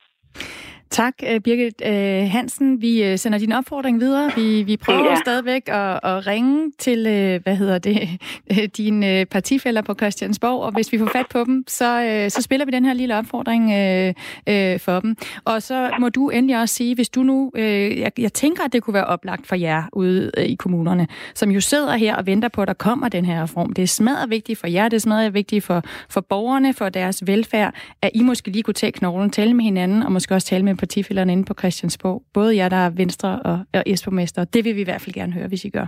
Tak, 0.97 1.15
øh, 1.27 1.41
Birgit 1.41 1.83
øh, 1.87 2.31
Hansen. 2.31 2.81
Vi 2.81 3.05
øh, 3.05 3.19
sender 3.19 3.39
din 3.39 3.53
opfordring 3.53 4.01
videre. 4.01 4.33
Vi, 4.37 4.63
vi 4.63 4.77
prøver 4.77 5.11
ja. 5.11 5.17
stadigvæk 5.17 5.69
at, 5.69 6.01
at 6.03 6.27
ringe 6.27 6.73
til, 6.79 7.03
hvad 7.43 7.57
hedder 7.57 7.79
det, 7.79 8.09
dine 8.77 9.25
partifælder 9.25 9.83
på 9.83 9.95
Christiansborg, 9.95 10.63
og 10.63 10.73
hvis 10.73 10.93
vi 10.93 10.99
får 10.99 11.07
fat 11.07 11.27
på 11.31 11.45
dem, 11.45 11.65
så, 11.69 12.27
så 12.29 12.43
spiller 12.43 12.67
vi 12.67 12.73
den 12.73 12.85
her 12.85 12.93
lille 12.93 13.19
opfordring 13.19 13.73
øh, 13.73 14.15
øh, 14.47 14.81
for 14.81 15.01
dem. 15.01 15.17
Og 15.45 15.63
så 15.63 15.91
må 16.01 16.09
du 16.09 16.29
endelig 16.31 16.61
også 16.61 16.75
sige, 16.75 16.95
hvis 16.95 17.09
du 17.09 17.23
nu, 17.23 17.53
øh, 17.55 17.99
jeg, 17.99 18.13
jeg 18.19 18.33
tænker, 18.33 18.65
at 18.65 18.73
det 18.73 18.83
kunne 18.83 18.95
være 18.95 19.07
oplagt 19.07 19.47
for 19.47 19.57
jer 19.57 19.83
ude 19.93 20.31
i 20.39 20.55
kommunerne, 20.55 21.09
som 21.35 21.51
jo 21.51 21.61
sidder 21.61 21.97
her 21.97 22.17
og 22.17 22.27
venter 22.27 22.49
på, 22.49 22.63
at 22.63 22.69
der 22.69 22.75
kommer 22.75 23.09
den 23.09 23.25
her 23.25 23.43
reform. 23.43 23.73
Det 23.73 23.83
er 23.83 23.87
smadret 23.87 24.31
vigtigt 24.31 24.59
for 24.59 24.67
jer, 24.67 24.89
det 24.89 24.97
er 24.97 25.01
smadret 25.01 25.35
vigtigt 25.35 25.65
for, 25.65 25.83
for 26.09 26.21
borgerne, 26.21 26.75
for 26.75 26.89
deres 26.89 27.27
velfærd, 27.27 27.75
at 28.03 28.11
I 28.15 28.23
måske 28.23 28.51
lige 28.51 28.63
kunne 28.63 28.75
tage 28.75 28.93
knoglen, 28.93 29.31
tale 29.31 29.55
med 29.55 29.65
hinanden, 29.65 30.03
og 30.03 30.13
måske 30.13 30.35
også 30.35 30.47
tale 30.47 30.65
med 30.65 30.86
partifælderne 30.87 31.33
inde 31.33 31.45
på 31.45 31.55
Christiansborg. 31.61 32.23
Både 32.35 32.57
jer, 32.57 32.69
der 32.69 32.77
er 32.87 32.91
Venstre 32.91 33.43
og, 33.51 33.59
og 33.75 33.83
Esborgmester. 33.87 34.45
Det 34.45 34.65
vil 34.65 34.77
vi 34.77 34.81
i 34.81 34.85
hvert 34.91 35.01
fald 35.01 35.15
gerne 35.15 35.33
høre, 35.33 35.49
hvis 35.49 35.65
I 35.65 35.71
gør. 35.71 35.87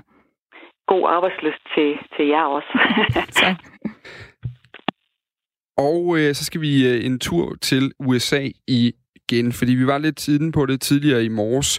God 0.92 1.04
arbejdsløst 1.16 1.62
til, 1.74 1.90
til 2.16 2.26
jer 2.34 2.44
også. 2.56 2.72
tak. 3.42 3.58
Og 5.88 6.18
øh, 6.18 6.34
så 6.34 6.44
skal 6.44 6.60
vi 6.60 6.72
øh, 6.88 7.04
en 7.06 7.18
tur 7.18 7.54
til 7.62 7.92
USA 8.00 8.42
i 8.68 8.92
igen, 9.30 9.52
fordi 9.52 9.74
vi 9.74 9.86
var 9.86 9.98
lidt 9.98 10.16
tiden 10.16 10.52
på 10.52 10.66
det 10.66 10.80
tidligere 10.80 11.24
i 11.24 11.28
morges 11.28 11.78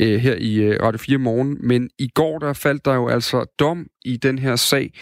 øh, 0.00 0.20
her 0.20 0.36
i 0.38 0.54
øh, 0.62 0.82
Radio 0.82 0.98
4 0.98 1.18
morgen, 1.18 1.58
men 1.68 1.90
i 1.98 2.08
går 2.14 2.38
der 2.38 2.52
faldt 2.52 2.84
der 2.84 2.94
jo 2.94 3.08
altså 3.08 3.54
dom 3.58 3.86
i 4.04 4.16
den 4.16 4.38
her 4.38 4.56
sag, 4.56 4.92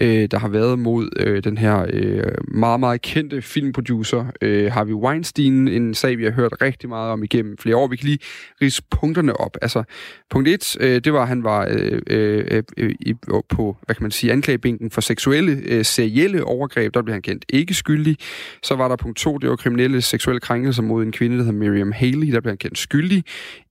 øh, 0.00 0.28
der 0.30 0.38
har 0.38 0.48
været 0.48 0.78
mod 0.78 1.08
øh, 1.16 1.44
den 1.44 1.58
her 1.58 1.86
øh, 1.92 2.22
meget, 2.48 2.80
meget 2.80 3.02
kendte 3.02 3.42
filmproducer 3.42 4.24
øh, 4.40 4.72
Harvey 4.72 4.92
Weinstein. 4.92 5.68
En 5.68 5.94
sag, 5.94 6.18
vi 6.18 6.24
har 6.24 6.30
hørt 6.30 6.52
rigtig 6.62 6.88
meget 6.88 7.12
om 7.12 7.22
igennem 7.22 7.58
flere 7.58 7.76
år. 7.76 7.86
Vi 7.86 7.96
kan 7.96 8.06
lige 8.06 8.18
rise 8.62 8.82
punkterne 8.90 9.40
op. 9.40 9.56
Altså, 9.62 9.82
punkt 10.30 10.48
1, 10.48 10.76
øh, 10.80 11.00
det 11.04 11.12
var, 11.12 11.22
at 11.22 11.28
han 11.28 11.44
var 11.44 11.68
øh, 11.70 12.02
øh, 12.06 12.62
øh, 12.76 12.94
øh 13.06 13.14
på, 13.48 13.76
hvad 13.86 13.94
kan 13.94 14.04
man 14.04 14.10
sige, 14.10 14.32
anklagebænken 14.32 14.90
for 14.90 15.00
seksuelle, 15.00 15.62
øh, 15.64 15.84
serielle 15.84 16.44
overgreb. 16.44 16.94
Der 16.94 17.02
blev 17.02 17.12
han 17.12 17.22
kendt 17.22 17.44
ikke 17.48 17.74
skyldig. 17.74 18.16
Så 18.62 18.76
var 18.76 18.88
der 18.88 18.96
punkt 18.96 19.18
2, 19.18 19.38
det 19.38 19.50
var 19.50 19.56
kriminelle 19.56 20.02
seksuelle 20.02 20.40
krænkelser 20.40 20.82
mod 20.82 21.02
en 21.02 21.12
kvinde, 21.12 21.36
der 21.36 21.42
hedder 21.44 21.58
Miriam 21.58 21.92
Haley. 21.92 22.32
Der 22.32 22.40
blev 22.40 22.50
han 22.50 22.58
kendt 22.58 22.78
skyldig 22.78 23.24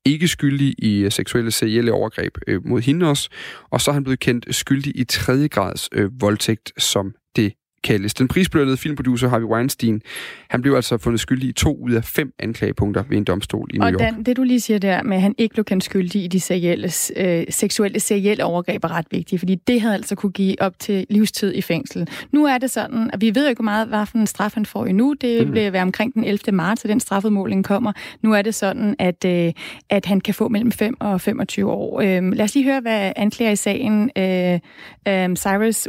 ikke 0.05 0.27
skyldig 0.27 0.75
i 0.77 0.99
øh, 0.99 1.11
seksuelle 1.11 1.51
serielle 1.51 1.91
overgreb 1.91 2.37
øh, 2.47 2.65
mod 2.65 2.81
hende 2.81 3.09
også, 3.09 3.29
og 3.69 3.81
så 3.81 3.91
er 3.91 3.93
han 3.93 4.03
blevet 4.03 4.19
kendt 4.19 4.55
skyldig 4.55 4.99
i 4.99 5.03
tredje 5.03 5.47
grads 5.47 5.89
øh, 5.91 6.21
voldtægt, 6.21 6.71
som 6.77 7.13
det 7.35 7.53
kaldes. 7.83 8.13
Den 8.13 8.27
prisbelønnede 8.27 8.77
filmproducer 8.77 9.29
Harvey 9.29 9.45
Weinstein, 9.45 10.01
han 10.49 10.61
blev 10.61 10.73
altså 10.73 10.97
fundet 10.97 11.19
skyldig 11.19 11.49
i 11.49 11.51
to 11.51 11.77
ud 11.81 11.91
af 11.91 12.03
fem 12.03 12.33
anklagepunkter 12.39 13.03
ved 13.09 13.17
en 13.17 13.23
domstol 13.23 13.69
i 13.73 13.77
New 13.77 13.87
York. 13.87 13.93
Og 13.93 13.99
Dan, 13.99 14.23
det 14.23 14.37
du 14.37 14.43
lige 14.43 14.59
siger 14.59 14.79
der 14.79 15.03
med, 15.03 15.15
at 15.15 15.21
han 15.21 15.35
ikke 15.37 15.53
blev 15.53 15.65
kendt 15.65 15.83
skyldig 15.83 16.23
i 16.23 16.27
de 16.27 16.39
serielle, 16.39 16.91
øh, 17.15 17.43
seksuelle 17.49 17.99
serielle 17.99 18.45
overgreb 18.45 18.83
er 18.83 18.91
ret 18.91 19.05
vigtigt, 19.11 19.39
fordi 19.39 19.55
det 19.55 19.81
havde 19.81 19.93
altså 19.93 20.15
kunne 20.15 20.31
give 20.31 20.61
op 20.61 20.79
til 20.79 21.05
livstid 21.09 21.53
i 21.55 21.61
fængsel. 21.61 22.09
Nu 22.31 22.45
er 22.45 22.57
det 22.57 22.71
sådan, 22.71 23.09
at 23.13 23.21
vi 23.21 23.35
ved 23.35 23.43
jo 23.43 23.49
ikke 23.49 23.63
meget, 23.63 23.87
hvad 23.87 24.05
for 24.05 24.17
en 24.17 24.27
straf 24.27 24.53
han 24.53 24.65
får 24.65 24.85
endnu. 24.85 25.13
Det 25.13 25.45
mm. 25.45 25.51
bliver 25.51 25.71
være 25.71 25.81
omkring 25.81 26.13
den 26.13 26.23
11. 26.23 26.51
marts, 26.51 26.85
at 26.85 26.89
den 26.89 26.99
straffudmåling 26.99 27.65
kommer. 27.65 27.91
Nu 28.21 28.33
er 28.33 28.41
det 28.41 28.55
sådan, 28.55 28.95
at, 28.99 29.25
øh, 29.25 29.53
at 29.89 30.05
han 30.05 30.21
kan 30.21 30.33
få 30.33 30.47
mellem 30.47 30.71
5 30.71 30.95
og 30.99 31.21
25 31.21 31.71
år. 31.71 32.01
Øh, 32.01 32.31
lad 32.33 32.45
os 32.45 32.55
lige 32.55 32.63
høre, 32.63 32.81
hvad 32.81 33.13
anklager 33.15 33.51
i 33.51 33.55
sagen 33.55 34.11
øh, 34.17 34.59
øh, 35.07 35.35
Cyrus 35.35 35.87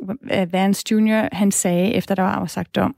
Vance 0.52 0.84
Jr. 0.90 1.28
han 1.32 1.50
sagde 1.50 1.79
dage 1.80 1.94
efter 1.94 2.14
der 2.14 2.22
var 2.22 2.34
afsagt 2.34 2.74
dom. 2.74 2.94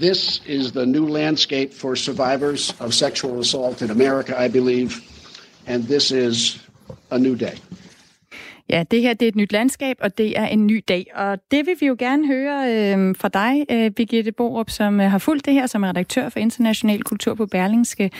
This 0.00 0.42
is 0.46 0.72
the 0.72 0.86
new 0.86 1.06
landscape 1.06 1.70
for 1.80 1.94
survivors 1.94 2.76
of 2.80 2.92
sexual 2.92 3.38
assault 3.38 3.82
in 3.82 3.90
America, 3.90 4.44
I 4.46 4.48
believe, 4.48 4.90
and 5.66 5.84
this 5.84 6.10
is 6.10 6.68
a 7.10 7.18
new 7.18 7.34
day. 7.34 7.56
Ja, 8.68 8.84
det 8.90 9.02
her 9.02 9.14
det 9.14 9.26
er 9.26 9.28
et 9.28 9.36
nyt 9.36 9.52
landskab, 9.52 9.96
og 10.00 10.18
det 10.18 10.38
er 10.38 10.46
en 10.46 10.66
ny 10.66 10.84
dag. 10.88 11.06
Og 11.14 11.38
det 11.50 11.66
vil 11.66 11.76
vi 11.80 11.86
jo 11.86 11.96
gerne 11.98 12.26
høre 12.26 12.56
øh, 12.74 13.14
fra 13.16 13.28
dig, 13.28 13.66
øh, 13.70 13.90
Birgitte 13.90 14.32
Borup, 14.32 14.70
som 14.70 15.00
øh, 15.00 15.10
har 15.10 15.18
fulgt 15.18 15.46
det 15.46 15.54
her 15.54 15.66
som 15.66 15.82
er 15.84 15.88
redaktør 15.88 16.28
for 16.28 16.40
International 16.40 17.02
Kultur 17.02 17.34
på 17.34 17.46
Berlingske. 17.46 18.10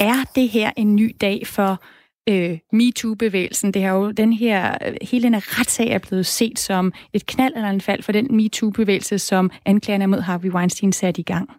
Er 0.00 0.24
det 0.34 0.48
her 0.48 0.70
en 0.76 0.96
ny 0.96 1.16
dag 1.20 1.46
for 1.46 1.82
øh, 2.28 2.58
MeToo-bevægelsen. 2.72 3.74
Det 3.74 3.82
har 3.82 3.94
jo 3.96 4.10
den 4.10 4.32
her, 4.32 4.78
hele 5.02 5.22
den 5.22 5.34
her 5.34 5.60
retssag 5.60 5.88
er 5.88 5.98
blevet 5.98 6.26
set 6.26 6.58
som 6.58 6.92
et 7.12 7.26
knald 7.26 7.54
eller 7.54 7.70
en 7.70 7.80
fald 7.80 8.02
for 8.02 8.12
den 8.12 8.36
MeToo-bevægelse, 8.36 9.18
som 9.18 9.50
anklagerne 9.66 10.06
mod 10.06 10.20
Harvey 10.20 10.50
Weinstein 10.50 10.92
satte 10.92 11.20
i 11.20 11.24
gang. 11.24 11.50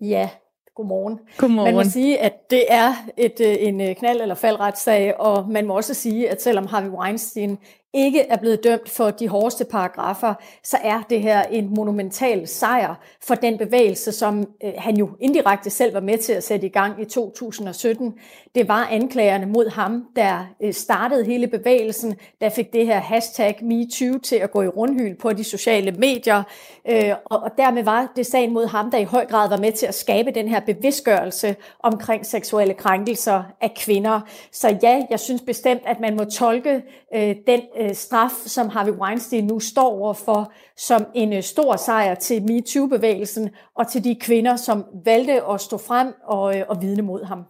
Ja, 0.00 0.30
godmorgen. 0.76 1.18
Godmorgen. 1.36 1.74
Man 1.74 1.84
må 1.84 1.90
sige, 1.90 2.18
at 2.18 2.50
det 2.50 2.64
er 2.68 2.94
et, 3.16 3.40
øh, 3.40 3.56
en 3.60 3.80
øh, 3.80 3.96
knald- 3.96 4.22
eller 4.22 4.34
faldretssag, 4.34 5.20
og 5.20 5.48
man 5.48 5.66
må 5.66 5.76
også 5.76 5.94
sige, 5.94 6.30
at 6.30 6.42
selvom 6.42 6.66
Harvey 6.66 6.88
Weinstein 6.88 7.58
ikke 7.94 8.20
er 8.20 8.36
blevet 8.36 8.64
dømt 8.64 8.88
for 8.88 9.10
de 9.10 9.28
hårdeste 9.28 9.64
paragrafer, 9.64 10.34
så 10.64 10.76
er 10.82 11.02
det 11.10 11.22
her 11.22 11.42
en 11.42 11.74
monumental 11.74 12.48
sejr 12.48 12.94
for 13.22 13.34
den 13.34 13.58
bevægelse, 13.58 14.12
som 14.12 14.46
øh, 14.64 14.72
han 14.78 14.96
jo 14.96 15.10
indirekte 15.20 15.70
selv 15.70 15.94
var 15.94 16.00
med 16.00 16.18
til 16.18 16.32
at 16.32 16.44
sætte 16.44 16.66
i 16.66 16.70
gang 16.70 17.02
i 17.02 17.04
2017. 17.04 18.14
Det 18.54 18.68
var 18.68 18.88
anklagerne 18.90 19.46
mod 19.46 19.70
ham, 19.70 20.04
der 20.16 20.46
øh, 20.62 20.72
startede 20.72 21.24
hele 21.24 21.46
bevægelsen, 21.46 22.14
der 22.40 22.48
fik 22.48 22.72
det 22.72 22.86
her 22.86 23.00
hashtag 23.00 23.58
MeToo 23.62 24.18
til 24.18 24.36
at 24.36 24.50
gå 24.50 24.62
i 24.62 24.68
rundhyl 24.68 25.14
på 25.16 25.32
de 25.32 25.44
sociale 25.44 25.92
medier, 25.92 26.42
øh, 26.88 27.12
og, 27.24 27.38
og 27.40 27.50
dermed 27.58 27.84
var 27.84 28.12
det 28.16 28.26
sagen 28.26 28.52
mod 28.52 28.66
ham, 28.66 28.90
der 28.90 28.98
i 28.98 29.04
høj 29.04 29.26
grad 29.26 29.48
var 29.48 29.56
med 29.56 29.72
til 29.72 29.86
at 29.86 29.94
skabe 29.94 30.30
den 30.30 30.48
her 30.48 30.60
bevidstgørelse 30.60 31.56
omkring 31.80 32.26
seksuelle 32.26 32.74
krænkelser 32.74 33.42
af 33.60 33.74
kvinder. 33.76 34.20
Så 34.52 34.78
ja, 34.82 35.02
jeg 35.10 35.20
synes 35.20 35.42
bestemt, 35.42 35.82
at 35.86 36.00
man 36.00 36.16
må 36.16 36.24
tolke 36.24 36.82
øh, 37.14 37.36
den 37.46 37.60
øh, 37.80 37.94
straf, 37.94 38.32
som 38.46 38.68
Harvey 38.68 38.92
Weinstein 38.92 39.46
nu 39.46 39.60
står 39.60 39.88
overfor, 39.88 40.52
som 40.76 41.06
en 41.14 41.32
øh, 41.32 41.42
stor 41.42 41.76
sejr 41.76 42.14
til 42.14 42.42
MeToo-bevægelsen 42.42 43.50
og 43.74 43.88
til 43.88 44.04
de 44.04 44.16
kvinder, 44.20 44.56
som 44.56 44.84
valgte 45.04 45.44
at 45.44 45.60
stå 45.60 45.78
frem 45.78 46.12
og, 46.24 46.58
øh, 46.58 46.64
og 46.68 46.82
vidne 46.82 47.02
mod 47.02 47.24
ham. 47.24 47.44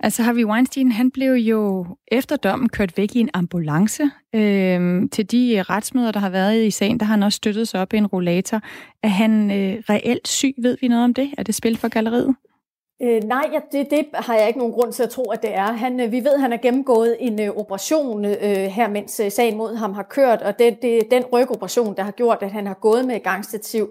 Altså 0.00 0.22
Harvey 0.22 0.44
Weinstein, 0.44 0.92
han 0.92 1.10
blev 1.10 1.32
jo 1.32 1.86
efter 2.08 2.36
dommen 2.36 2.68
kørt 2.68 2.98
væk 2.98 3.16
i 3.16 3.20
en 3.20 3.30
ambulance. 3.34 4.02
Øhm, 4.34 5.08
til 5.08 5.30
de 5.30 5.56
øh, 5.56 5.60
retsmøder, 5.60 6.12
der 6.12 6.20
har 6.20 6.30
været 6.30 6.64
i 6.64 6.70
sagen, 6.70 7.00
der 7.00 7.06
har 7.06 7.14
han 7.14 7.22
også 7.22 7.36
støttet 7.36 7.68
sig 7.68 7.80
op 7.80 7.92
i 7.92 7.96
en 7.96 8.06
rollator. 8.06 8.60
Er 9.02 9.08
han 9.08 9.50
øh, 9.50 9.82
reelt 9.90 10.28
syg? 10.28 10.54
Ved 10.62 10.76
vi 10.80 10.88
noget 10.88 11.04
om 11.04 11.14
det? 11.14 11.30
Er 11.38 11.42
det 11.42 11.54
spil 11.54 11.76
for 11.76 11.88
galleriet? 11.88 12.34
Øh, 13.02 13.22
nej, 13.24 13.50
ja, 13.52 13.58
det, 13.72 13.90
det 13.90 14.06
har 14.14 14.34
jeg 14.34 14.46
ikke 14.46 14.58
nogen 14.58 14.74
grund 14.74 14.92
til 14.92 15.02
at 15.02 15.10
tro, 15.10 15.30
at 15.30 15.42
det 15.42 15.54
er. 15.54 15.72
Han, 15.72 16.00
øh, 16.00 16.12
vi 16.12 16.24
ved, 16.24 16.34
at 16.34 16.40
han 16.40 16.50
har 16.50 16.58
gennemgået 16.58 17.16
en 17.20 17.40
øh, 17.40 17.56
operation 17.56 18.24
øh, 18.24 18.66
her, 18.66 18.88
mens 18.88 19.20
øh, 19.20 19.30
sagen 19.30 19.56
mod 19.56 19.76
ham 19.76 19.92
har 19.92 20.02
kørt, 20.02 20.42
og 20.42 20.58
det, 20.58 20.82
det 20.82 20.96
er 20.96 21.02
den 21.10 21.24
rygoperation, 21.32 21.96
der 21.96 22.02
har 22.02 22.10
gjort, 22.10 22.38
at 22.40 22.50
han 22.50 22.66
har 22.66 22.74
gået 22.74 23.04
med 23.04 23.20
gangstativ. 23.20 23.88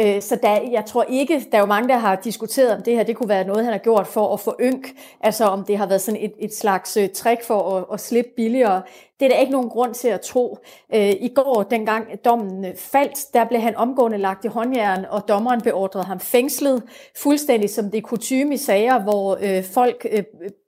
Øh, 0.00 0.22
så 0.22 0.38
der, 0.42 0.60
jeg 0.70 0.84
tror 0.86 1.02
ikke, 1.02 1.46
der 1.52 1.58
er 1.58 1.60
jo 1.60 1.66
mange, 1.66 1.88
der 1.88 1.96
har 1.96 2.16
diskuteret, 2.16 2.76
om 2.76 2.82
det 2.82 2.94
her 2.94 3.02
det 3.02 3.16
kunne 3.16 3.28
være 3.28 3.44
noget, 3.44 3.64
han 3.64 3.72
har 3.72 3.78
gjort 3.78 4.06
for 4.06 4.34
at 4.34 4.40
få 4.40 4.56
ynk, 4.60 4.88
altså 5.20 5.44
om 5.44 5.64
det 5.64 5.78
har 5.78 5.86
været 5.86 6.00
sådan 6.00 6.20
et, 6.20 6.32
et 6.38 6.54
slags 6.54 6.96
øh, 6.96 7.08
trick 7.08 7.44
for 7.44 7.76
at, 7.76 7.84
at 7.92 8.00
slippe 8.00 8.30
billigere. 8.36 8.82
Det 9.24 9.30
er 9.30 9.34
der 9.34 9.40
ikke 9.40 9.52
nogen 9.52 9.68
grund 9.68 9.94
til 9.94 10.08
at 10.08 10.20
tro. 10.20 10.58
Øh, 10.94 11.10
I 11.10 11.32
går, 11.34 11.62
dengang 11.62 12.24
dommen 12.24 12.64
øh, 12.64 12.76
faldt, 12.76 13.34
der 13.34 13.44
blev 13.44 13.60
han 13.60 13.76
omgående 13.76 14.18
lagt 14.18 14.44
i 14.44 14.48
håndjern, 14.48 15.04
og 15.10 15.28
dommeren 15.28 15.60
beordrede 15.60 16.04
ham 16.04 16.20
fængslet, 16.20 16.82
fuldstændig 17.16 17.70
som 17.70 17.90
det 17.90 17.98
er 17.98 18.02
kutume 18.02 18.54
i 18.54 18.56
sager, 18.56 19.02
hvor 19.02 19.38
øh, 19.42 19.64
folk 19.64 20.06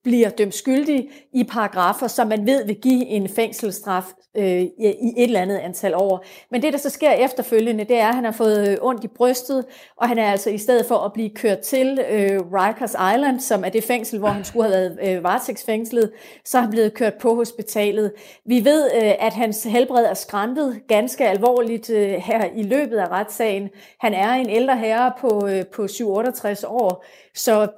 bliver 0.07 0.29
dømt 0.31 0.55
skyldige 0.55 1.11
i 1.33 1.45
paragrafer, 1.45 2.07
som 2.07 2.27
man 2.29 2.47
ved 2.47 2.67
vil 2.67 2.77
give 2.77 3.07
en 3.07 3.29
fængselsstraf 3.29 4.05
øh, 4.37 4.63
i 4.63 5.15
et 5.17 5.25
eller 5.25 5.41
andet 5.41 5.57
antal 5.57 5.95
år. 5.95 6.25
Men 6.51 6.63
det, 6.63 6.73
der 6.73 6.79
så 6.79 6.91
sker 6.91 7.11
efterfølgende, 7.11 7.85
det 7.85 7.97
er, 7.97 8.09
at 8.09 8.15
han 8.15 8.25
har 8.25 8.33
fået 8.33 8.79
ondt 8.83 9.05
i 9.05 9.09
brystet, 9.09 9.65
og 9.97 10.09
han 10.09 10.19
er 10.19 10.31
altså 10.31 10.51
i 10.51 10.59
stedet 10.59 10.87
for 10.87 10.95
at 10.95 11.13
blive 11.13 11.31
kørt 11.31 11.59
til 11.59 11.99
øh, 12.11 12.41
Rikers 12.53 12.91
Island, 13.15 13.41
som 13.41 13.65
er 13.65 13.69
det 13.69 13.85
fængsel, 13.85 14.19
hvor 14.19 14.29
han 14.29 14.45
skulle 14.45 14.69
have 14.69 14.97
været 15.01 15.17
øh, 15.17 15.25
varetægtsfængslet, 15.25 16.11
så 16.45 16.59
er 16.59 16.63
han 16.63 16.71
blevet 16.71 16.95
kørt 16.95 17.15
på 17.15 17.35
hospitalet. 17.35 18.13
Vi 18.49 18.65
ved, 18.65 18.91
øh, 18.95 19.13
at 19.27 19.33
hans 19.33 19.65
helbred 19.65 20.05
er 20.05 20.15
skrantet 20.15 20.81
ganske 20.89 21.29
alvorligt 21.29 21.91
øh, 21.91 22.11
her 22.11 22.45
i 22.57 22.63
løbet 22.63 22.97
af 22.97 23.09
retssagen. 23.09 23.69
Han 24.01 24.15
er 24.15 24.33
en 24.33 24.51
ældre 24.51 24.77
herre 24.77 25.13
på, 25.21 25.49
øh, 25.49 25.65
på 25.77 25.89
67 25.89 26.65
år, 26.65 27.05
så 27.35 27.69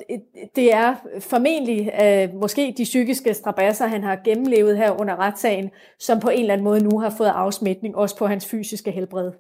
det 0.56 0.72
er 0.72 0.94
formentlig 1.20 1.92
måske 2.40 2.74
de 2.78 2.84
psykiske 2.84 3.34
strabasser, 3.34 3.86
han 3.86 4.02
har 4.02 4.18
gennemlevet 4.24 4.76
her 4.76 5.00
under 5.00 5.16
retssagen, 5.16 5.70
som 5.98 6.20
på 6.20 6.28
en 6.28 6.40
eller 6.40 6.52
anden 6.52 6.64
måde 6.64 6.84
nu 6.84 6.98
har 6.98 7.10
fået 7.10 7.28
afsmitning, 7.28 7.96
også 7.96 8.16
på 8.16 8.26
hans 8.26 8.46
fysiske 8.46 8.90
helbred. 8.90 9.32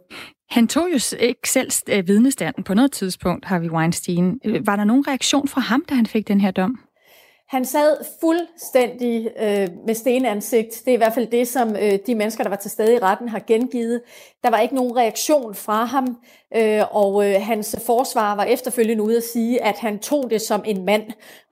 Han 0.50 0.68
tog 0.68 0.88
jo 0.92 1.16
ikke 1.20 1.50
selv 1.50 1.70
vidnestanden 2.06 2.64
på 2.64 2.74
noget 2.74 2.92
tidspunkt, 2.92 3.44
Harvey 3.44 3.70
Weinstein. 3.70 4.40
Var 4.64 4.76
der 4.76 4.84
nogen 4.84 5.08
reaktion 5.08 5.48
fra 5.48 5.60
ham, 5.60 5.84
da 5.88 5.94
han 5.94 6.06
fik 6.06 6.28
den 6.28 6.40
her 6.40 6.50
dom? 6.50 6.78
Han 7.48 7.64
sad 7.64 7.96
fuldstændig 8.20 9.30
øh, 9.40 9.68
med 9.86 9.94
stenansigt. 9.94 10.82
Det 10.84 10.88
er 10.88 10.94
i 10.94 10.96
hvert 10.96 11.14
fald 11.14 11.26
det, 11.26 11.48
som 11.48 11.76
øh, 11.76 11.98
de 12.06 12.14
mennesker, 12.14 12.44
der 12.44 12.50
var 12.50 12.56
til 12.56 12.70
stede 12.70 12.94
i 12.94 12.98
retten, 12.98 13.28
har 13.28 13.42
gengivet. 13.46 14.00
Der 14.42 14.50
var 14.50 14.58
ikke 14.58 14.74
nogen 14.74 14.96
reaktion 14.96 15.54
fra 15.54 15.84
ham, 15.84 16.16
øh, 16.56 16.82
og 16.90 17.28
øh, 17.28 17.42
hans 17.42 17.76
forsvar 17.86 18.36
var 18.36 18.44
efterfølgende 18.44 19.02
ude 19.02 19.16
at 19.16 19.22
sige, 19.22 19.64
at 19.64 19.78
han 19.78 19.98
tog 19.98 20.30
det 20.30 20.40
som 20.40 20.62
en 20.66 20.84
mand, 20.84 21.02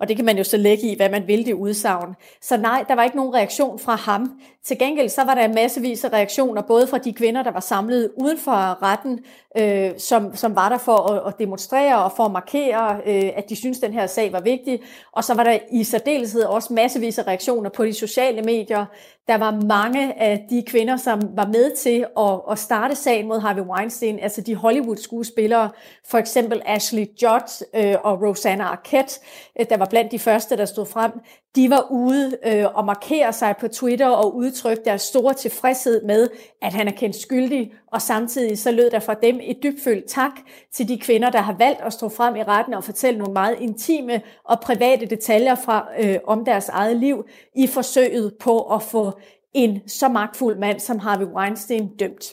og 0.00 0.08
det 0.08 0.16
kan 0.16 0.24
man 0.24 0.38
jo 0.38 0.44
så 0.44 0.56
lægge 0.56 0.82
i, 0.82 0.96
hvad 0.96 1.10
man 1.10 1.26
vil 1.26 1.46
det 1.46 1.52
udsagn. 1.52 2.14
Så 2.42 2.56
nej, 2.56 2.84
der 2.88 2.94
var 2.94 3.04
ikke 3.04 3.16
nogen 3.16 3.34
reaktion 3.34 3.78
fra 3.78 3.94
ham. 3.94 4.40
Til 4.64 4.78
gengæld 4.78 5.08
så 5.08 5.24
var 5.24 5.34
der 5.34 5.48
massevis 5.48 6.04
af 6.04 6.12
reaktioner, 6.12 6.62
både 6.62 6.86
fra 6.86 6.98
de 6.98 7.12
kvinder, 7.12 7.42
der 7.42 7.50
var 7.50 7.60
samlet 7.60 8.10
uden 8.16 8.38
for 8.38 8.82
retten, 8.82 9.20
øh, 9.58 9.90
som, 9.98 10.36
som 10.36 10.56
var 10.56 10.68
der 10.68 10.78
for 10.78 11.12
at, 11.12 11.22
at 11.26 11.38
demonstrere 11.38 12.04
og 12.04 12.12
for 12.16 12.24
at 12.24 12.32
markere, 12.32 13.00
øh, 13.06 13.30
at 13.36 13.48
de 13.48 13.56
synes 13.56 13.78
den 13.78 13.92
her 13.92 14.06
sag 14.06 14.32
var 14.32 14.40
vigtig, 14.40 14.80
og 15.12 15.24
så 15.24 15.34
var 15.34 15.44
der 15.44 15.58
i 15.72 15.84
særdeleshed 15.86 16.42
også 16.42 16.72
massevis 16.72 17.18
af 17.18 17.26
reaktioner 17.26 17.70
på 17.70 17.84
de 17.84 17.94
sociale 17.94 18.42
medier, 18.42 18.86
der 19.28 19.38
var 19.38 19.60
mange 19.66 20.20
af 20.20 20.46
de 20.50 20.62
kvinder, 20.66 20.96
som 20.96 21.20
var 21.36 21.46
med 21.46 21.76
til 21.76 22.06
at, 22.18 22.40
at 22.50 22.58
starte 22.58 22.94
sagen 22.94 23.28
mod 23.28 23.40
Harvey 23.40 23.62
Weinstein, 23.62 24.18
altså 24.18 24.40
de 24.40 24.54
Hollywood-skuespillere, 24.54 25.70
for 26.08 26.18
eksempel 26.18 26.62
Ashley 26.66 27.06
Judd 27.22 27.64
øh, 27.74 27.94
og 28.04 28.22
Rosanna 28.22 28.64
Arquette, 28.64 29.20
øh, 29.60 29.66
der 29.70 29.76
var 29.76 29.86
blandt 29.86 30.12
de 30.12 30.18
første, 30.18 30.56
der 30.56 30.64
stod 30.64 30.86
frem. 30.86 31.12
De 31.56 31.70
var 31.70 31.86
ude 31.90 32.36
øh, 32.46 32.64
og 32.74 32.84
markere 32.84 33.32
sig 33.32 33.54
på 33.60 33.68
Twitter 33.68 34.08
og 34.08 34.36
udtrykke 34.36 34.82
deres 34.84 35.02
store 35.02 35.34
tilfredshed 35.34 36.02
med, 36.04 36.28
at 36.62 36.72
han 36.72 36.88
er 36.88 36.92
kendt 36.92 37.16
skyldig, 37.16 37.72
og 37.92 38.02
samtidig 38.02 38.58
så 38.58 38.70
lød 38.70 38.90
der 38.90 38.98
fra 38.98 39.14
dem 39.14 39.40
et 39.42 39.56
dybfølt 39.62 40.04
tak 40.08 40.32
til 40.72 40.88
de 40.88 40.98
kvinder, 40.98 41.30
der 41.30 41.38
har 41.38 41.56
valgt 41.58 41.80
at 41.80 41.92
stå 41.92 42.08
frem 42.08 42.36
i 42.36 42.42
retten 42.42 42.74
og 42.74 42.84
fortælle 42.84 43.18
nogle 43.18 43.32
meget 43.32 43.56
intime 43.60 44.20
og 44.44 44.60
private 44.60 45.06
detaljer 45.06 45.54
fra 45.54 45.88
øh, 46.00 46.18
om 46.26 46.44
deres 46.44 46.68
eget 46.68 46.96
liv 46.96 47.24
i 47.54 47.66
forsøget 47.66 48.34
på 48.40 48.60
at 48.60 48.82
få 48.82 49.15
en 49.56 49.88
så 49.88 50.08
magtfuld 50.08 50.58
mand 50.58 50.80
som 50.80 50.98
Harvey 50.98 51.26
Weinstein 51.26 51.88
dømt. 51.98 52.24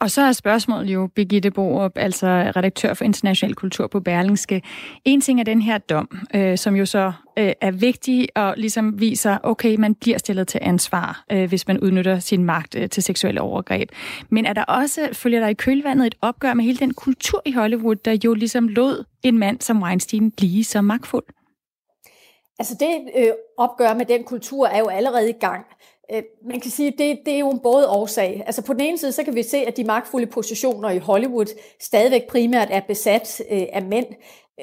Og 0.00 0.10
så 0.10 0.22
er 0.22 0.32
spørgsmålet 0.32 0.94
jo, 0.94 1.08
Birgitte 1.14 1.50
Borup, 1.50 1.92
altså 1.96 2.26
redaktør 2.26 2.94
for 2.94 3.04
international 3.04 3.54
kultur 3.54 3.86
på 3.86 4.00
Berlingske. 4.00 4.62
En 5.04 5.20
ting 5.20 5.40
er 5.40 5.44
den 5.44 5.62
her 5.62 5.78
dom, 5.78 6.08
øh, 6.34 6.58
som 6.58 6.76
jo 6.76 6.86
så 6.86 7.12
øh, 7.38 7.52
er 7.60 7.70
vigtig 7.70 8.28
og 8.36 8.54
ligesom 8.56 9.00
viser, 9.00 9.38
okay, 9.42 9.76
man 9.76 9.94
bliver 9.94 10.18
stillet 10.18 10.48
til 10.48 10.60
ansvar, 10.62 11.24
øh, 11.32 11.48
hvis 11.48 11.68
man 11.68 11.80
udnytter 11.80 12.18
sin 12.18 12.44
magt 12.44 12.74
øh, 12.74 12.88
til 12.88 13.02
seksuelle 13.02 13.40
overgreb. 13.40 13.88
Men 14.28 14.46
er 14.46 14.52
der 14.52 14.64
også, 14.64 15.08
følger 15.12 15.40
der 15.40 15.48
i 15.48 15.54
kølvandet, 15.54 16.06
et 16.06 16.14
opgør 16.22 16.54
med 16.54 16.64
hele 16.64 16.78
den 16.78 16.94
kultur 16.94 17.42
i 17.46 17.52
Hollywood, 17.52 17.96
der 17.96 18.18
jo 18.24 18.34
ligesom 18.34 18.68
lod 18.68 19.04
en 19.22 19.38
mand 19.38 19.60
som 19.60 19.82
Weinstein 19.82 20.30
blive 20.30 20.64
så 20.64 20.80
magtfuld? 20.80 21.24
Altså 22.58 22.76
det 22.80 23.10
øh, 23.16 23.32
opgør 23.58 23.94
med 23.94 24.06
den 24.06 24.24
kultur 24.24 24.66
er 24.66 24.78
jo 24.78 24.86
allerede 24.86 25.30
i 25.30 25.38
gang. 25.40 25.64
Øh, 26.12 26.22
man 26.46 26.60
kan 26.60 26.70
sige, 26.70 26.88
at 26.88 26.94
det, 26.98 27.18
det 27.26 27.34
er 27.34 27.38
jo 27.38 27.50
en 27.50 27.58
både 27.58 27.88
årsag. 27.88 28.42
Altså 28.46 28.62
på 28.62 28.72
den 28.72 28.80
ene 28.80 28.98
side, 28.98 29.12
så 29.12 29.24
kan 29.24 29.34
vi 29.34 29.42
se, 29.42 29.56
at 29.56 29.76
de 29.76 29.84
magtfulde 29.84 30.26
positioner 30.26 30.90
i 30.90 30.98
Hollywood 30.98 31.46
stadigvæk 31.80 32.28
primært 32.28 32.68
er 32.70 32.80
besat 32.80 33.42
øh, 33.50 33.62
af 33.72 33.82
mænd. 33.82 34.06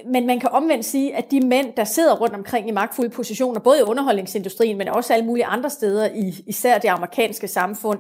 Men 0.06 0.28
man 0.28 0.40
kan 0.40 0.50
omvendt 0.50 0.86
sige, 0.86 1.16
at 1.16 1.32
de 1.32 1.40
mænd, 1.40 1.74
der 1.78 1.84
sidder 1.84 2.16
rundt 2.16 2.36
omkring 2.36 2.68
i 2.68 2.72
magtfulde 2.72 3.10
positioner, 3.10 3.60
både 3.60 3.80
i 3.80 3.82
underholdningsindustrien, 3.82 4.78
men 4.78 4.88
også 4.88 5.14
alle 5.14 5.26
mulige 5.26 5.46
andre 5.46 5.70
steder, 5.70 6.10
i 6.16 6.44
især 6.48 6.78
det 6.78 6.88
amerikanske 6.88 7.48
samfund, 7.48 8.00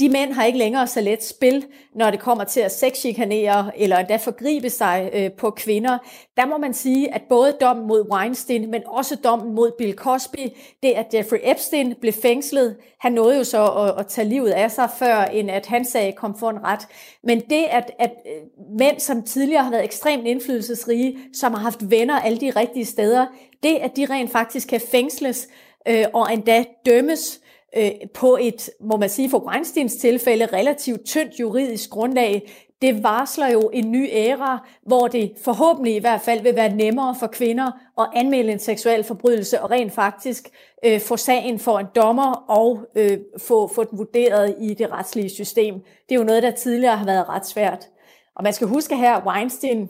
de 0.00 0.08
mænd 0.08 0.32
har 0.32 0.44
ikke 0.44 0.58
længere 0.58 0.86
så 0.86 1.00
let 1.00 1.24
spil, 1.24 1.64
når 1.94 2.10
det 2.10 2.20
kommer 2.20 2.44
til 2.44 2.60
at 2.60 2.72
sexchikanere 2.72 3.80
eller 3.80 3.98
endda 3.98 4.16
forgribe 4.16 4.70
sig 4.70 5.10
øh, 5.14 5.32
på 5.32 5.50
kvinder. 5.50 5.98
Der 6.36 6.46
må 6.46 6.58
man 6.58 6.74
sige, 6.74 7.14
at 7.14 7.22
både 7.28 7.56
dommen 7.60 7.86
mod 7.86 8.10
Weinstein, 8.12 8.70
men 8.70 8.82
også 8.86 9.16
dommen 9.16 9.54
mod 9.54 9.70
Bill 9.78 9.94
Cosby, 9.94 10.48
det 10.82 10.92
at 10.92 11.06
Jeffrey 11.14 11.38
Epstein 11.42 11.94
blev 12.00 12.12
fængslet, 12.12 12.76
han 13.00 13.12
nåede 13.12 13.36
jo 13.36 13.44
så 13.44 13.66
at, 13.66 14.00
at 14.00 14.06
tage 14.06 14.28
livet 14.28 14.50
af 14.50 14.70
sig, 14.70 14.88
før 14.98 15.24
end 15.24 15.50
at 15.50 15.66
han 15.66 15.84
sag 15.84 16.14
kom 16.16 16.38
for 16.38 16.50
en 16.50 16.64
ret. 16.64 16.86
Men 17.24 17.40
det, 17.40 17.64
at, 17.70 17.90
at 17.98 18.12
øh, 18.26 18.78
mænd, 18.78 19.00
som 19.00 19.22
tidligere 19.22 19.62
har 19.62 19.70
været 19.70 19.84
ekstremt 19.84 20.26
indflydelsesrige, 20.26 21.18
som 21.34 21.54
har 21.54 21.60
haft 21.60 21.90
venner 21.90 22.20
alle 22.20 22.38
de 22.38 22.50
rigtige 22.50 22.84
steder, 22.84 23.26
det, 23.62 23.76
at 23.76 23.96
de 23.96 24.06
rent 24.06 24.32
faktisk 24.32 24.68
kan 24.68 24.80
fængsles 24.90 25.48
øh, 25.88 26.04
og 26.12 26.32
endda 26.32 26.64
dømmes, 26.86 27.40
øh, 27.76 27.90
på 28.14 28.38
et, 28.40 28.70
må 28.80 28.96
man 28.96 29.08
sige 29.08 29.30
for 29.30 29.48
Weinsteins 29.48 29.96
tilfælde, 29.96 30.46
relativt 30.46 31.04
tyndt 31.04 31.40
juridisk 31.40 31.90
grundlag, 31.90 32.42
det 32.82 33.02
varsler 33.02 33.48
jo 33.48 33.70
en 33.72 33.92
ny 33.92 34.08
æra, 34.12 34.68
hvor 34.86 35.08
det 35.08 35.32
forhåbentlig 35.44 35.94
i 35.94 35.98
hvert 35.98 36.20
fald 36.20 36.42
vil 36.42 36.56
være 36.56 36.76
nemmere 36.76 37.14
for 37.20 37.26
kvinder 37.26 37.70
at 37.98 38.08
anmelde 38.14 38.52
en 38.52 38.58
seksuel 38.58 39.04
forbrydelse 39.04 39.60
og 39.60 39.70
rent 39.70 39.92
faktisk 39.92 40.48
øh, 40.84 41.00
få 41.00 41.16
sagen 41.16 41.58
for 41.58 41.78
en 41.78 41.86
dommer 41.96 42.32
og 42.32 42.80
øh, 42.96 43.18
få, 43.38 43.68
få 43.74 43.84
den 43.84 43.98
vurderet 43.98 44.56
i 44.60 44.74
det 44.74 44.92
retslige 44.92 45.28
system. 45.28 45.74
Det 46.08 46.14
er 46.14 46.18
jo 46.18 46.24
noget, 46.24 46.42
der 46.42 46.50
tidligere 46.50 46.96
har 46.96 47.04
været 47.04 47.28
ret 47.28 47.46
svært. 47.46 47.88
Og 48.36 48.44
man 48.44 48.52
skal 48.52 48.66
huske 48.66 48.96
her, 48.96 49.26
Weinstein 49.26 49.88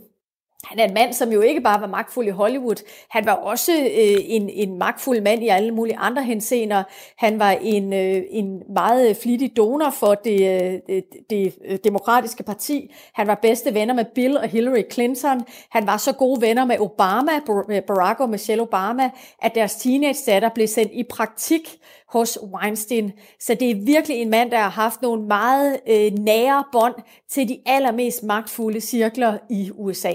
han 0.65 0.79
er 0.79 0.85
en 0.85 0.95
mand, 0.95 1.13
som 1.13 1.33
jo 1.33 1.41
ikke 1.41 1.61
bare 1.61 1.81
var 1.81 1.87
magtfuld 1.87 2.27
i 2.27 2.31
Hollywood. 2.31 2.85
Han 3.11 3.27
var 3.27 3.33
også 3.33 3.73
øh, 3.73 4.19
en, 4.25 4.51
en 4.51 4.79
magtfuld 4.79 5.21
mand 5.21 5.43
i 5.43 5.49
alle 5.49 5.71
mulige 5.71 5.97
andre 5.97 6.23
henseender. 6.23 6.83
Han 7.17 7.39
var 7.39 7.51
en, 7.51 7.93
øh, 7.93 8.23
en 8.31 8.63
meget 8.75 9.17
flittig 9.17 9.57
donor 9.57 9.91
for 9.91 10.15
det, 10.15 10.41
øh, 10.41 10.81
det, 10.87 11.05
det 11.31 11.55
øh, 11.65 11.79
demokratiske 11.85 12.43
parti. 12.43 12.95
Han 13.15 13.27
var 13.27 13.35
bedste 13.43 13.75
venner 13.75 13.95
med 13.95 14.05
Bill 14.15 14.37
og 14.37 14.49
Hillary 14.49 14.83
Clinton. 14.93 15.43
Han 15.71 15.87
var 15.87 15.97
så 15.97 16.13
gode 16.13 16.41
venner 16.41 16.65
med 16.65 16.81
Obama, 16.81 17.33
øh, 17.71 17.83
Barack 17.83 18.21
og 18.21 18.31
Michelle 18.31 18.63
Obama, 18.63 19.11
at 19.43 19.55
deres 19.55 19.75
teenage-datter 19.75 20.49
blev 20.55 20.67
sendt 20.67 20.93
i 20.93 21.03
praktik 21.03 21.79
hos 22.09 22.39
Weinstein. 22.55 23.13
Så 23.41 23.55
det 23.55 23.71
er 23.71 23.75
virkelig 23.85 24.17
en 24.17 24.31
mand, 24.31 24.51
der 24.51 24.59
har 24.59 24.71
haft 24.71 25.03
nogle 25.03 25.27
meget 25.27 25.81
øh, 25.89 26.13
nære 26.19 26.65
bånd 26.73 26.95
til 27.31 27.49
de 27.49 27.59
allermest 27.67 28.23
magtfulde 28.23 28.81
cirkler 28.81 29.39
i 29.51 29.71
USA. 29.75 30.13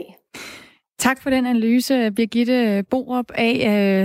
Tak 0.99 1.21
for 1.21 1.29
den 1.29 1.45
analyse, 1.45 2.11
Birgitte 2.11 2.83
Borup, 2.89 3.31
af 3.35 3.53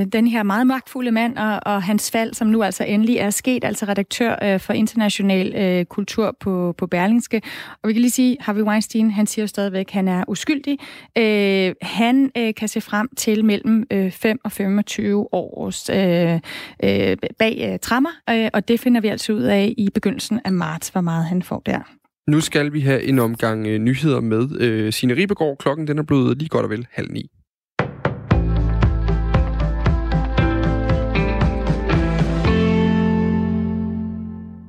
øh, 0.00 0.06
den 0.12 0.26
her 0.26 0.42
meget 0.42 0.66
magtfulde 0.66 1.10
mand 1.10 1.38
og, 1.38 1.60
og 1.66 1.82
hans 1.82 2.10
fald, 2.10 2.34
som 2.34 2.48
nu 2.48 2.62
altså 2.62 2.84
endelig 2.84 3.16
er 3.16 3.30
sket, 3.30 3.64
altså 3.64 3.86
redaktør 3.86 4.36
øh, 4.42 4.60
for 4.60 4.72
international 4.72 5.54
øh, 5.54 5.84
kultur 5.84 6.36
på, 6.40 6.74
på 6.78 6.86
Berlingske. 6.86 7.42
Og 7.82 7.88
vi 7.88 7.92
kan 7.92 8.00
lige 8.00 8.10
sige, 8.10 8.36
Harvey 8.40 8.62
Weinstein, 8.62 9.10
han 9.10 9.26
siger 9.26 9.42
jo 9.42 9.46
stadigvæk, 9.46 9.86
at 9.86 9.90
han 9.90 10.08
er 10.08 10.24
uskyldig. 10.28 10.78
Øh, 11.18 11.74
han 11.82 12.30
øh, 12.36 12.54
kan 12.54 12.68
se 12.68 12.80
frem 12.80 13.08
til 13.16 13.44
mellem 13.44 13.86
øh, 13.90 14.10
5 14.10 14.38
og 14.44 14.52
25 14.52 15.34
års 15.34 15.90
øh, 15.90 16.40
øh, 16.84 17.16
bag 17.38 17.68
øh, 17.72 17.78
trammer, 17.78 18.10
øh, 18.30 18.50
og 18.52 18.68
det 18.68 18.80
finder 18.80 19.00
vi 19.00 19.08
altså 19.08 19.32
ud 19.32 19.42
af 19.42 19.74
i 19.78 19.90
begyndelsen 19.94 20.40
af 20.44 20.52
marts, 20.52 20.88
hvor 20.88 21.00
meget 21.00 21.24
han 21.24 21.42
får 21.42 21.62
der. 21.66 22.01
Nu 22.26 22.40
skal 22.40 22.72
vi 22.72 22.80
have 22.80 23.02
en 23.02 23.18
omgang 23.18 23.66
øh, 23.66 23.78
nyheder 23.78 24.20
med 24.20 24.60
øh, 24.60 24.92
Signe 24.92 25.14
Ribegaard. 25.14 25.58
Klokken 25.58 25.86
den 25.86 25.98
er 25.98 26.02
blevet 26.02 26.38
lige 26.38 26.48
godt 26.48 26.64
og 26.64 26.70
vel 26.70 26.86
halv 26.90 27.12
ni. 27.12 27.30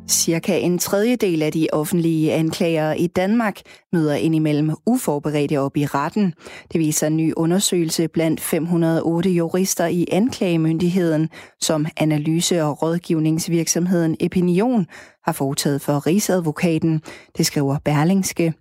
Cirka 0.10 0.60
en 0.60 0.80
tredjedel 0.80 1.42
af 1.42 1.52
de 1.52 1.68
offentlige 1.74 2.34
anklager 2.34 2.94
i 2.94 3.08
Danmark 3.08 3.60
møder 3.94 4.16
indimellem 4.16 4.72
uforberedte 4.86 5.60
op 5.60 5.78
i 5.78 5.86
retten. 5.86 6.34
Det 6.72 6.80
viser 6.80 7.08
en 7.08 7.18
ny 7.18 7.34
undersøgelse 7.38 8.08
blandt 8.08 8.42
508 8.42 9.30
jurister 9.30 9.88
i 9.88 10.06
anklagemyndigheden, 10.12 11.30
som 11.62 11.86
analyse- 11.98 12.64
og 12.64 12.82
rådgivningsvirksomheden 12.82 14.18
Opinion 14.26 14.88
har 15.26 15.32
foretaget 15.32 15.82
for 15.82 16.08
Rigsadvokaten, 16.08 17.02
det 17.38 17.46
skriver 17.46 17.78
Berlingske. 17.86 18.54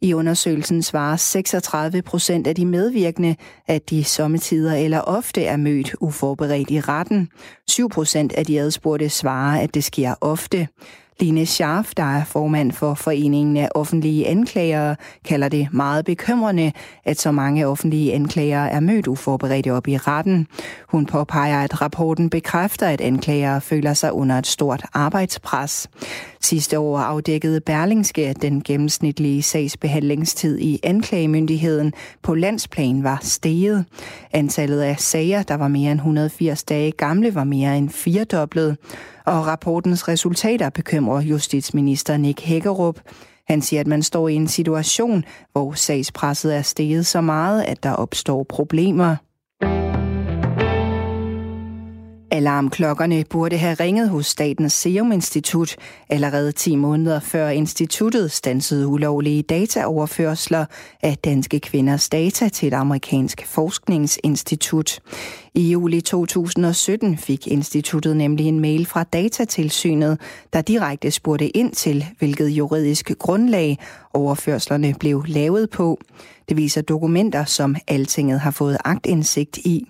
I 0.00 0.14
undersøgelsen 0.14 0.82
svarer 0.82 1.16
36 1.16 2.02
procent 2.02 2.46
af 2.46 2.54
de 2.54 2.66
medvirkende, 2.66 3.36
at 3.66 3.90
de 3.90 4.04
sommetider 4.04 4.74
eller 4.74 5.00
ofte 5.00 5.44
er 5.44 5.56
mødt 5.56 5.94
uforberedt 6.00 6.70
i 6.70 6.80
retten. 6.80 7.28
7 7.68 7.88
procent 7.88 8.32
af 8.32 8.46
de 8.46 8.60
adspurgte 8.60 9.08
svarer, 9.08 9.60
at 9.60 9.74
det 9.74 9.84
sker 9.84 10.14
ofte. 10.20 10.68
Line 11.20 11.46
Scharf, 11.46 11.94
der 11.96 12.16
er 12.16 12.24
formand 12.24 12.72
for 12.72 12.94
Foreningen 12.94 13.56
af 13.56 13.68
Offentlige 13.74 14.26
Anklagere, 14.26 14.96
kalder 15.24 15.48
det 15.48 15.68
meget 15.72 16.04
bekymrende, 16.04 16.72
at 17.04 17.20
så 17.20 17.30
mange 17.32 17.66
offentlige 17.66 18.14
anklagere 18.14 18.70
er 18.70 18.80
mødt 18.80 19.06
uforberedte 19.06 19.72
op 19.72 19.88
i 19.88 19.96
retten. 19.96 20.46
Hun 20.88 21.06
påpeger, 21.06 21.64
at 21.64 21.82
rapporten 21.82 22.30
bekræfter, 22.30 22.88
at 22.88 23.00
anklagere 23.00 23.60
føler 23.60 23.94
sig 23.94 24.12
under 24.12 24.38
et 24.38 24.46
stort 24.46 24.82
arbejdspres. 24.92 25.88
Sidste 26.42 26.78
år 26.78 26.98
afdækkede 26.98 27.60
Berlingske, 27.60 28.28
at 28.28 28.42
den 28.42 28.62
gennemsnitlige 28.62 29.42
sagsbehandlingstid 29.42 30.58
i 30.58 30.80
anklagemyndigheden 30.82 31.92
på 32.22 32.34
landsplan 32.34 33.04
var 33.04 33.18
steget. 33.22 33.84
Antallet 34.32 34.80
af 34.80 34.96
sager, 34.98 35.42
der 35.42 35.54
var 35.54 35.68
mere 35.68 35.92
end 35.92 36.00
180 36.00 36.64
dage 36.64 36.92
gamle, 36.92 37.34
var 37.34 37.44
mere 37.44 37.78
end 37.78 37.90
firedoblet 37.90 38.76
og 39.26 39.46
rapportens 39.46 40.08
resultater 40.08 40.70
bekymrer 40.70 41.20
justitsminister 41.20 42.16
Nick 42.16 42.40
Hækkerup. 42.40 43.00
Han 43.48 43.62
siger, 43.62 43.80
at 43.80 43.86
man 43.86 44.02
står 44.02 44.28
i 44.28 44.34
en 44.34 44.48
situation, 44.48 45.24
hvor 45.52 45.72
sagspresset 45.72 46.56
er 46.56 46.62
steget 46.62 47.06
så 47.06 47.20
meget, 47.20 47.62
at 47.62 47.82
der 47.82 47.92
opstår 47.92 48.46
problemer. 48.48 49.16
Alarmklokkerne 52.30 53.24
burde 53.30 53.58
have 53.58 53.74
ringet 53.74 54.08
hos 54.08 54.26
Statens 54.26 54.72
Serum 54.72 55.12
Institut 55.12 55.76
allerede 56.08 56.52
10 56.52 56.76
måneder 56.76 57.20
før 57.20 57.48
instituttet 57.48 58.32
stansede 58.32 58.86
ulovlige 58.86 59.42
dataoverførsler 59.42 60.64
af 61.02 61.18
danske 61.18 61.60
kvinders 61.60 62.08
data 62.08 62.48
til 62.48 62.68
et 62.68 62.74
amerikansk 62.74 63.46
forskningsinstitut. 63.46 65.00
I 65.54 65.70
juli 65.70 66.00
2017 66.00 67.18
fik 67.18 67.46
instituttet 67.46 68.16
nemlig 68.16 68.46
en 68.46 68.60
mail 68.60 68.86
fra 68.86 69.04
Datatilsynet, 69.04 70.20
der 70.52 70.60
direkte 70.60 71.10
spurgte 71.10 71.56
ind 71.56 71.72
til, 71.72 72.06
hvilket 72.18 72.48
juridisk 72.48 73.12
grundlag 73.18 73.78
overførslerne 74.14 74.94
blev 75.00 75.24
lavet 75.28 75.70
på. 75.70 76.00
Det 76.48 76.56
viser 76.56 76.82
dokumenter, 76.82 77.44
som 77.44 77.76
Altinget 77.88 78.40
har 78.40 78.50
fået 78.50 78.78
agtindsigt 78.84 79.58
i. 79.58 79.86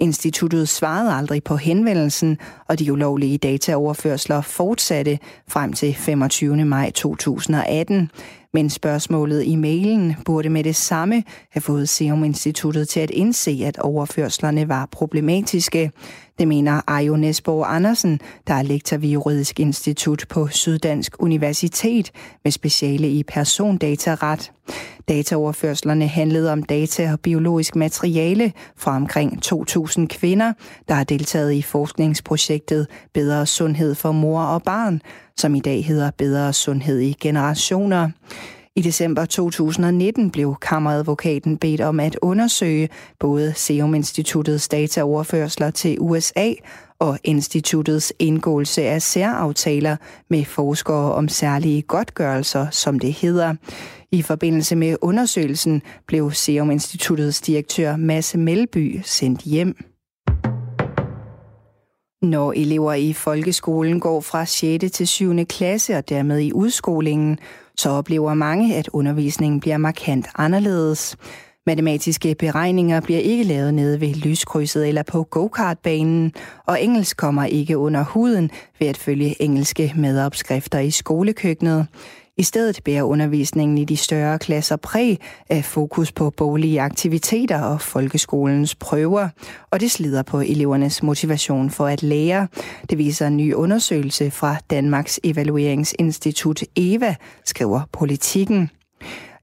Instituttet 0.00 0.68
svarede 0.68 1.12
aldrig 1.12 1.44
på 1.44 1.56
henvendelsen, 1.56 2.38
og 2.68 2.78
de 2.78 2.92
ulovlige 2.92 3.38
dataoverførsler 3.38 4.40
fortsatte 4.40 5.18
frem 5.48 5.72
til 5.72 5.94
25. 5.94 6.64
maj 6.64 6.90
2018. 6.90 8.10
Men 8.52 8.70
spørgsmålet 8.70 9.44
i 9.44 9.56
mailen 9.56 10.16
burde 10.24 10.48
med 10.48 10.64
det 10.64 10.76
samme 10.76 11.22
have 11.50 11.60
fået 11.60 11.88
Serum 11.88 12.24
Instituttet 12.24 12.88
til 12.88 13.00
at 13.00 13.10
indse, 13.10 13.62
at 13.64 13.78
overførslerne 13.78 14.68
var 14.68 14.88
problematiske. 14.92 15.92
Det 16.38 16.48
mener 16.48 16.80
Arjo 16.86 17.16
Nesborg 17.16 17.64
Andersen, 17.68 18.20
der 18.46 18.54
er 18.54 18.62
lektor 18.62 18.96
ved 18.96 19.08
Juridisk 19.08 19.60
Institut 19.60 20.24
på 20.28 20.48
Syddansk 20.48 21.16
Universitet 21.18 22.10
med 22.44 22.52
speciale 22.52 23.08
i 23.08 23.22
persondataret. 23.22 24.52
Dataoverførslerne 25.08 26.06
handlede 26.06 26.52
om 26.52 26.62
data 26.62 27.12
og 27.12 27.20
biologisk 27.20 27.76
materiale 27.76 28.52
fra 28.76 28.96
omkring 28.96 29.40
2.000 29.46 30.06
kvinder, 30.06 30.52
der 30.88 30.94
har 30.94 31.04
deltaget 31.04 31.52
i 31.52 31.62
forskningsprojektet 31.62 32.86
Bedre 33.14 33.46
Sundhed 33.46 33.94
for 33.94 34.12
Mor 34.12 34.42
og 34.42 34.62
Barn, 34.62 35.02
som 35.36 35.54
i 35.54 35.60
dag 35.60 35.84
hedder 35.84 36.10
Bedre 36.10 36.52
Sundhed 36.52 37.00
i 37.00 37.16
Generationer. 37.20 38.10
I 38.78 38.80
december 38.80 39.24
2019 39.24 40.30
blev 40.30 40.56
kammeradvokaten 40.60 41.56
bedt 41.56 41.80
om 41.80 42.00
at 42.00 42.18
undersøge 42.22 42.88
både 43.20 43.52
Serum 43.56 43.94
Instituttets 43.94 44.68
dataoverførsler 44.68 45.70
til 45.70 45.96
USA 46.00 46.52
og 46.98 47.18
instituttets 47.24 48.12
indgåelse 48.18 48.82
af 48.82 49.02
særaftaler 49.02 49.96
med 50.30 50.44
forskere 50.44 51.12
om 51.12 51.28
særlige 51.28 51.82
godtgørelser, 51.82 52.70
som 52.70 52.98
det 52.98 53.12
hedder. 53.12 53.54
I 54.12 54.22
forbindelse 54.22 54.76
med 54.76 54.96
undersøgelsen 55.02 55.82
blev 56.06 56.30
Serum 56.32 56.70
Instituttets 56.70 57.40
direktør 57.40 57.96
Mads 57.96 58.34
Melby 58.34 59.00
sendt 59.04 59.40
hjem. 59.40 59.76
Når 62.22 62.52
elever 62.52 62.92
i 62.92 63.12
folkeskolen 63.12 64.00
går 64.00 64.20
fra 64.20 64.44
6. 64.44 64.84
til 64.92 65.08
7. 65.08 65.44
klasse 65.44 65.96
og 65.96 66.08
dermed 66.08 66.38
i 66.38 66.52
udskolingen, 66.52 67.38
så 67.78 67.90
oplever 67.90 68.34
mange, 68.34 68.74
at 68.74 68.88
undervisningen 68.92 69.60
bliver 69.60 69.76
markant 69.76 70.26
anderledes. 70.34 71.16
Matematiske 71.66 72.34
beregninger 72.34 73.00
bliver 73.00 73.20
ikke 73.20 73.44
lavet 73.44 73.74
nede 73.74 74.00
ved 74.00 74.14
lyskrydset 74.14 74.88
eller 74.88 75.02
på 75.02 75.22
go-kartbanen, 75.22 76.32
og 76.66 76.82
engelsk 76.82 77.16
kommer 77.16 77.44
ikke 77.44 77.78
under 77.78 78.04
huden 78.04 78.50
ved 78.78 78.88
at 78.88 78.96
følge 78.96 79.42
engelske 79.42 79.92
medopskrifter 79.96 80.78
i 80.78 80.90
skolekøkkenet. 80.90 81.86
I 82.38 82.42
stedet 82.42 82.80
bærer 82.84 83.02
undervisningen 83.02 83.78
i 83.78 83.84
de 83.84 83.96
større 83.96 84.38
klasser 84.38 84.76
præg 84.76 85.18
af 85.50 85.64
fokus 85.64 86.12
på 86.12 86.30
boglige 86.30 86.80
aktiviteter 86.80 87.62
og 87.62 87.80
folkeskolens 87.80 88.74
prøver, 88.74 89.28
og 89.70 89.80
det 89.80 89.90
slider 89.90 90.22
på 90.22 90.40
elevernes 90.40 91.02
motivation 91.02 91.70
for 91.70 91.86
at 91.86 92.02
lære. 92.02 92.48
Det 92.90 92.98
viser 92.98 93.26
en 93.26 93.36
ny 93.36 93.54
undersøgelse 93.54 94.30
fra 94.30 94.56
Danmarks 94.70 95.20
Evalueringsinstitut 95.24 96.62
EVA, 96.76 97.14
skriver 97.44 97.80
Politikken. 97.92 98.70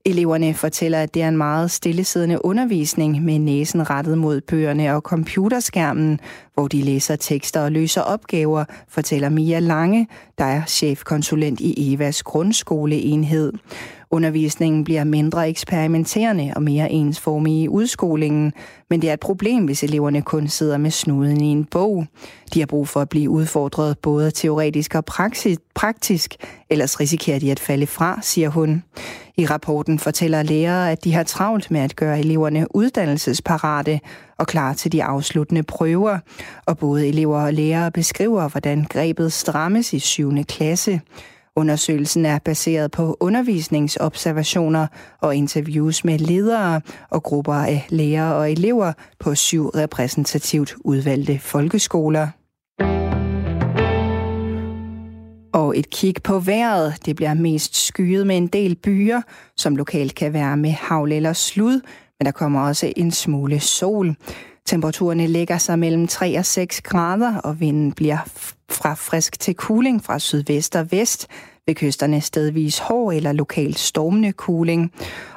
Eleverne 0.07 0.53
fortæller, 0.53 0.99
at 1.03 1.13
det 1.13 1.21
er 1.21 1.27
en 1.27 1.37
meget 1.37 1.71
stillesiddende 1.71 2.45
undervisning 2.45 3.23
med 3.23 3.39
næsen 3.39 3.89
rettet 3.89 4.17
mod 4.17 4.41
bøgerne 4.41 4.95
og 4.95 5.01
computerskærmen, 5.01 6.19
hvor 6.53 6.67
de 6.67 6.81
læser 6.81 7.15
tekster 7.15 7.61
og 7.61 7.71
løser 7.71 8.01
opgaver, 8.01 8.65
fortæller 8.87 9.29
Mia 9.29 9.59
Lange, 9.59 10.07
der 10.37 10.45
er 10.45 10.65
chefkonsulent 10.65 11.59
i 11.59 11.93
EVAs 11.93 12.23
grundskoleenhed. 12.23 13.53
Undervisningen 14.11 14.83
bliver 14.83 15.03
mindre 15.03 15.49
eksperimenterende 15.49 16.53
og 16.55 16.63
mere 16.63 16.91
ensformig 16.91 17.61
i 17.63 17.67
udskolingen, 17.67 18.53
men 18.89 19.01
det 19.01 19.09
er 19.09 19.13
et 19.13 19.19
problem, 19.19 19.65
hvis 19.65 19.83
eleverne 19.83 20.21
kun 20.21 20.47
sidder 20.47 20.77
med 20.77 20.91
snuden 20.91 21.41
i 21.41 21.47
en 21.47 21.65
bog. 21.65 22.05
De 22.53 22.59
har 22.59 22.65
brug 22.65 22.87
for 22.87 23.01
at 23.01 23.09
blive 23.09 23.29
udfordret 23.29 23.97
både 23.99 24.31
teoretisk 24.31 24.95
og 24.95 25.05
praktisk, 25.75 26.35
ellers 26.69 26.99
risikerer 26.99 27.39
de 27.39 27.51
at 27.51 27.59
falde 27.59 27.87
fra, 27.87 28.19
siger 28.21 28.49
hun. 28.49 28.83
I 29.37 29.45
rapporten 29.45 29.99
fortæller 29.99 30.43
lærere, 30.43 30.91
at 30.91 31.03
de 31.03 31.13
har 31.13 31.23
travlt 31.23 31.71
med 31.71 31.81
at 31.81 31.95
gøre 31.95 32.19
eleverne 32.19 32.75
uddannelsesparate 32.75 33.99
og 34.37 34.47
klar 34.47 34.73
til 34.73 34.91
de 34.91 35.03
afsluttende 35.03 35.63
prøver, 35.63 36.19
og 36.65 36.77
både 36.77 37.07
elever 37.07 37.41
og 37.41 37.53
lærere 37.53 37.91
beskriver, 37.91 38.49
hvordan 38.49 38.85
grebet 38.89 39.33
strammes 39.33 39.93
i 39.93 39.99
7. 39.99 40.43
klasse. 40.43 41.01
Undersøgelsen 41.57 42.25
er 42.25 42.39
baseret 42.39 42.91
på 42.91 43.17
undervisningsobservationer 43.19 44.87
og 45.21 45.35
interviews 45.35 46.05
med 46.05 46.19
ledere 46.19 46.81
og 47.09 47.23
grupper 47.23 47.53
af 47.53 47.87
lærere 47.89 48.35
og 48.35 48.51
elever 48.51 48.93
på 49.19 49.35
syv 49.35 49.67
repræsentativt 49.67 50.75
udvalgte 50.79 51.39
folkeskoler. 51.39 52.27
Og 55.53 55.77
et 55.77 55.89
kig 55.89 56.15
på 56.23 56.39
vejret. 56.39 57.05
Det 57.05 57.15
bliver 57.15 57.33
mest 57.33 57.75
skyet 57.75 58.27
med 58.27 58.37
en 58.37 58.47
del 58.47 58.75
byer, 58.75 59.21
som 59.57 59.75
lokalt 59.75 60.15
kan 60.15 60.33
være 60.33 60.57
med 60.57 60.71
havl 60.71 61.11
eller 61.11 61.33
slud, 61.33 61.81
men 62.19 62.25
der 62.25 62.31
kommer 62.31 62.67
også 62.67 62.93
en 62.95 63.11
smule 63.11 63.59
sol. 63.59 64.15
Temperaturerne 64.65 65.27
ligger 65.27 65.57
sig 65.57 65.79
mellem 65.79 66.07
3 66.07 66.37
og 66.37 66.45
6 66.45 66.81
grader, 66.81 67.37
og 67.37 67.59
vinden 67.59 67.91
bliver 67.91 68.17
fra 68.69 68.93
frisk 68.93 69.39
til 69.39 69.55
kuling 69.55 70.03
fra 70.03 70.19
sydvest 70.19 70.75
og 70.75 70.91
vest. 70.91 71.27
Ved 71.67 71.75
kysterne 71.75 72.21
stedvis 72.21 72.79
hård 72.79 73.13
eller 73.13 73.31
lokalt 73.31 73.79
stormende 73.79 74.31
kuling. 74.31 74.91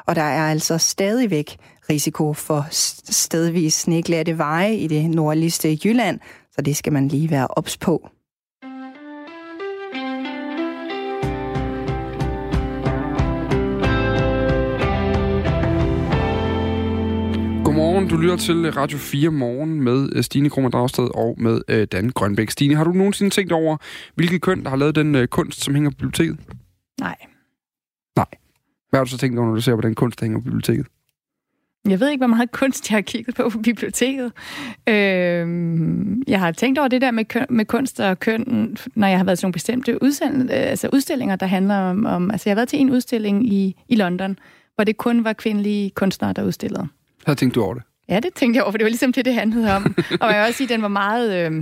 Og 0.07 0.17
der 0.17 0.23
er 0.23 0.51
altså 0.51 0.79
stadigvæk 0.79 1.57
risiko 1.91 2.33
for 2.33 2.67
stedvis 3.11 3.75
sneglatte 3.75 4.39
veje 4.39 4.77
i 4.77 4.87
det 4.87 5.11
nordligste 5.11 5.79
Jylland, 5.85 6.21
så 6.55 6.63
det 6.63 6.77
skal 6.77 6.93
man 6.93 7.09
lige 7.09 7.31
være 7.31 7.47
ops 7.47 7.77
på. 7.77 8.09
Godmorgen, 17.99 18.17
du 18.17 18.23
lytter 18.23 18.37
til 18.37 18.73
Radio 18.73 18.99
4 18.99 19.31
Morgen 19.31 19.83
med 19.83 20.09
øh, 20.13 20.23
Stine 20.23 20.51
Krummer 20.51 20.71
Dragsted 20.71 21.09
og 21.15 21.35
med 21.39 21.61
øh, 21.69 21.87
Dan 21.93 22.11
Grønbæk. 22.11 22.51
Stine, 22.51 22.75
har 22.75 22.85
du 22.85 22.93
nogensinde 22.93 23.31
tænkt 23.31 23.53
over, 23.53 23.77
hvilket 24.15 24.43
køn, 24.43 24.63
der 24.63 24.71
har 24.71 24.77
lavet 24.77 24.95
den 24.95 25.15
øh, 25.15 25.29
kunst, 25.29 25.65
som 25.65 25.75
hænger 25.75 25.91
på 25.91 25.95
biblioteket? 25.97 26.39
Nej. 27.01 27.17
Nej. 28.17 28.27
Hvad 28.91 29.01
har 29.01 29.05
du 29.05 29.11
så 29.11 29.19
tænkt 29.19 29.39
over, 29.39 29.49
når 29.49 29.55
du 29.55 29.61
ser 29.61 29.75
på 29.75 29.81
den 29.81 29.95
kunst, 29.95 30.21
der 30.21 30.27
hænger 30.27 30.39
på 30.39 30.45
biblioteket? 30.45 30.87
Jeg 31.89 32.01
ved 32.01 32.09
ikke, 32.09 32.21
hvor 32.21 32.27
meget 32.27 32.53
kunst 32.53 32.91
jeg 32.91 32.97
har 32.97 33.01
kigget 33.01 33.35
på 33.35 33.49
på 33.49 33.59
biblioteket. 33.59 34.33
Øh, 34.89 35.47
jeg 36.29 36.41
har 36.41 36.53
tænkt 36.53 36.79
over 36.79 36.89
det 36.89 37.01
der 37.01 37.11
med, 37.11 37.25
køn, 37.25 37.47
med 37.51 37.65
kunst 37.65 38.01
og 38.01 38.21
køn, 38.21 38.77
når 38.95 39.07
jeg 39.07 39.19
har 39.19 39.25
været 39.25 39.39
til 39.39 39.47
nogle 39.47 39.53
bestemte 39.53 40.03
udsend, 40.03 40.51
altså 40.51 40.89
udstillinger, 40.93 41.37
der 41.37 41.47
handler 41.47 41.77
om, 41.77 42.07
om... 42.07 42.31
Altså, 42.31 42.51
jeg 42.51 42.53
har 42.53 42.59
været 42.59 42.69
til 42.69 42.81
en 42.81 42.91
udstilling 42.91 43.53
i, 43.53 43.77
i 43.89 43.97
London, 43.97 44.39
hvor 44.75 44.85
det 44.85 44.97
kun 44.97 45.25
var 45.25 45.33
kvindelige 45.33 45.91
kunstnere, 45.91 46.33
der 46.33 46.45
udstillede. 46.45 46.89
Så 47.29 47.35
tænkte 47.35 47.61
du 47.61 47.65
over 47.65 47.75
det? 47.75 47.83
Ja, 48.09 48.21
det 48.21 48.35
tænkte 48.35 48.57
jeg 48.57 48.65
over, 48.65 48.73
for 48.73 48.79
det 48.79 48.85
var 48.85 48.89
ligesom 48.89 49.13
det, 49.13 49.25
det 49.25 49.35
handlede 49.35 49.77
om. 49.77 49.97
og 50.21 50.29
jeg 50.31 50.39
vil 50.39 50.47
også 50.47 50.57
sige, 50.57 50.65
at 50.65 50.69
den 50.69 50.83
var 50.83 50.89
meget... 50.89 51.35
Øh, 51.35 51.57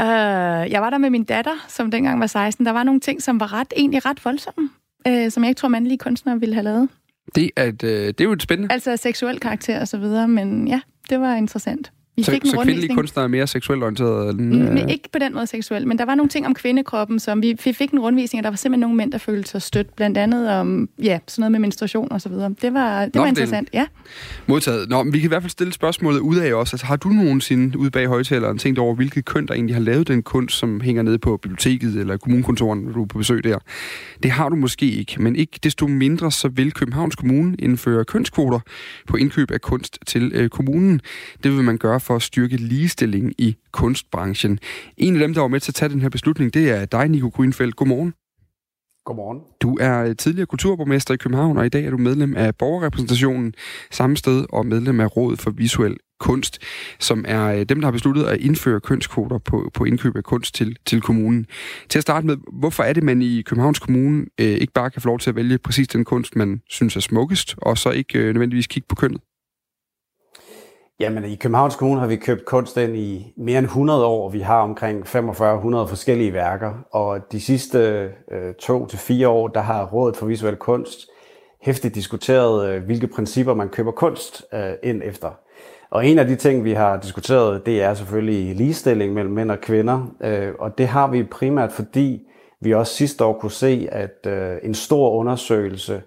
øh, 0.00 0.70
jeg 0.72 0.82
var 0.82 0.90
der 0.90 0.98
med 0.98 1.10
min 1.10 1.24
datter, 1.24 1.66
som 1.68 1.90
dengang 1.90 2.20
var 2.20 2.26
16. 2.26 2.66
Der 2.66 2.72
var 2.72 2.82
nogle 2.82 3.00
ting, 3.00 3.22
som 3.22 3.40
var 3.40 3.52
ret, 3.52 3.72
egentlig 3.76 4.06
ret 4.06 4.24
voldsomme, 4.24 4.70
øh, 5.08 5.30
som 5.30 5.42
jeg 5.42 5.48
ikke 5.48 5.58
tror, 5.58 5.68
mandlige 5.68 5.98
kunstnere 5.98 6.40
ville 6.40 6.54
have 6.54 6.64
lavet. 6.64 6.88
Det 7.34 7.50
er, 7.56 7.64
et, 7.64 7.82
øh, 7.82 8.06
det 8.06 8.20
er 8.20 8.24
jo 8.24 8.32
et 8.32 8.42
spændende. 8.42 8.72
Altså 8.72 8.96
seksuel 8.96 9.40
karakter 9.40 9.80
og 9.80 9.88
så 9.88 9.98
videre, 9.98 10.28
men 10.28 10.68
ja, 10.68 10.80
det 11.10 11.20
var 11.20 11.34
interessant. 11.34 11.92
Vi 12.16 12.22
så, 12.22 12.30
fik 12.30 12.42
en 12.42 12.50
så 12.50 12.60
kvindelige 12.62 12.94
kunstnere 12.94 13.24
er 13.24 13.28
mere 13.28 13.46
seksuelt 13.46 13.82
orienterede? 13.82 14.30
End, 14.30 14.40
mm, 14.40 14.76
øh... 14.76 14.88
Ikke 14.88 15.08
på 15.12 15.18
den 15.18 15.34
måde 15.34 15.46
seksuelt, 15.46 15.86
men 15.86 15.98
der 15.98 16.04
var 16.04 16.14
nogle 16.14 16.28
ting 16.28 16.46
om 16.46 16.54
kvindekroppen, 16.54 17.18
som 17.18 17.42
vi, 17.42 17.56
vi 17.64 17.72
fik 17.72 17.90
en 17.90 17.98
rundvisning, 17.98 18.40
og 18.40 18.44
der 18.44 18.50
var 18.50 18.56
simpelthen 18.56 18.80
nogle 18.80 18.96
mænd, 18.96 19.12
der 19.12 19.18
følte 19.18 19.50
sig 19.50 19.62
stødt, 19.62 19.96
blandt 19.96 20.18
andet 20.18 20.50
om 20.50 20.88
ja, 21.02 21.18
sådan 21.26 21.42
noget 21.42 21.52
med 21.52 21.60
menstruation 21.60 22.12
og 22.12 22.20
så 22.20 22.28
videre. 22.28 22.54
Det 22.62 22.74
var, 22.74 23.04
det 23.04 23.14
Nå, 23.14 23.20
var 23.20 23.28
interessant, 23.28 23.68
ja. 23.72 23.86
Modtaget. 24.46 24.88
Nå, 24.88 25.02
men 25.02 25.12
vi 25.12 25.18
kan 25.18 25.26
i 25.26 25.28
hvert 25.28 25.42
fald 25.42 25.50
stille 25.50 25.72
spørgsmålet 25.72 26.20
ud 26.20 26.36
af 26.36 26.54
også. 26.54 26.74
Altså, 26.76 26.86
har 26.86 26.96
du 26.96 27.08
nogensinde 27.08 27.78
ude 27.78 27.90
bag 27.90 28.06
højtaleren 28.06 28.58
tænkt 28.58 28.78
over, 28.78 28.94
hvilket 28.94 29.24
køn, 29.24 29.46
der 29.46 29.54
egentlig 29.54 29.76
har 29.76 29.82
lavet 29.82 30.08
den 30.08 30.22
kunst, 30.22 30.56
som 30.56 30.80
hænger 30.80 31.02
nede 31.02 31.18
på 31.18 31.36
biblioteket 31.36 31.96
eller 31.96 32.16
kommunekontoren, 32.16 32.80
når 32.80 32.92
du 32.92 33.02
er 33.02 33.06
på 33.06 33.18
besøg 33.18 33.44
der? 33.44 33.58
Det 34.22 34.30
har 34.30 34.48
du 34.48 34.56
måske 34.56 34.86
ikke, 34.86 35.22
men 35.22 35.36
ikke 35.36 35.58
desto 35.62 35.86
mindre, 35.86 36.32
så 36.32 36.48
vil 36.48 36.72
Københavns 36.72 37.16
Kommune 37.16 37.56
indføre 37.58 38.04
kønskvoter 38.04 38.60
på 39.06 39.16
indkøb 39.16 39.50
af 39.50 39.60
kunst 39.60 39.98
til 40.06 40.32
øh, 40.34 40.48
kommunen. 40.48 41.00
Det 41.42 41.56
vil 41.56 41.64
man 41.64 41.78
gøre 41.78 42.00
for 42.04 42.16
at 42.16 42.22
styrke 42.22 42.56
lige 42.56 42.84
ligestilling 42.84 43.32
i 43.38 43.56
kunstbranchen. 43.72 44.58
En 44.96 45.14
af 45.14 45.20
dem, 45.20 45.34
der 45.34 45.40
var 45.40 45.48
med 45.48 45.60
til 45.60 45.70
at 45.70 45.74
tage 45.74 45.88
den 45.88 46.00
her 46.00 46.08
beslutning, 46.08 46.54
det 46.54 46.70
er 46.70 46.84
dig, 46.84 47.08
Nico 47.08 47.28
Grünfeldt. 47.28 47.70
Godmorgen. 47.70 48.14
Godmorgen. 49.04 49.40
Du 49.62 49.78
er 49.80 50.14
tidligere 50.14 50.46
kulturborgmester 50.46 51.14
i 51.14 51.16
København, 51.16 51.56
og 51.58 51.66
i 51.66 51.68
dag 51.68 51.84
er 51.84 51.90
du 51.90 51.96
medlem 51.96 52.36
af 52.36 52.56
borgerrepræsentationen 52.56 53.54
samme 53.90 54.16
sted 54.16 54.46
og 54.48 54.66
medlem 54.66 55.00
af 55.00 55.16
Rådet 55.16 55.40
for 55.40 55.50
Visuel 55.50 55.96
Kunst, 56.20 56.58
som 57.00 57.24
er 57.28 57.46
øh, 57.46 57.64
dem, 57.64 57.80
der 57.80 57.86
har 57.86 57.92
besluttet 57.92 58.24
at 58.24 58.40
indføre 58.40 58.80
kønskvoter 58.80 59.38
på, 59.38 59.70
på 59.74 59.84
indkøb 59.84 60.16
af 60.16 60.24
kunst 60.24 60.54
til, 60.54 60.76
til 60.86 61.00
kommunen. 61.00 61.46
Til 61.88 61.98
at 61.98 62.02
starte 62.02 62.26
med, 62.26 62.36
hvorfor 62.52 62.82
er 62.82 62.92
det, 62.92 63.02
man 63.02 63.22
i 63.22 63.42
Københavns 63.42 63.78
Kommune 63.78 64.26
øh, 64.40 64.46
ikke 64.46 64.72
bare 64.72 64.90
kan 64.90 65.02
få 65.02 65.08
lov 65.08 65.18
til 65.18 65.30
at 65.30 65.36
vælge 65.36 65.58
præcis 65.58 65.88
den 65.88 66.04
kunst, 66.04 66.36
man 66.36 66.62
synes 66.68 66.96
er 66.96 67.00
smukkest, 67.00 67.54
og 67.58 67.78
så 67.78 67.90
ikke 67.90 68.18
øh, 68.18 68.26
nødvendigvis 68.34 68.66
kigge 68.66 68.86
på 68.88 68.94
kønnet? 68.94 69.20
Jamen, 71.00 71.24
i 71.24 71.34
Københavns 71.34 71.76
Kommune 71.76 72.00
har 72.00 72.06
vi 72.06 72.16
købt 72.16 72.44
kunst 72.44 72.76
ind 72.76 72.96
i 72.96 73.32
mere 73.36 73.58
end 73.58 73.66
100 73.66 74.06
år. 74.06 74.28
Vi 74.28 74.40
har 74.40 74.60
omkring 74.60 75.06
4500 75.06 75.88
forskellige 75.88 76.32
værker, 76.32 76.72
og 76.90 77.32
de 77.32 77.40
sidste 77.40 77.78
øh, 78.30 78.54
to 78.54 78.86
til 78.86 78.98
fire 78.98 79.28
år, 79.28 79.48
der 79.48 79.60
har 79.60 79.86
Rådet 79.86 80.16
for 80.16 80.26
Visuel 80.26 80.56
Kunst 80.56 80.98
hæftigt 81.62 81.94
diskuteret, 81.94 82.68
øh, 82.68 82.84
hvilke 82.84 83.06
principper 83.06 83.54
man 83.54 83.68
køber 83.68 83.90
kunst 83.90 84.44
øh, 84.54 84.72
ind 84.82 85.02
efter. 85.04 85.30
Og 85.90 86.06
en 86.06 86.18
af 86.18 86.26
de 86.26 86.36
ting, 86.36 86.64
vi 86.64 86.72
har 86.72 87.00
diskuteret, 87.00 87.66
det 87.66 87.82
er 87.82 87.94
selvfølgelig 87.94 88.56
ligestilling 88.56 89.14
mellem 89.14 89.34
mænd 89.34 89.50
og 89.50 89.60
kvinder. 89.60 90.14
Øh, 90.20 90.52
og 90.58 90.78
det 90.78 90.86
har 90.86 91.08
vi 91.10 91.22
primært, 91.22 91.72
fordi 91.72 92.22
vi 92.60 92.74
også 92.74 92.94
sidste 92.94 93.24
år 93.24 93.38
kunne 93.38 93.52
se, 93.52 93.88
at 93.92 94.26
øh, 94.26 94.56
en 94.62 94.74
stor 94.74 95.10
undersøgelse 95.10 96.02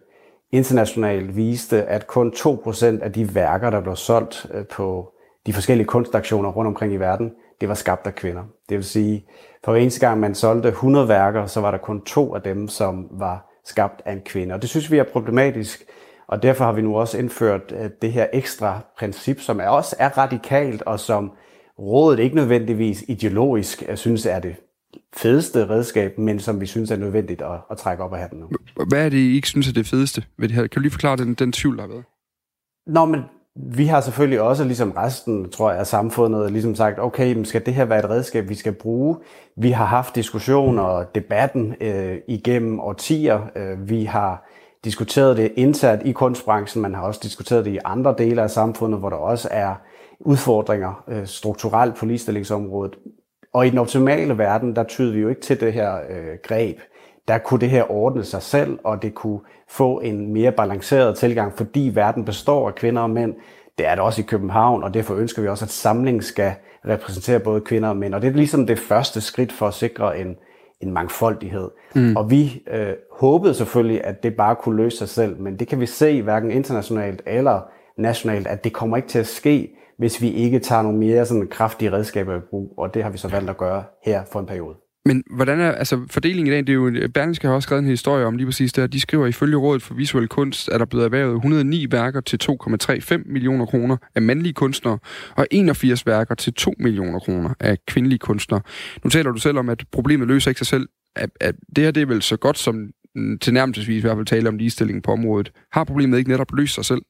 internationalt 0.52 1.36
viste, 1.36 1.84
at 1.84 2.08
kun 2.08 2.34
2% 2.36 2.86
af 2.86 3.12
de 3.14 3.36
værker, 3.36 3.70
der 3.70 3.82
blev 3.82 3.96
solgt 3.96 4.46
øh, 4.54 4.66
på 4.66 5.14
de 5.46 5.54
forskellige 5.54 5.88
kunstaktioner 5.88 6.50
rundt 6.50 6.68
omkring 6.68 6.94
i 6.94 6.98
verden, 6.98 7.32
det 7.62 7.70
var 7.70 7.76
skabt 7.76 8.08
af 8.08 8.16
kvinder. 8.16 8.44
Det 8.70 8.78
vil 8.78 8.86
sige, 8.86 9.26
for 9.64 9.72
hver 9.72 9.82
eneste 9.82 10.08
gang 10.08 10.20
man 10.20 10.36
solgte 10.36 10.70
100 10.70 11.08
værker, 11.08 11.46
så 11.46 11.62
var 11.62 11.72
der 11.72 11.78
kun 11.78 12.02
to 12.02 12.36
af 12.36 12.42
dem, 12.42 12.68
som 12.68 13.08
var 13.12 13.62
skabt 13.66 14.02
af 14.06 14.14
en 14.14 14.22
kvinde. 14.26 14.56
Og 14.56 14.62
det 14.62 14.70
synes 14.70 14.92
vi 14.92 14.98
er 14.98 15.04
problematisk, 15.04 15.84
og 16.28 16.44
derfor 16.44 16.66
har 16.66 16.72
vi 16.72 16.82
nu 16.82 16.98
også 16.98 17.18
indført 17.18 17.74
øh, 17.80 17.90
det 18.02 18.12
her 18.12 18.28
ekstra 18.34 18.80
princip, 18.98 19.40
som 19.40 19.60
er 19.60 19.68
også 19.68 19.96
er 20.00 20.18
radikalt, 20.18 20.82
og 20.82 21.00
som 21.00 21.32
rådet 21.80 22.20
ikke 22.20 22.36
nødvendigvis 22.36 23.04
ideologisk 23.08 23.84
øh, 23.90 23.98
synes 23.98 24.26
er 24.26 24.40
det 24.40 24.56
fedeste 25.16 25.70
redskab, 25.70 26.18
men 26.18 26.40
som 26.40 26.62
vi 26.62 26.66
synes 26.66 26.92
er 26.92 26.98
nødvendigt 26.98 27.42
at, 27.42 27.60
at 27.72 27.78
trække 27.78 28.04
op 28.04 28.14
af 28.14 28.20
hatten 28.20 28.40
nu. 28.40 28.50
Hvad 28.88 29.06
er 29.06 29.10
det, 29.10 29.18
I 29.18 29.36
ikke 29.36 29.48
synes 29.48 29.70
er 29.70 29.74
det 29.74 29.88
fedeste 29.88 30.24
ved 30.38 30.48
det 30.48 30.56
her? 30.56 30.62
Kan 30.62 30.76
du 30.76 30.80
lige 30.80 30.92
forklare 30.92 31.18
den, 31.18 31.34
den 31.34 31.52
tvivl, 31.52 31.78
der 31.78 31.82
har 31.82 31.90
været? 31.90 32.04
Nå, 32.88 33.06
men 33.06 33.22
vi 33.56 33.86
har 33.86 34.02
selvfølgelig 34.02 34.42
også, 34.42 34.64
ligesom 34.64 34.92
resten, 34.92 35.50
tror 35.50 35.72
jeg, 35.72 35.80
af 35.80 35.88
samfundet, 35.88 36.52
ligesom 36.52 36.76
sagt, 36.76 37.00
okay, 37.00 37.44
skal 37.44 37.66
det 37.66 37.74
her 37.74 37.86
være 37.86 38.00
et 38.00 38.10
redskab, 38.10 38.50
vi 38.50 38.56
skal 38.56 38.74
bruge? 38.74 39.18
Vi 39.58 39.72
har 39.72 39.86
haft 39.86 40.16
diskussioner 40.16 40.84
og 40.84 41.16
debatten 41.16 41.76
øh, 41.82 42.18
igennem 42.28 42.80
årtier. 42.80 43.42
Øh, 43.56 43.90
vi 43.90 44.04
har 44.04 44.48
diskuteret 44.84 45.38
det 45.38 45.52
internt 45.56 46.02
i 46.06 46.12
kunstbranchen, 46.12 46.82
man 46.82 46.96
har 46.96 47.02
også 47.02 47.20
diskuteret 47.24 47.66
det 47.66 47.72
i 47.72 47.80
andre 47.86 48.16
dele 48.18 48.42
af 48.42 48.52
samfundet, 48.52 49.00
hvor 49.00 49.10
der 49.10 49.18
også 49.18 49.48
er 49.52 49.76
udfordringer 50.20 51.04
øh, 51.08 51.28
strukturelt 51.28 51.96
på 51.96 52.06
ligestillingsområdet. 52.06 52.96
Og 53.58 53.68
i 53.68 53.70
den 53.70 53.78
optimale 53.78 54.38
verden, 54.38 54.76
der 54.76 54.84
tyder 54.84 55.14
vi 55.14 55.20
jo 55.20 55.30
ikke 55.30 55.42
til 55.42 55.60
det 55.60 55.74
her 55.74 55.96
øh, 56.10 56.38
greb. 56.44 56.78
Der 57.28 57.38
kunne 57.38 57.60
det 57.60 57.70
her 57.70 57.92
ordne 57.92 58.24
sig 58.24 58.42
selv, 58.42 58.80
og 58.84 59.02
det 59.02 59.14
kunne 59.14 59.40
få 59.70 60.00
en 60.00 60.34
mere 60.34 60.52
balanceret 60.52 61.18
tilgang, 61.18 61.54
fordi 61.58 61.92
verden 61.94 62.26
består 62.26 62.68
af 62.68 62.76
kvinder 62.76 63.02
og 63.02 63.10
mænd. 63.10 63.36
Det 63.78 63.88
er 63.88 63.96
det 63.96 64.04
også 64.04 64.22
i 64.22 64.26
København, 64.28 64.84
og 64.84 64.94
derfor 64.94 65.16
ønsker 65.16 65.42
vi 65.42 65.48
også, 65.48 65.66
at 65.66 65.70
samlingen 65.70 66.22
skal 66.22 66.52
repræsentere 66.88 67.40
både 67.40 67.62
kvinder 67.62 67.90
og 67.90 67.98
mænd. 67.98 68.14
Og 68.14 68.22
det 68.22 68.28
er 68.28 68.34
ligesom 68.34 68.68
det 68.68 68.80
første 68.80 69.22
skridt 69.22 69.52
for 69.52 69.68
at 69.68 69.74
sikre 69.74 70.20
en, 70.20 70.36
en 70.82 70.92
mangfoldighed. 70.92 71.70
Mm. 71.96 72.16
Og 72.16 72.32
vi 72.32 72.64
øh, 72.72 72.94
håbede 73.12 73.54
selvfølgelig, 73.54 74.04
at 74.04 74.24
det 74.24 74.36
bare 74.36 74.56
kunne 74.56 74.78
løse 74.78 74.98
sig 74.98 75.10
selv, 75.10 75.40
men 75.40 75.60
det 75.60 75.68
kan 75.68 75.80
vi 75.80 75.86
se 75.86 76.22
hverken 76.22 76.52
internationalt 76.52 77.22
eller 77.26 77.62
nationalt, 77.98 78.48
at 78.48 78.64
det 78.64 78.74
kommer 78.74 78.98
ikke 78.98 79.10
til 79.10 79.20
at 79.20 79.28
ske, 79.28 79.74
hvis 79.98 80.22
vi 80.22 80.32
ikke 80.32 80.60
tager 80.60 80.82
nogle 80.82 80.98
mere 80.98 81.26
sådan 81.26 81.48
kraftige 81.48 81.92
redskaber 81.92 82.38
i 82.38 82.40
brug, 82.50 82.74
og 82.78 82.94
det 82.94 83.04
har 83.04 83.10
vi 83.10 83.18
så 83.18 83.28
valgt 83.28 83.50
at 83.50 83.58
gøre 83.58 83.84
her 84.06 84.24
for 84.32 84.40
en 84.40 84.46
periode. 84.46 84.76
Men 85.06 85.24
hvordan 85.36 85.60
er 85.60 85.72
altså 85.72 86.00
fordelingen 86.10 86.48
i 86.48 86.50
dag? 86.50 86.60
Det 86.60 86.70
er 86.70 86.74
jo, 86.74 87.10
Berlingske 87.14 87.48
har 87.48 87.56
også 87.56 87.68
skrevet 87.68 87.84
en 87.84 87.90
historie 87.90 88.26
om 88.26 88.38
lige 88.38 88.48
præcis 88.48 88.74
det, 88.74 88.94
de 88.94 89.00
skriver, 89.00 89.28
ifølge 89.28 89.58
Rådet 89.58 89.82
for 89.82 89.94
Visuel 89.94 90.28
Kunst, 90.28 90.70
at 90.70 90.80
der 90.80 90.86
blevet 90.86 91.06
erhvervet 91.06 91.36
109 91.36 91.88
værker 91.92 92.22
til 92.22 92.40
2,35 92.44 93.18
millioner 93.26 93.66
kroner 93.66 93.98
af 94.16 94.22
mandlige 94.22 94.54
kunstnere, 94.54 95.00
og 95.36 95.48
81 95.52 96.06
værker 96.06 96.36
til 96.36 96.54
2 96.54 96.74
millioner 96.80 97.20
kroner 97.20 97.54
af 97.60 97.78
kvindelige 97.88 98.20
kunstnere. 98.20 98.62
Nu 99.04 99.10
taler 99.10 99.32
du 99.32 99.40
selv 99.40 99.58
om, 99.58 99.70
at 99.70 99.84
problemet 99.92 100.28
løser 100.28 100.52
ikke 100.52 100.60
sig 100.60 100.68
selv. 100.68 100.88
At, 101.16 101.30
at 101.42 101.56
det 101.76 101.84
her 101.84 101.92
det 101.92 102.02
er 102.02 102.06
vel 102.06 102.22
så 102.22 102.38
godt 102.38 102.58
som 102.58 102.90
tilnærmelsesvis 103.42 103.98
i 103.98 104.02
hvert 104.02 104.18
fald 104.18 104.26
tale 104.26 104.50
om 104.50 104.58
ligestilling 104.58 105.04
på 105.04 105.12
området. 105.12 105.52
Har 105.72 105.84
problemet 105.84 106.18
ikke 106.18 106.30
netop 106.30 106.52
løst 106.54 106.76
sig 106.76 106.86
selv? 106.86 107.02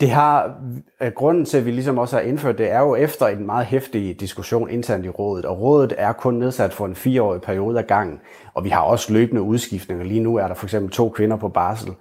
Det 0.00 0.10
har, 0.10 0.54
øh, 1.02 1.12
grunden 1.12 1.44
til, 1.44 1.58
at 1.58 1.66
vi 1.66 1.70
ligesom 1.70 1.98
også 1.98 2.16
har 2.16 2.22
indført 2.22 2.58
det, 2.58 2.70
er 2.70 2.80
jo 2.80 2.94
efter 2.94 3.26
en 3.26 3.46
meget 3.46 3.66
hæftig 3.66 4.20
diskussion 4.20 4.70
internt 4.70 5.06
i 5.06 5.08
rådet, 5.08 5.44
og 5.44 5.60
rådet 5.60 5.94
er 5.98 6.12
kun 6.12 6.34
nedsat 6.34 6.72
for 6.72 6.86
en 6.86 6.94
fireårig 6.94 7.40
periode 7.40 7.78
af 7.78 7.86
gangen, 7.86 8.20
og 8.54 8.64
vi 8.64 8.68
har 8.68 8.80
også 8.80 9.12
løbende 9.12 9.42
udskiftninger. 9.42 10.04
Lige 10.04 10.20
nu 10.20 10.36
er 10.36 10.48
der 10.48 10.54
for 10.54 10.66
eksempel 10.66 10.92
to 10.92 11.08
kvinder 11.08 11.36
på 11.36 11.48
barsel, 11.48 11.92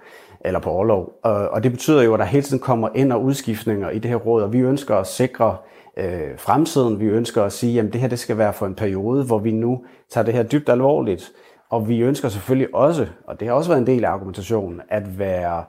eller 0.46 0.60
på 0.60 0.70
overlov, 0.70 1.14
og 1.24 1.64
det 1.64 1.72
betyder 1.72 2.04
jo, 2.04 2.14
at 2.14 2.20
der 2.20 2.26
hele 2.26 2.44
tiden 2.44 2.60
kommer 2.60 2.90
ind- 2.96 3.12
og 3.12 3.24
udskiftninger 3.24 3.90
i 3.90 4.00
det 4.00 4.12
her 4.12 4.18
råd, 4.18 4.44
og 4.44 4.54
vi 4.54 4.60
ønsker 4.60 4.96
at 4.96 5.08
sikre 5.08 5.58
øh, 5.98 6.38
fremtiden. 6.38 7.00
Vi 7.00 7.06
ønsker 7.06 7.44
at 7.44 7.52
sige, 7.52 7.80
at 7.80 7.94
det 7.94 8.02
her 8.02 8.08
det 8.08 8.20
skal 8.20 8.38
være 8.38 8.54
for 8.54 8.66
en 8.66 8.76
periode, 8.76 9.24
hvor 9.24 9.40
vi 9.40 9.52
nu 9.52 9.86
tager 10.10 10.26
det 10.26 10.34
her 10.34 10.44
dybt 10.44 10.70
alvorligt, 10.70 11.32
og 11.70 11.90
vi 11.90 12.00
ønsker 12.00 12.30
selvfølgelig 12.30 12.76
også, 12.76 13.08
og 13.28 13.40
det 13.40 13.48
har 13.48 13.56
også 13.56 13.70
været 13.70 13.82
en 13.82 13.88
del 13.88 14.06
af 14.06 14.10
argumentationen, 14.10 14.82
at 14.90 15.20
være 15.20 15.64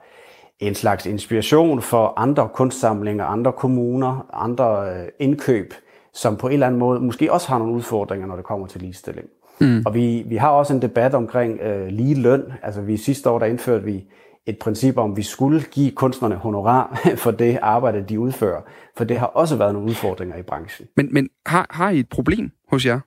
en 0.61 0.75
slags 0.75 1.07
inspiration 1.07 1.83
for 1.83 2.13
andre 2.17 2.49
kunstsamlinger, 2.55 3.25
andre 3.25 3.53
kommuner, 3.53 4.27
andre 4.33 4.95
øh, 4.95 5.09
indkøb, 5.19 5.75
som 6.13 6.37
på 6.37 6.47
en 6.47 6.53
eller 6.53 6.67
anden 6.67 6.79
måde 6.79 7.01
måske 7.01 7.33
også 7.33 7.49
har 7.49 7.59
nogle 7.59 7.75
udfordringer, 7.75 8.27
når 8.27 8.37
det 8.37 8.45
kommer 8.45 8.67
til 8.67 8.81
ligestilling. 8.81 9.29
Mm. 9.61 9.83
Og 9.87 9.95
vi, 9.95 10.25
vi 10.27 10.37
har 10.37 10.49
også 10.49 10.75
en 10.75 10.83
debat 10.83 11.15
omkring 11.15 11.61
øh, 11.61 11.87
lige 11.87 12.15
løn. 12.15 12.43
Altså 12.63 12.81
vi 12.81 12.97
sidste 12.97 13.31
år, 13.31 13.39
der 13.39 13.47
indførte 13.47 13.85
vi 13.85 14.05
et 14.47 14.59
princip 14.59 14.99
om, 14.99 15.11
at 15.11 15.17
vi 15.17 15.23
skulle 15.23 15.63
give 15.63 15.91
kunstnerne 15.91 16.35
honorar 16.35 17.01
for 17.25 17.31
det 17.31 17.59
arbejde, 17.63 18.05
de 18.09 18.21
udfører. 18.21 18.61
For 18.97 19.05
det 19.05 19.19
har 19.19 19.27
også 19.27 19.57
været 19.57 19.73
nogle 19.73 19.89
udfordringer 19.89 20.37
i 20.37 20.43
branchen. 20.43 20.89
Men, 20.97 21.09
men 21.15 21.29
har, 21.47 21.67
har 21.71 21.91
I 21.91 21.99
et 21.99 22.09
problem 22.09 22.51
hos 22.71 22.87
jer? 22.87 23.01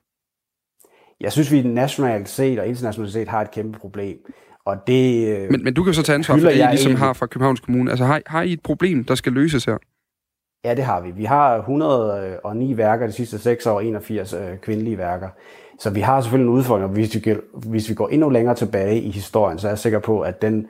Jeg 1.20 1.32
synes, 1.32 1.52
vi 1.52 1.62
nationalt 1.62 2.28
set 2.28 2.58
og 2.58 2.66
internationalt 2.66 3.12
set 3.12 3.28
har 3.28 3.40
et 3.40 3.50
kæmpe 3.50 3.78
problem. 3.78 4.18
Og 4.68 4.76
det, 4.86 5.28
øh, 5.28 5.50
men, 5.50 5.64
men 5.64 5.74
du 5.74 5.82
kan 5.84 5.94
så 5.94 6.02
tage 6.02 6.14
ansvar 6.14 6.34
for 6.34 6.48
det, 6.48 6.56
I 6.56 6.66
ligesom 6.70 6.94
har 6.94 7.12
fra 7.12 7.26
Københavns 7.26 7.60
Kommune. 7.60 7.90
Altså 7.90 8.04
har, 8.04 8.20
har 8.26 8.42
I 8.42 8.52
et 8.52 8.62
problem, 8.62 9.04
der 9.04 9.14
skal 9.14 9.32
løses 9.32 9.64
her? 9.64 9.76
Ja, 10.64 10.74
det 10.74 10.84
har 10.84 11.00
vi. 11.00 11.10
Vi 11.10 11.24
har 11.24 11.56
109 11.56 12.76
værker 12.76 13.06
de 13.06 13.12
sidste 13.12 13.38
6 13.38 13.66
år, 13.66 13.80
81 13.80 14.32
øh, 14.32 14.58
kvindelige 14.62 14.98
værker. 14.98 15.28
Så 15.78 15.90
vi 15.90 16.00
har 16.00 16.20
selvfølgelig 16.20 16.50
en 16.50 16.56
udfordring, 16.58 16.84
og 16.84 16.92
hvis 16.92 17.14
vi, 17.14 17.36
hvis 17.52 17.88
vi 17.88 17.94
går 17.94 18.08
endnu 18.08 18.28
længere 18.28 18.54
tilbage 18.54 19.00
i 19.00 19.10
historien, 19.10 19.58
så 19.58 19.66
er 19.66 19.70
jeg 19.70 19.78
sikker 19.78 19.98
på, 19.98 20.20
at 20.20 20.42
den 20.42 20.66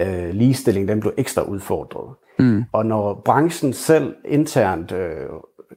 øh, 0.00 0.30
ligestilling, 0.30 0.88
den 0.88 1.00
blev 1.00 1.12
ekstra 1.16 1.42
udfordret. 1.42 2.14
Mm. 2.38 2.64
Og 2.72 2.86
når 2.86 3.22
branchen 3.24 3.72
selv 3.72 4.14
internt, 4.24 4.92
øh, 4.92 5.26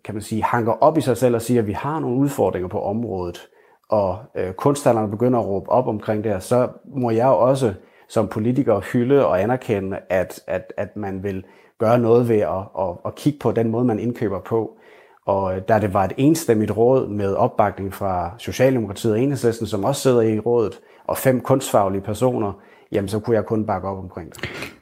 kan 0.05 0.15
man 0.15 0.21
sige, 0.21 0.43
hanker 0.43 0.71
op 0.71 0.97
i 0.97 1.01
sig 1.01 1.17
selv 1.17 1.36
og 1.36 1.41
siger, 1.41 1.61
at 1.61 1.67
vi 1.67 1.73
har 1.73 1.99
nogle 1.99 2.17
udfordringer 2.17 2.69
på 2.69 2.82
området, 2.82 3.47
og 3.89 4.17
øh, 4.36 4.53
kunstnerne 4.53 5.11
begynder 5.11 5.39
at 5.39 5.45
råbe 5.45 5.69
op 5.69 5.88
omkring 5.88 6.23
det 6.23 6.31
her, 6.31 6.39
så 6.39 6.67
må 6.95 7.11
jeg 7.11 7.25
jo 7.25 7.38
også 7.38 7.73
som 8.07 8.27
politiker 8.27 8.79
hylde 8.93 9.25
og 9.25 9.41
anerkende, 9.41 9.97
at, 10.09 10.39
at, 10.47 10.73
at 10.77 10.97
man 10.97 11.23
vil 11.23 11.43
gøre 11.79 11.99
noget 11.99 12.29
ved 12.29 12.39
at, 12.39 12.63
at, 12.79 12.97
at 13.05 13.15
kigge 13.15 13.39
på 13.39 13.51
den 13.51 13.69
måde, 13.69 13.86
man 13.86 13.99
indkøber 13.99 14.39
på. 14.39 14.77
Og 15.25 15.55
øh, 15.55 15.61
da 15.67 15.79
det 15.79 15.93
var 15.93 16.03
et 16.03 16.13
enstemmigt 16.17 16.77
råd 16.77 17.07
med 17.07 17.33
opbakning 17.33 17.93
fra 17.93 18.31
Socialdemokratiet 18.38 19.13
og 19.13 19.19
Enhedslisten, 19.19 19.67
som 19.67 19.83
også 19.83 20.01
sidder 20.01 20.21
i 20.21 20.39
rådet, 20.39 20.79
og 21.07 21.17
fem 21.17 21.41
kunstfaglige 21.41 22.01
personer, 22.01 22.53
jamen 22.91 23.07
så 23.07 23.19
kunne 23.19 23.36
jeg 23.36 23.45
kun 23.45 23.65
bakke 23.65 23.88
op 23.88 23.97
omkring 23.97 24.29
det. 24.36 24.74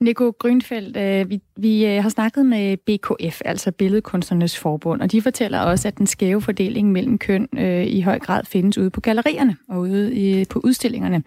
Nico 0.00 0.30
Grønfeldt, 0.38 0.96
øh, 0.96 1.30
vi, 1.30 1.40
vi 1.56 1.86
øh, 1.86 2.02
har 2.02 2.08
snakket 2.08 2.46
med 2.46 2.76
BKF, 2.76 3.40
altså 3.44 3.72
Billedkunstnernes 3.72 4.58
Forbund, 4.58 5.02
og 5.02 5.12
de 5.12 5.22
fortæller 5.22 5.60
også, 5.60 5.88
at 5.88 5.98
den 5.98 6.06
skæve 6.06 6.42
fordeling 6.42 6.92
mellem 6.92 7.18
køn 7.18 7.48
øh, 7.58 7.86
i 7.86 8.00
høj 8.00 8.18
grad 8.18 8.44
findes 8.44 8.78
ude 8.78 8.90
på 8.90 9.00
gallerierne 9.00 9.56
og 9.68 9.80
ude 9.80 10.14
i, 10.14 10.44
på 10.44 10.60
udstillingerne. 10.64 11.22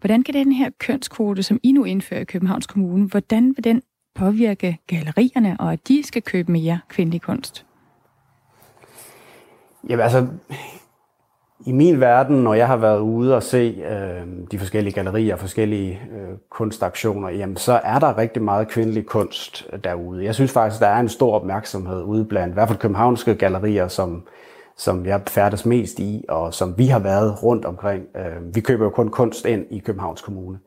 Hvordan 0.00 0.22
kan 0.22 0.34
den 0.34 0.52
her 0.52 0.70
kønskvote, 0.78 1.42
som 1.42 1.60
I 1.62 1.72
nu 1.72 1.84
indfører 1.84 2.20
i 2.20 2.24
Københavns 2.24 2.66
Kommune, 2.66 3.06
hvordan 3.06 3.54
vil 3.56 3.64
den 3.64 3.82
påvirke 4.14 4.78
gallerierne, 4.86 5.56
og 5.60 5.72
at 5.72 5.88
de 5.88 6.02
skal 6.02 6.22
købe 6.22 6.52
mere 6.52 6.80
kvindelig 6.88 7.22
kunst? 7.22 7.66
Jamen 9.88 10.02
altså, 10.02 10.26
i 11.66 11.72
min 11.72 12.00
verden, 12.00 12.36
når 12.36 12.54
jeg 12.54 12.66
har 12.66 12.76
været 12.76 13.00
ude 13.00 13.36
og 13.36 13.42
se 13.42 13.84
øh, 13.90 14.26
de 14.50 14.58
forskellige 14.58 14.94
gallerier, 14.94 15.34
og 15.34 15.40
forskellige 15.40 16.00
øh, 16.12 16.36
kunstaktioner, 16.50 17.28
jamen, 17.28 17.56
så 17.56 17.80
er 17.84 17.98
der 17.98 18.18
rigtig 18.18 18.42
meget 18.42 18.68
kvindelig 18.68 19.06
kunst 19.06 19.66
derude. 19.84 20.24
Jeg 20.24 20.34
synes 20.34 20.52
faktisk, 20.52 20.80
der 20.80 20.86
er 20.86 21.00
en 21.00 21.08
stor 21.08 21.34
opmærksomhed 21.34 22.02
ude 22.02 22.24
blandt 22.24 22.52
i 22.52 22.54
hvert 22.54 22.68
fald 22.68 22.78
københavnske 22.78 23.34
gallerier, 23.34 23.88
som, 23.88 24.22
som 24.76 25.06
jeg 25.06 25.20
færdes 25.28 25.66
mest 25.66 25.98
i, 25.98 26.24
og 26.28 26.54
som 26.54 26.78
vi 26.78 26.86
har 26.86 26.98
været 26.98 27.42
rundt 27.42 27.64
omkring. 27.64 28.04
Øh, 28.16 28.54
vi 28.54 28.60
køber 28.60 28.84
jo 28.84 28.90
kun 28.90 29.08
kunst 29.08 29.46
ind 29.46 29.64
i 29.70 29.78
Københavns 29.78 30.22
Kommune. 30.22 30.58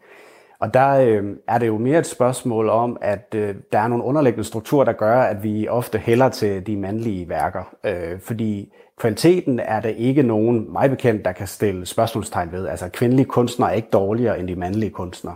Og 0.60 0.74
der 0.74 0.90
øh, 0.90 1.24
er 1.48 1.58
det 1.58 1.68
jo 1.68 1.78
mere 1.78 2.00
et 2.00 2.08
spørgsmål 2.08 2.70
om, 2.70 2.98
at 3.02 3.36
øh, 3.36 3.56
der 3.72 3.80
er 3.80 3.88
nogle 3.88 4.04
underliggende 4.04 4.48
strukturer, 4.48 4.86
der 4.86 4.94
gør, 4.94 5.22
at 5.22 5.44
vi 5.44 5.68
ofte 5.68 5.98
hælder 5.98 6.30
til 6.30 6.68
de 6.68 6.78
mandlige 6.78 7.30
værker. 7.30 7.76
Øh, 7.84 8.20
fordi 8.20 8.74
Kvaliteten 9.00 9.60
er 9.60 9.80
der 9.80 9.90
ikke 9.90 10.24
nogen, 10.24 10.72
mig 10.72 10.90
bekendt, 10.90 11.26
der 11.26 11.32
kan 11.32 11.48
stille 11.48 11.86
spørgsmålstegn 11.86 12.52
ved. 12.52 12.68
Altså 12.68 12.90
kvindelige 12.90 13.26
kunstnere 13.26 13.70
er 13.70 13.76
ikke 13.76 13.90
dårligere 13.94 14.40
end 14.40 14.48
de 14.48 14.56
mandlige 14.56 14.90
kunstnere. 14.90 15.36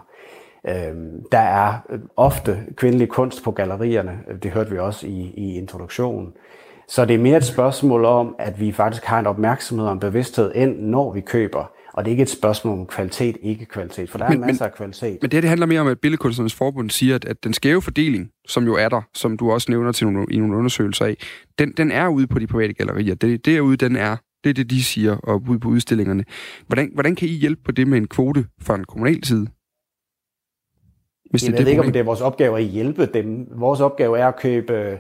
Øhm, 0.68 1.24
der 1.32 1.39
er 1.39 1.74
øh, 1.89 1.99
ofte 2.18 2.64
kvindelig 2.76 3.09
kunst 3.09 3.43
på 3.43 3.51
gallerierne, 3.51 4.20
øh, 4.28 4.38
det 4.43 4.51
hørte 4.51 4.72
vi 4.72 4.80
også 4.80 5.07
i, 5.07 5.34
i 5.38 5.57
introduktionen. 5.57 6.34
Så 6.88 7.05
det 7.05 7.14
er 7.14 7.20
mere 7.20 7.38
et 7.38 7.45
spørgsmål 7.45 8.05
om, 8.05 8.36
at 8.39 8.59
vi 8.59 8.72
faktisk 8.72 9.05
har 9.05 9.20
en 9.20 9.28
opmærksomhed 9.28 9.88
og 9.88 9.93
en 9.93 9.99
bevidsthed 9.99 10.51
ind, 10.55 10.80
når 10.80 11.11
vi 11.11 11.22
køber. 11.22 11.72
Og 11.93 12.05
det 12.05 12.09
er 12.09 12.11
ikke 12.11 12.23
et 12.23 12.29
spørgsmål 12.29 12.79
om 12.79 12.85
kvalitet, 12.85 13.37
ikke 13.41 13.65
kvalitet, 13.65 14.09
for 14.09 14.17
der 14.17 14.25
er 14.25 14.29
men, 14.29 14.39
masser 14.39 14.65
men, 14.65 14.71
af 14.71 14.77
kvalitet. 14.77 15.17
Men 15.21 15.31
det, 15.31 15.43
det 15.43 15.49
handler 15.49 15.65
mere 15.65 15.81
om, 15.81 15.87
at 15.87 15.99
Billedkunstnernes 15.99 16.53
Forbund 16.53 16.89
siger, 16.89 17.15
at, 17.15 17.25
at 17.25 17.43
den 17.43 17.53
skæve 17.53 17.81
fordeling, 17.81 18.29
som 18.47 18.65
jo 18.65 18.75
er 18.75 18.89
der, 18.89 19.01
som 19.13 19.37
du 19.37 19.51
også 19.51 19.71
nævner 19.71 19.91
til 19.91 20.07
nogle, 20.07 20.27
i 20.31 20.37
nogle 20.37 20.57
undersøgelser 20.57 21.05
af, 21.05 21.17
den, 21.59 21.73
den 21.77 21.91
er 21.91 22.07
ude 22.07 22.27
på 22.27 22.39
de 22.39 22.47
private 22.47 22.73
gallerier. 22.73 23.15
Det, 23.15 23.45
derude, 23.45 23.77
den 23.77 23.95
er. 23.95 24.17
Det 24.43 24.49
er 24.49 24.53
det, 24.53 24.69
de 24.69 24.83
siger, 24.83 25.15
og 25.17 25.43
ude 25.49 25.59
på 25.59 25.69
udstillingerne. 25.69 26.23
Hvordan, 26.67 26.91
hvordan 26.93 27.15
kan 27.15 27.27
I 27.27 27.31
hjælpe 27.31 27.61
på 27.65 27.71
det 27.71 27.87
med 27.87 27.97
en 27.97 28.07
kvote 28.07 28.45
fra 28.61 28.75
en 28.75 28.83
kommunal 28.85 29.23
side? 29.23 29.47
Hvis 31.29 31.43
Jamen, 31.43 31.53
det, 31.53 31.59
jeg 31.59 31.65
ved 31.65 31.71
ikke, 31.71 31.83
om 31.83 31.91
det 31.91 31.99
er 31.99 32.03
vores 32.03 32.21
opgave 32.21 32.57
at 32.57 32.63
hjælpe 32.63 33.05
dem. 33.05 33.47
Vores 33.55 33.79
opgave 33.79 34.19
er 34.19 34.27
at 34.27 34.35
købe 34.39 34.99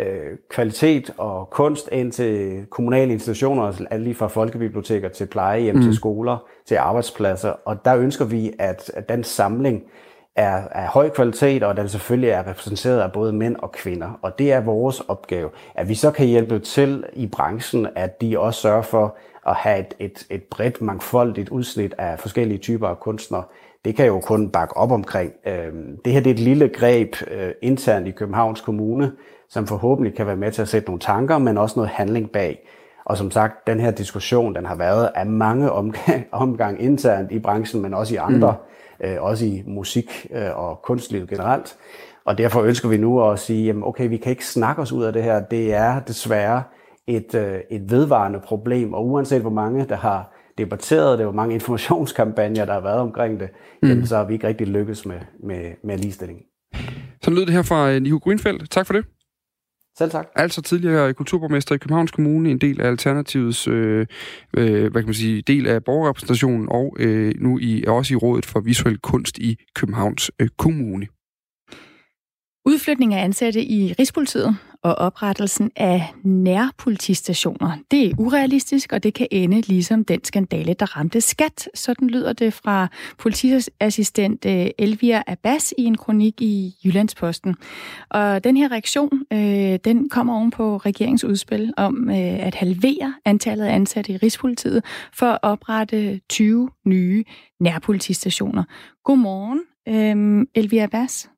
øh, 0.00 0.38
kvalitet 0.50 1.14
og 1.18 1.50
kunst 1.50 1.88
ind 1.92 2.12
til 2.12 2.64
kommunale 2.70 3.12
institutioner, 3.12 3.62
altså 3.62 3.84
alt 3.90 4.02
lige 4.02 4.14
fra 4.14 4.26
folkebiblioteker 4.26 5.08
til 5.08 5.26
plejehjem, 5.26 5.76
mm. 5.76 5.82
til 5.82 5.94
skoler, 5.94 6.36
til 6.66 6.74
arbejdspladser. 6.74 7.52
Og 7.64 7.84
der 7.84 7.96
ønsker 7.96 8.24
vi, 8.24 8.52
at, 8.58 8.90
at 8.94 9.08
den 9.08 9.24
samling 9.24 9.82
er 10.36 10.68
af 10.68 10.86
høj 10.86 11.08
kvalitet, 11.08 11.62
og 11.62 11.76
den 11.76 11.88
selvfølgelig 11.88 12.30
er 12.30 12.48
repræsenteret 12.48 13.00
af 13.00 13.12
både 13.12 13.32
mænd 13.32 13.56
og 13.56 13.72
kvinder. 13.72 14.18
Og 14.22 14.38
det 14.38 14.52
er 14.52 14.60
vores 14.60 15.00
opgave. 15.00 15.50
At 15.74 15.88
vi 15.88 15.94
så 15.94 16.10
kan 16.10 16.26
hjælpe 16.26 16.58
til 16.58 17.04
i 17.12 17.26
branchen, 17.26 17.88
at 17.96 18.20
de 18.20 18.38
også 18.38 18.60
sørger 18.60 18.82
for 18.82 19.16
at 19.46 19.54
have 19.54 19.78
et, 19.78 19.94
et, 19.98 20.26
et 20.30 20.42
bredt, 20.42 20.82
mangfoldigt 20.82 21.48
udsnit 21.48 21.94
af 21.98 22.18
forskellige 22.18 22.58
typer 22.58 22.88
af 22.88 23.00
kunstnere, 23.00 23.44
det 23.84 23.96
kan 23.96 24.06
jo 24.06 24.20
kun 24.20 24.50
bakke 24.50 24.76
op 24.76 24.92
omkring. 24.92 25.32
Øhm, 25.46 25.98
det 26.04 26.12
her 26.12 26.20
det 26.20 26.30
er 26.30 26.34
et 26.34 26.40
lille 26.40 26.68
greb 26.68 27.14
øh, 27.30 27.50
internt 27.62 28.06
i 28.06 28.10
Københavns 28.10 28.60
Kommune, 28.60 29.12
som 29.48 29.66
forhåbentlig 29.66 30.14
kan 30.14 30.26
være 30.26 30.36
med 30.36 30.52
til 30.52 30.62
at 30.62 30.68
sætte 30.68 30.88
nogle 30.88 31.00
tanker, 31.00 31.38
men 31.38 31.58
også 31.58 31.74
noget 31.76 31.90
handling 31.90 32.30
bag. 32.30 32.68
Og 33.04 33.16
som 33.16 33.30
sagt, 33.30 33.66
den 33.66 33.80
her 33.80 33.90
diskussion, 33.90 34.54
den 34.54 34.66
har 34.66 34.74
været 34.74 35.10
af 35.14 35.26
mange 35.26 35.72
omgang, 35.72 36.26
omgang 36.32 36.82
internt 36.82 37.32
i 37.32 37.38
branchen, 37.38 37.82
men 37.82 37.94
også 37.94 38.14
i 38.14 38.16
andre, 38.16 38.56
mm. 39.00 39.06
øh, 39.06 39.22
også 39.22 39.46
i 39.46 39.62
musik 39.66 40.26
øh, 40.34 40.58
og 40.58 40.80
kunstlivet 40.82 41.28
generelt. 41.28 41.76
Og 42.24 42.38
derfor 42.38 42.62
ønsker 42.62 42.88
vi 42.88 42.96
nu 42.96 43.30
at 43.30 43.38
sige, 43.38 43.64
jamen 43.64 43.84
okay, 43.84 44.08
vi 44.08 44.16
kan 44.16 44.30
ikke 44.30 44.46
snakke 44.46 44.82
os 44.82 44.92
ud 44.92 45.04
af 45.04 45.12
det 45.12 45.22
her. 45.22 45.40
Det 45.40 45.74
er 45.74 46.00
desværre 46.00 46.62
et, 47.06 47.34
øh, 47.34 47.58
et 47.70 47.90
vedvarende 47.90 48.40
problem, 48.40 48.92
og 48.92 49.06
uanset 49.06 49.40
hvor 49.40 49.50
mange, 49.50 49.86
der 49.88 49.96
har 49.96 50.34
debatteret 50.58 51.18
det, 51.18 51.26
hvor 51.26 51.34
mange 51.34 51.54
informationskampagner, 51.58 52.64
der 52.64 52.72
har 52.72 52.80
været 52.80 52.98
omkring 52.98 53.40
det, 53.40 53.48
mm. 53.82 53.88
jamen, 53.88 54.06
så 54.06 54.16
har 54.16 54.24
vi 54.24 54.34
ikke 54.34 54.46
rigtig 54.46 54.66
lykkes 54.66 55.06
med, 55.06 55.20
med, 55.42 55.72
med 55.84 55.98
ligestilling. 55.98 56.38
Så 57.22 57.30
lød 57.30 57.46
det 57.46 57.54
her 57.54 57.62
fra 57.62 57.90
øh, 57.90 58.02
Nico 58.02 58.16
Grønfeldt. 58.16 58.70
Tak 58.70 58.86
for 58.86 58.92
det. 58.92 59.04
Selv 59.98 60.10
tak. 60.10 60.28
Altså 60.34 60.62
tidligere 60.62 61.14
kulturborgmester 61.14 61.74
i 61.74 61.78
Københavns 61.78 62.10
Kommune, 62.10 62.50
en 62.50 62.58
del 62.58 62.80
af 62.80 62.86
Alternativets 62.86 63.68
øh, 63.68 64.06
øh, 64.56 64.92
hvad 64.92 65.02
kan 65.02 65.04
man 65.04 65.14
sige, 65.14 65.42
del 65.42 65.66
af 65.66 65.84
borgerrepræsentationen, 65.84 66.68
og 66.70 66.96
øh, 66.98 67.34
nu 67.38 67.58
i, 67.58 67.84
også 67.86 68.14
i 68.14 68.16
Rådet 68.16 68.46
for 68.46 68.60
Visuel 68.60 68.98
Kunst 68.98 69.38
i 69.38 69.56
Københavns 69.74 70.30
øh, 70.38 70.48
Kommune. 70.58 71.06
Udflytning 72.66 73.14
af 73.14 73.24
ansatte 73.24 73.64
i 73.64 73.94
Rigspolitiet 73.98 74.56
og 74.84 74.94
oprettelsen 74.94 75.70
af 75.76 76.12
nærpolitistationer, 76.22 77.78
det 77.90 78.06
er 78.06 78.14
urealistisk, 78.18 78.92
og 78.92 79.02
det 79.02 79.14
kan 79.14 79.26
ende 79.30 79.60
ligesom 79.60 80.04
den 80.04 80.24
skandale, 80.24 80.74
der 80.74 80.96
ramte 80.96 81.20
skat. 81.20 81.68
Sådan 81.74 82.08
lyder 82.08 82.32
det 82.32 82.52
fra 82.52 82.88
politiassistent 83.18 84.46
Elvia 84.46 84.70
Elvira 84.78 85.22
Abbas 85.26 85.74
i 85.78 85.84
en 85.84 85.96
kronik 85.96 86.42
i 86.42 86.74
Jyllandsposten. 86.84 87.56
Og 88.10 88.44
den 88.44 88.56
her 88.56 88.72
reaktion, 88.72 89.22
øh, 89.32 89.78
den 89.84 90.08
kommer 90.08 90.36
oven 90.36 90.50
på 90.50 90.76
regeringsudspil 90.76 91.72
om 91.76 92.10
øh, 92.10 92.46
at 92.46 92.54
halvere 92.54 93.14
antallet 93.24 93.64
af 93.64 93.74
ansatte 93.74 94.12
i 94.12 94.16
Rigspolitiet 94.16 94.84
for 95.12 95.26
at 95.26 95.38
oprette 95.42 96.20
20 96.28 96.70
nye 96.84 97.24
nærpolitistationer. 97.60 98.64
Godmorgen, 99.04 99.60
øh, 99.88 100.46
Elvira 100.54 100.84
Abbas. 100.84 101.28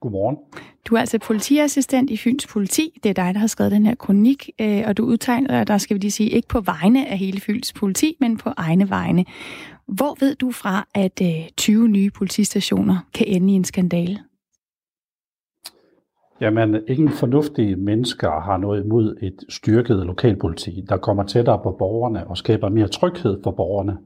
Godmorgen. 0.00 0.36
Du 0.84 0.94
er 0.94 1.00
altså 1.00 1.18
politiassistent 1.18 2.10
i 2.10 2.16
Fyns 2.16 2.46
Politi. 2.46 3.00
Det 3.02 3.08
er 3.08 3.24
dig, 3.24 3.34
der 3.34 3.40
har 3.40 3.46
skrevet 3.46 3.72
den 3.72 3.86
her 3.86 3.94
kronik, 3.94 4.50
øh, 4.60 4.82
og 4.86 4.96
du 4.96 5.04
udtegner, 5.04 5.64
der 5.64 5.78
skal 5.78 5.94
vi 5.94 6.00
lige 6.00 6.10
sige, 6.10 6.30
ikke 6.30 6.48
på 6.48 6.60
vegne 6.60 7.08
af 7.08 7.18
hele 7.18 7.40
Fyns 7.40 7.72
Politi, 7.72 8.16
men 8.20 8.36
på 8.36 8.50
egne 8.56 8.90
vegne. 8.90 9.24
Hvor 9.86 10.16
ved 10.20 10.34
du 10.34 10.50
fra, 10.50 10.86
at 10.94 11.22
20 11.56 11.82
øh, 11.82 11.88
nye 11.88 12.10
politistationer 12.10 12.96
kan 13.14 13.26
ende 13.26 13.52
i 13.52 13.56
en 13.56 13.64
skandale? 13.64 14.18
Jamen, 16.40 16.76
ingen 16.88 17.08
fornuftige 17.08 17.76
mennesker 17.76 18.40
har 18.40 18.56
noget 18.56 18.84
imod 18.84 19.16
et 19.22 19.44
styrket 19.48 20.06
lokalpoliti, 20.06 20.84
der 20.88 20.96
kommer 20.96 21.22
tættere 21.22 21.60
på 21.62 21.76
borgerne 21.78 22.26
og 22.26 22.36
skaber 22.36 22.68
mere 22.68 22.88
tryghed 22.88 23.42
for 23.42 23.50
borgerne, 23.50 23.98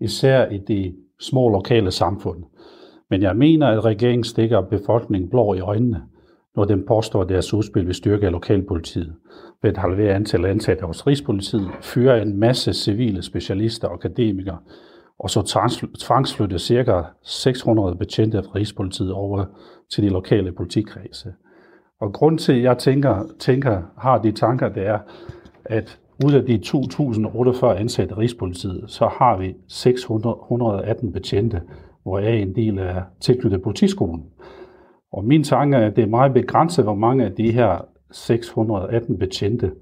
især 0.00 0.48
i 0.48 0.58
de 0.58 0.94
små 1.20 1.48
lokale 1.48 1.90
samfund. 1.90 2.44
Men 3.10 3.22
jeg 3.22 3.36
mener, 3.36 3.66
at 3.66 3.84
regeringen 3.84 4.24
stikker 4.24 4.60
befolkningen 4.60 5.30
blå 5.30 5.54
i 5.54 5.60
øjnene, 5.60 6.02
når 6.56 6.64
den 6.64 6.86
påstår, 6.86 7.22
at 7.22 7.28
deres 7.28 7.54
udspil 7.54 7.86
vil 7.86 7.94
styrke 7.94 8.30
lokalpolitiet 8.30 9.14
ved 9.62 9.70
at 9.70 9.76
halvere 9.76 10.14
antallet 10.14 10.48
ansatte 10.48 10.86
hos 10.86 11.06
Rigspolitiet, 11.06 11.70
fyre 11.80 12.22
en 12.22 12.36
masse 12.36 12.72
civile 12.72 13.22
specialister 13.22 13.88
og 13.88 13.94
akademikere, 13.94 14.58
og 15.18 15.30
så 15.30 15.42
tvangsflytte 15.98 16.58
ca. 16.58 17.02
600 17.22 17.96
betjente 17.96 18.42
fra 18.42 18.54
Rigspolitiet 18.54 19.12
over 19.12 19.44
til 19.92 20.04
de 20.04 20.08
lokale 20.08 20.52
politikredse. 20.52 21.32
Og 22.00 22.12
grund 22.12 22.38
til, 22.38 22.52
at 22.52 22.62
jeg 22.62 22.78
tænker, 22.78 23.24
tænker, 23.38 23.82
har 23.98 24.18
de 24.18 24.32
tanker, 24.32 24.68
det 24.68 24.86
er, 24.86 24.98
at 25.64 25.98
ud 26.26 26.32
af 26.32 26.44
de 26.44 26.60
2.048 26.66 27.66
ansatte 27.66 28.14
i 28.14 28.18
Rigspolitiet, 28.18 28.84
så 28.86 29.06
har 29.06 29.36
vi 29.38 29.54
618 29.68 31.12
betjente, 31.12 31.62
hvor 32.06 32.18
jeg 32.18 32.30
er 32.30 32.42
en 32.42 32.54
del 32.54 32.78
af 32.78 33.02
tilknyttet 33.20 33.62
politiskolen. 33.62 34.24
Og 35.12 35.24
min 35.24 35.44
tanke 35.44 35.76
er, 35.76 35.86
at 35.86 35.96
det 35.96 36.04
er 36.04 36.08
meget 36.08 36.34
begrænset, 36.34 36.84
hvor 36.84 36.94
mange 36.94 37.24
af 37.24 37.32
de 37.32 37.52
her 37.52 37.84
618 38.12 39.18
betjente 39.18 39.72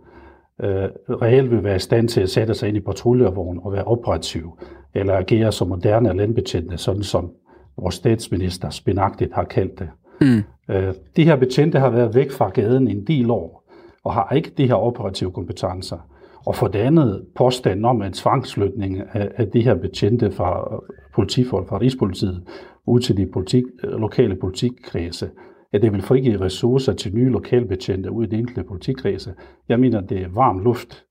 øh, 0.60 0.88
reelt 1.08 1.50
vil 1.50 1.64
være 1.64 1.76
i 1.76 1.78
stand 1.78 2.08
til 2.08 2.20
at 2.20 2.30
sætte 2.30 2.54
sig 2.54 2.68
ind 2.68 2.76
i 2.76 2.80
patruljevognen 2.80 3.60
og 3.64 3.72
være 3.72 3.84
operativ, 3.84 4.58
eller 4.94 5.14
agere 5.14 5.52
som 5.52 5.68
moderne 5.68 6.16
landbetjente, 6.16 6.78
sådan 6.78 7.02
som 7.02 7.32
vores 7.76 7.94
statsminister 7.94 8.70
spinagtigt 8.70 9.34
har 9.34 9.44
kaldt 9.44 9.78
det. 9.78 9.88
Mm. 10.20 10.42
Øh, 10.74 10.94
de 11.16 11.24
her 11.24 11.36
betjente 11.36 11.78
har 11.78 11.90
været 11.90 12.14
væk 12.14 12.30
fra 12.30 12.48
gaden 12.48 12.88
en 12.88 13.06
del 13.06 13.30
år, 13.30 13.64
og 14.04 14.14
har 14.14 14.34
ikke 14.34 14.52
de 14.58 14.66
her 14.66 14.74
operative 14.74 15.30
kompetencer. 15.30 15.98
Og 16.46 16.54
for 16.54 16.68
det 16.68 16.78
andet 16.78 17.26
påstanden 17.36 17.84
om 17.84 18.02
en 18.02 18.12
tvangsflytning 18.12 18.98
af, 19.12 19.30
af 19.36 19.48
de 19.48 19.62
her 19.62 19.74
betjente 19.74 20.30
fra 20.30 20.82
politifolk 21.14 21.68
fra 21.68 21.78
Rigspolitiet 21.78 22.42
ud 22.86 23.00
til 23.00 23.16
de 23.16 23.26
politik, 23.26 23.64
lokale 23.82 24.36
politikkredse, 24.36 25.30
at 25.72 25.82
det 25.82 25.92
vil 25.92 26.02
frigive 26.02 26.40
ressourcer 26.40 26.92
til 26.92 27.14
nye 27.14 27.30
lokalbetjente 27.30 28.10
ud 28.10 28.26
i 28.26 28.28
de 28.28 28.36
enkelte 28.36 28.62
politikkredse. 28.62 29.34
Jeg 29.68 29.80
mener, 29.80 30.00
det 30.00 30.22
er 30.22 30.28
varm 30.28 30.58
luft, 30.58 31.04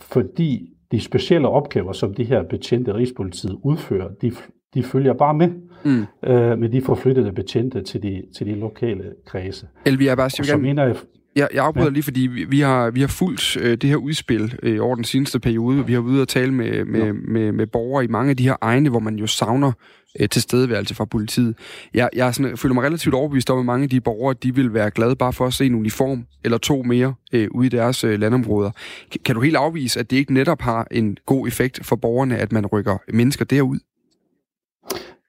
fordi 0.00 0.70
de 0.92 1.00
specielle 1.00 1.48
opgaver, 1.48 1.92
som 1.92 2.14
de 2.14 2.24
her 2.24 2.42
betjente 2.42 2.90
i 2.90 2.94
Rigspolitiet 2.94 3.58
udfører, 3.62 4.08
de, 4.22 4.32
de 4.74 4.82
følger 4.82 5.12
bare 5.12 5.34
med, 5.34 5.48
mm. 5.84 6.30
øh, 6.30 6.58
med 6.58 6.68
de 6.68 6.80
forflyttede 6.80 7.32
betjente 7.32 7.82
til 7.82 8.02
de, 8.02 8.22
til 8.36 8.46
de 8.46 8.54
lokale 8.54 9.12
kredse. 9.26 9.68
Elvia, 9.86 10.14
bare, 10.14 10.30
så 10.30 10.56
mener 10.56 10.84
jeg, 10.84 10.96
jeg, 11.36 11.48
jeg 11.54 11.64
afbryder 11.64 11.86
ja. 11.86 11.92
lige, 11.92 12.02
fordi 12.02 12.20
vi, 12.20 12.44
vi 12.44 12.60
har, 12.60 12.90
vi 12.90 13.00
har 13.00 13.08
fulgt 13.08 13.56
øh, 13.56 13.76
det 13.76 13.90
her 13.90 13.96
udspil 13.96 14.58
øh, 14.62 14.84
over 14.84 14.94
den 14.94 15.04
seneste 15.04 15.40
periode. 15.40 15.86
Vi 15.86 15.92
har 15.92 16.00
ude 16.00 16.22
og 16.22 16.28
tale 16.28 16.54
med, 16.54 16.84
med, 16.84 17.06
ja. 17.06 17.12
med, 17.12 17.52
med 17.52 17.66
borgere 17.66 18.04
i 18.04 18.08
mange 18.08 18.30
af 18.30 18.36
de 18.36 18.44
her 18.44 18.56
egne, 18.60 18.90
hvor 18.90 18.98
man 18.98 19.16
jo 19.16 19.26
savner 19.26 19.72
øh, 20.20 20.28
tilstedeværelse 20.28 20.94
fra 20.94 21.04
politiet. 21.04 21.54
Jeg, 21.94 22.08
jeg 22.16 22.34
sådan, 22.34 22.56
føler 22.56 22.74
mig 22.74 22.84
relativt 22.84 23.14
overbevist 23.14 23.50
om, 23.50 23.58
at 23.58 23.64
mange 23.64 23.82
af 23.82 23.90
de 23.90 24.00
borgere, 24.00 24.34
de 24.42 24.54
vil 24.54 24.74
være 24.74 24.90
glade 24.90 25.16
bare 25.16 25.32
for 25.32 25.46
at 25.46 25.54
se 25.54 25.66
en 25.66 25.74
uniform 25.74 26.26
eller 26.44 26.58
to 26.58 26.82
mere 26.82 27.14
øh, 27.32 27.48
ude 27.50 27.66
i 27.66 27.70
deres 27.70 28.04
øh, 28.04 28.20
landområder. 28.20 28.70
Kan, 29.10 29.20
kan 29.24 29.34
du 29.34 29.40
helt 29.40 29.56
afvise, 29.56 30.00
at 30.00 30.10
det 30.10 30.16
ikke 30.16 30.34
netop 30.34 30.60
har 30.60 30.86
en 30.90 31.16
god 31.26 31.46
effekt 31.46 31.86
for 31.86 31.96
borgerne, 31.96 32.38
at 32.38 32.52
man 32.52 32.66
rykker 32.66 32.96
mennesker 33.12 33.44
derud? 33.44 33.78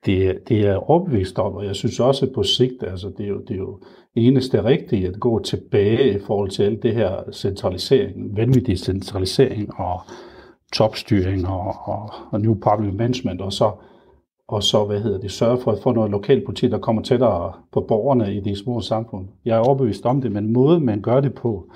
Det, 0.06 0.40
det 0.48 0.60
er 0.68 0.76
overbevist 0.76 1.40
om, 1.40 1.54
og 1.54 1.66
jeg 1.66 1.76
synes 1.76 2.00
også 2.00 2.32
på 2.36 2.44
sigt, 2.44 2.84
altså 2.84 3.12
det 3.18 3.26
er 3.26 3.30
jo, 3.30 3.42
det 3.48 3.52
er 3.52 3.58
jo 3.58 3.80
eneste 4.16 4.64
rigtige 4.64 5.08
at 5.08 5.20
gå 5.20 5.40
tilbage 5.40 6.16
i 6.16 6.20
forhold 6.20 6.50
til 6.50 6.64
alt 6.64 6.84
det 6.84 6.94
her 6.94 7.32
centralisering, 7.34 8.38
vanvittig 8.38 8.80
centralisering 8.80 9.80
og 9.80 10.02
topstyring 10.74 11.48
og, 11.48 11.76
og, 11.84 12.14
og 12.32 12.42
new 12.42 12.54
public 12.54 12.94
management, 12.94 13.42
og 13.42 13.54
så, 13.54 13.72
og 14.48 14.64
så 14.64 14.86
hvad 14.86 15.00
hedder 15.00 15.20
det, 15.20 15.32
sørge 15.32 15.62
for 15.62 15.72
at 15.72 15.80
få 15.84 15.92
noget 15.92 16.12
lokalpolitik, 16.12 16.72
der 16.72 16.78
kommer 16.78 17.02
tættere 17.02 17.54
på 17.72 17.86
borgerne 17.88 18.36
i 18.36 18.40
de 18.40 18.56
små 18.56 18.82
samfund. 18.82 19.28
Jeg 19.46 19.56
er 19.56 19.60
overbevist 19.60 20.06
om 20.06 20.22
det, 20.22 20.32
men 20.32 20.54
måden 20.54 20.86
man 20.86 21.02
gør 21.02 21.20
det 21.20 21.34
på, 21.34 21.70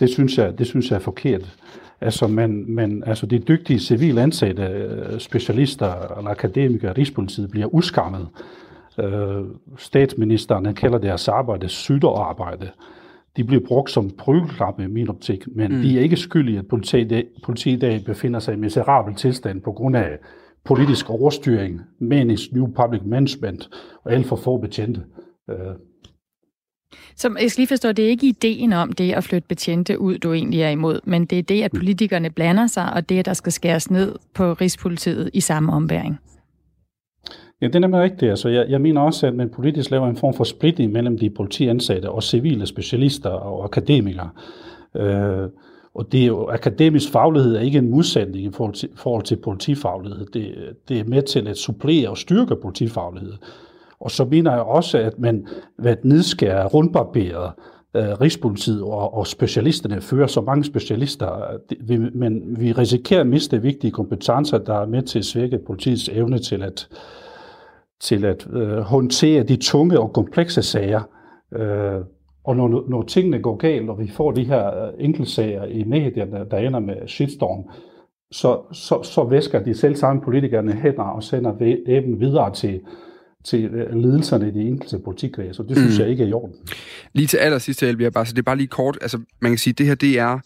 det 0.00 0.10
synes 0.10 0.38
jeg, 0.38 0.58
det 0.58 0.66
synes 0.66 0.90
jeg 0.90 0.96
er 0.96 1.00
forkert. 1.00 1.56
Altså, 2.00 2.26
man, 2.26 2.64
man, 2.68 3.02
altså 3.06 3.26
de 3.26 3.38
dygtige 3.38 3.78
civil 3.78 4.18
ansatte 4.18 4.62
øh, 4.62 5.18
specialister 5.20 6.16
eller 6.18 6.30
akademikere 6.30 6.90
i 6.90 7.00
Rigspolitiet 7.00 7.50
bliver 7.50 7.74
uskammet 7.74 8.28
Øh, 9.00 9.44
statsministeren 9.76 10.66
han 10.66 10.74
kalder 10.74 10.98
deres 10.98 11.28
arbejde 11.28 11.68
sydderarbejde. 11.68 12.70
de 13.36 13.44
bliver 13.44 13.62
brugt 13.66 13.90
som 13.90 14.10
prøveklappe 14.18 14.84
i 14.84 14.86
min 14.86 15.08
optik, 15.08 15.44
men 15.56 15.76
mm. 15.76 15.82
de 15.82 15.98
er 15.98 16.02
ikke 16.02 16.16
skyldige, 16.16 16.58
at 16.58 16.66
politiet, 16.66 17.24
politiet 17.44 17.76
i 17.76 17.78
dag 17.78 18.04
befinder 18.04 18.40
sig 18.40 18.54
i 18.54 18.56
miserabel 18.56 19.14
tilstand 19.14 19.60
på 19.60 19.72
grund 19.72 19.96
af 19.96 20.18
politisk 20.64 21.10
overstyring, 21.10 21.80
manisk 22.00 22.52
new 22.52 22.66
public 22.66 23.02
management 23.04 23.68
og 24.04 24.12
alt 24.12 24.26
for 24.26 24.36
få 24.36 24.56
betjente. 24.58 25.04
Øh. 25.50 25.56
Så 27.16 27.36
jeg 27.40 27.50
skal 27.50 27.60
lige 27.60 27.68
forstå, 27.68 27.92
det 27.92 28.04
er 28.04 28.08
ikke 28.08 28.26
ideen 28.26 28.72
om 28.72 28.92
det 28.92 29.12
at 29.12 29.24
flytte 29.24 29.48
betjente 29.48 29.98
ud, 29.98 30.18
du 30.18 30.32
egentlig 30.32 30.62
er 30.62 30.70
imod, 30.70 31.00
men 31.04 31.24
det 31.24 31.38
er 31.38 31.42
det, 31.42 31.62
at 31.62 31.70
politikerne 31.76 32.30
blander 32.30 32.66
sig, 32.66 32.92
og 32.92 33.08
det, 33.08 33.18
at 33.18 33.26
der 33.26 33.32
skal 33.32 33.52
skæres 33.52 33.90
ned 33.90 34.14
på 34.34 34.52
Rigspolitiet 34.52 35.30
i 35.32 35.40
samme 35.40 35.72
ombæring. 35.72 36.18
Ja, 37.60 37.66
det 37.66 37.74
er 37.74 37.78
nemlig 37.78 38.00
rigtigt. 38.00 38.30
Altså, 38.30 38.48
jeg, 38.48 38.66
jeg 38.68 38.80
mener 38.80 39.00
også, 39.00 39.26
at 39.26 39.34
man 39.34 39.48
politisk 39.48 39.90
laver 39.90 40.08
en 40.08 40.16
form 40.16 40.34
for 40.34 40.44
splitting 40.44 40.92
mellem 40.92 41.18
de 41.18 41.30
politiansatte 41.30 42.10
og 42.10 42.22
civile 42.22 42.66
specialister 42.66 43.30
og 43.30 43.64
akademikere. 43.64 44.30
Øh, 44.96 45.48
og 45.94 46.12
det 46.12 46.22
er 46.22 46.26
jo, 46.26 46.48
akademisk 46.48 47.12
faglighed 47.12 47.56
er 47.56 47.60
ikke 47.60 47.78
en 47.78 47.90
modsætning 47.90 48.44
i 48.44 48.50
forhold 48.52 48.74
til, 48.74 48.88
forhold 48.94 49.22
til 49.22 49.36
politifaglighed. 49.36 50.26
Det, 50.26 50.54
det 50.88 51.00
er 51.00 51.04
med 51.04 51.22
til 51.22 51.48
at 51.48 51.56
supplere 51.56 52.08
og 52.08 52.18
styrke 52.18 52.56
politifaglighed. 52.62 53.32
Og 54.00 54.10
så 54.10 54.24
mener 54.24 54.52
jeg 54.52 54.60
også, 54.60 54.98
at 54.98 55.18
man 55.18 55.46
ved 55.78 55.90
at 55.90 56.04
nedskære 56.04 56.66
rundbarberet 56.66 57.52
øh, 57.94 58.20
Rigspolitiet 58.20 58.82
og, 58.82 59.14
og 59.14 59.26
specialisterne 59.26 60.00
fører 60.00 60.26
så 60.26 60.40
mange 60.40 60.64
specialister, 60.64 61.58
det, 61.70 61.78
vi, 61.80 61.98
men 62.14 62.60
vi 62.60 62.72
risikerer 62.72 63.20
at 63.20 63.26
miste 63.26 63.62
vigtige 63.62 63.90
kompetencer, 63.90 64.58
der 64.58 64.74
er 64.74 64.86
med 64.86 65.02
til 65.02 65.18
at 65.18 65.24
svække 65.24 65.58
politiets 65.66 66.08
evne 66.08 66.38
til 66.38 66.62
at, 66.62 66.88
til 68.00 68.24
at 68.24 68.46
øh, 68.52 68.78
håndtere 68.78 69.42
de 69.42 69.56
tunge 69.56 70.00
og 70.00 70.12
komplekse 70.12 70.62
sager. 70.62 71.02
Øh, 71.52 72.00
og 72.44 72.56
når, 72.56 72.84
når 72.88 73.02
tingene 73.02 73.38
går 73.38 73.56
galt, 73.56 73.90
og 73.90 73.98
vi 73.98 74.08
får 74.08 74.32
de 74.32 74.44
her 74.44 74.84
øh, 74.84 74.92
enkeltsager 74.98 75.64
i 75.64 75.84
medierne, 75.84 76.44
der 76.50 76.56
ender 76.56 76.80
med 76.80 77.08
shitstorm, 77.08 77.70
så, 78.30 78.60
så, 78.72 79.02
så 79.02 79.24
væsker 79.24 79.62
de 79.62 79.74
selv 79.74 79.96
samme 79.96 80.22
politikerne 80.22 80.72
hænder 80.72 81.02
og 81.02 81.22
sender 81.22 81.58
dem 81.86 82.20
videre 82.20 82.54
til, 82.54 82.80
til 83.44 83.64
øh, 83.64 83.94
ledelserne 83.94 84.48
i 84.48 84.50
de 84.50 84.60
enkelte 84.60 84.98
politikredse, 84.98 85.62
og 85.62 85.68
det 85.68 85.76
synes 85.76 85.98
mm. 85.98 86.02
jeg 86.02 86.10
ikke 86.10 86.24
er 86.24 86.28
i 86.28 86.32
orden. 86.32 86.54
Lige 87.12 87.26
til 87.26 87.36
allersidst, 87.36 87.82
Elvia, 87.82 88.10
bare, 88.10 88.26
så 88.26 88.32
det 88.32 88.38
er 88.38 88.42
bare 88.42 88.56
lige 88.56 88.66
kort, 88.66 88.98
altså 89.00 89.18
man 89.40 89.50
kan 89.50 89.58
sige, 89.58 89.74
det 89.74 89.86
her 89.86 89.94
det 89.94 90.18
er, 90.18 90.38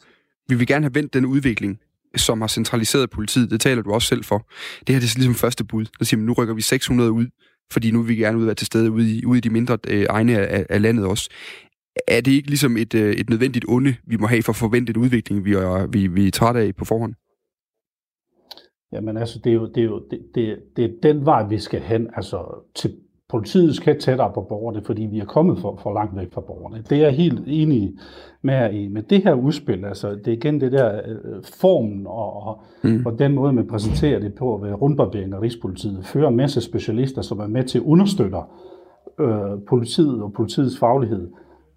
vi 0.49 0.55
vil 0.55 0.67
gerne 0.67 0.85
have 0.85 0.95
vendt 0.95 1.15
den 1.15 1.27
udvikling, 1.27 1.81
som 2.17 2.41
har 2.41 2.49
centraliseret 2.49 3.11
politiet, 3.11 3.51
det 3.51 3.61
taler 3.61 3.83
du 3.83 3.93
også 3.93 4.09
selv 4.09 4.25
for. 4.25 4.39
Det 4.87 4.95
her 4.95 5.01
det 5.01 5.11
er 5.11 5.19
ligesom 5.19 5.35
første 5.35 5.65
bud. 5.65 5.85
Der 5.99 6.05
siger 6.05 6.19
man, 6.19 6.27
nu 6.27 6.33
rykker 6.33 6.55
vi 6.55 6.63
600 6.63 7.13
ud, 7.13 7.27
fordi 7.73 7.91
nu 7.91 8.03
vil 8.03 8.09
vi 8.09 8.23
gerne 8.23 8.39
ud 8.39 8.45
være 8.45 8.55
til 8.55 8.67
stede 8.67 8.91
ude 8.91 9.17
i, 9.17 9.25
ude 9.27 9.39
i 9.39 9.41
de 9.41 9.51
mindre 9.51 9.79
øh, 9.89 10.07
egne 10.11 10.39
af, 10.39 10.67
af 10.71 10.83
landet 10.83 11.07
også 11.07 11.31
er 12.09 12.21
det 12.21 12.33
ikke 12.33 12.49
ligesom 12.49 12.77
et, 12.77 12.95
øh, 12.95 13.15
et 13.15 13.31
nødvendigt 13.31 13.65
onde, 13.69 13.95
vi 14.07 14.17
må 14.17 14.27
have 14.27 14.43
for 14.43 14.53
at 14.53 14.57
forvente 14.57 14.91
en 14.91 14.97
udvikling, 14.97 15.45
vi 15.45 15.53
er, 15.53 15.87
vi, 15.87 16.07
vi 16.07 16.27
er 16.27 16.31
trætte 16.31 16.61
af 16.61 16.77
på 16.77 16.85
forhånd? 16.85 17.15
Jamen 18.93 19.17
altså, 19.17 19.41
det 19.45 19.51
er 19.51 19.55
jo, 19.55 19.67
det 19.67 19.81
er 19.81 19.85
jo 19.85 20.09
det, 20.11 20.21
det, 20.35 20.59
det 20.77 20.85
er 20.85 20.91
den 21.03 21.25
vej, 21.25 21.47
vi 21.47 21.59
skal 21.59 21.81
hen. 21.81 22.11
Altså, 22.17 22.65
til 22.75 22.97
politiet 23.33 23.77
skal 23.77 24.01
tættere 24.01 24.31
på 24.35 24.41
borgerne, 24.41 24.83
fordi 24.85 25.03
vi 25.03 25.19
er 25.19 25.25
kommet 25.25 25.59
for, 25.59 25.79
for 25.83 25.95
langt 25.95 26.17
væk 26.17 26.33
fra 26.33 26.41
borgerne. 26.41 26.85
Det 26.91 26.99
er 26.99 27.03
jeg 27.03 27.13
helt 27.13 27.43
enig 27.47 27.93
med 28.43 28.55
jer 28.55 28.69
i. 28.69 28.89
Men 28.89 29.05
det 29.11 29.23
her 29.23 29.35
udspil, 29.35 29.85
altså, 29.85 30.11
det 30.11 30.29
er 30.29 30.33
igen 30.33 30.61
det 30.61 30.73
der 30.73 31.01
øh, 31.07 31.43
formen 31.61 32.07
og, 32.07 32.47
og, 32.47 32.63
mm. 32.83 33.03
og 33.07 33.19
den 33.19 33.33
måde, 33.33 33.53
man 33.53 33.67
præsenterer 33.67 34.21
det 34.21 34.35
på 34.35 34.61
ved 34.63 34.73
rundbarbering 34.73 35.35
af 35.35 35.41
Rigspolitiet, 35.41 36.07
fører 36.07 36.29
en 36.29 36.37
masse 36.37 36.61
specialister, 36.61 37.23
som 37.23 37.41
er 37.41 37.47
med 37.47 37.65
til 37.65 37.79
at 37.79 37.85
understøtte 37.85 38.37
øh, 39.21 39.63
politiet 39.69 40.23
og 40.23 40.33
politiets 40.33 40.79
faglighed. 40.79 41.29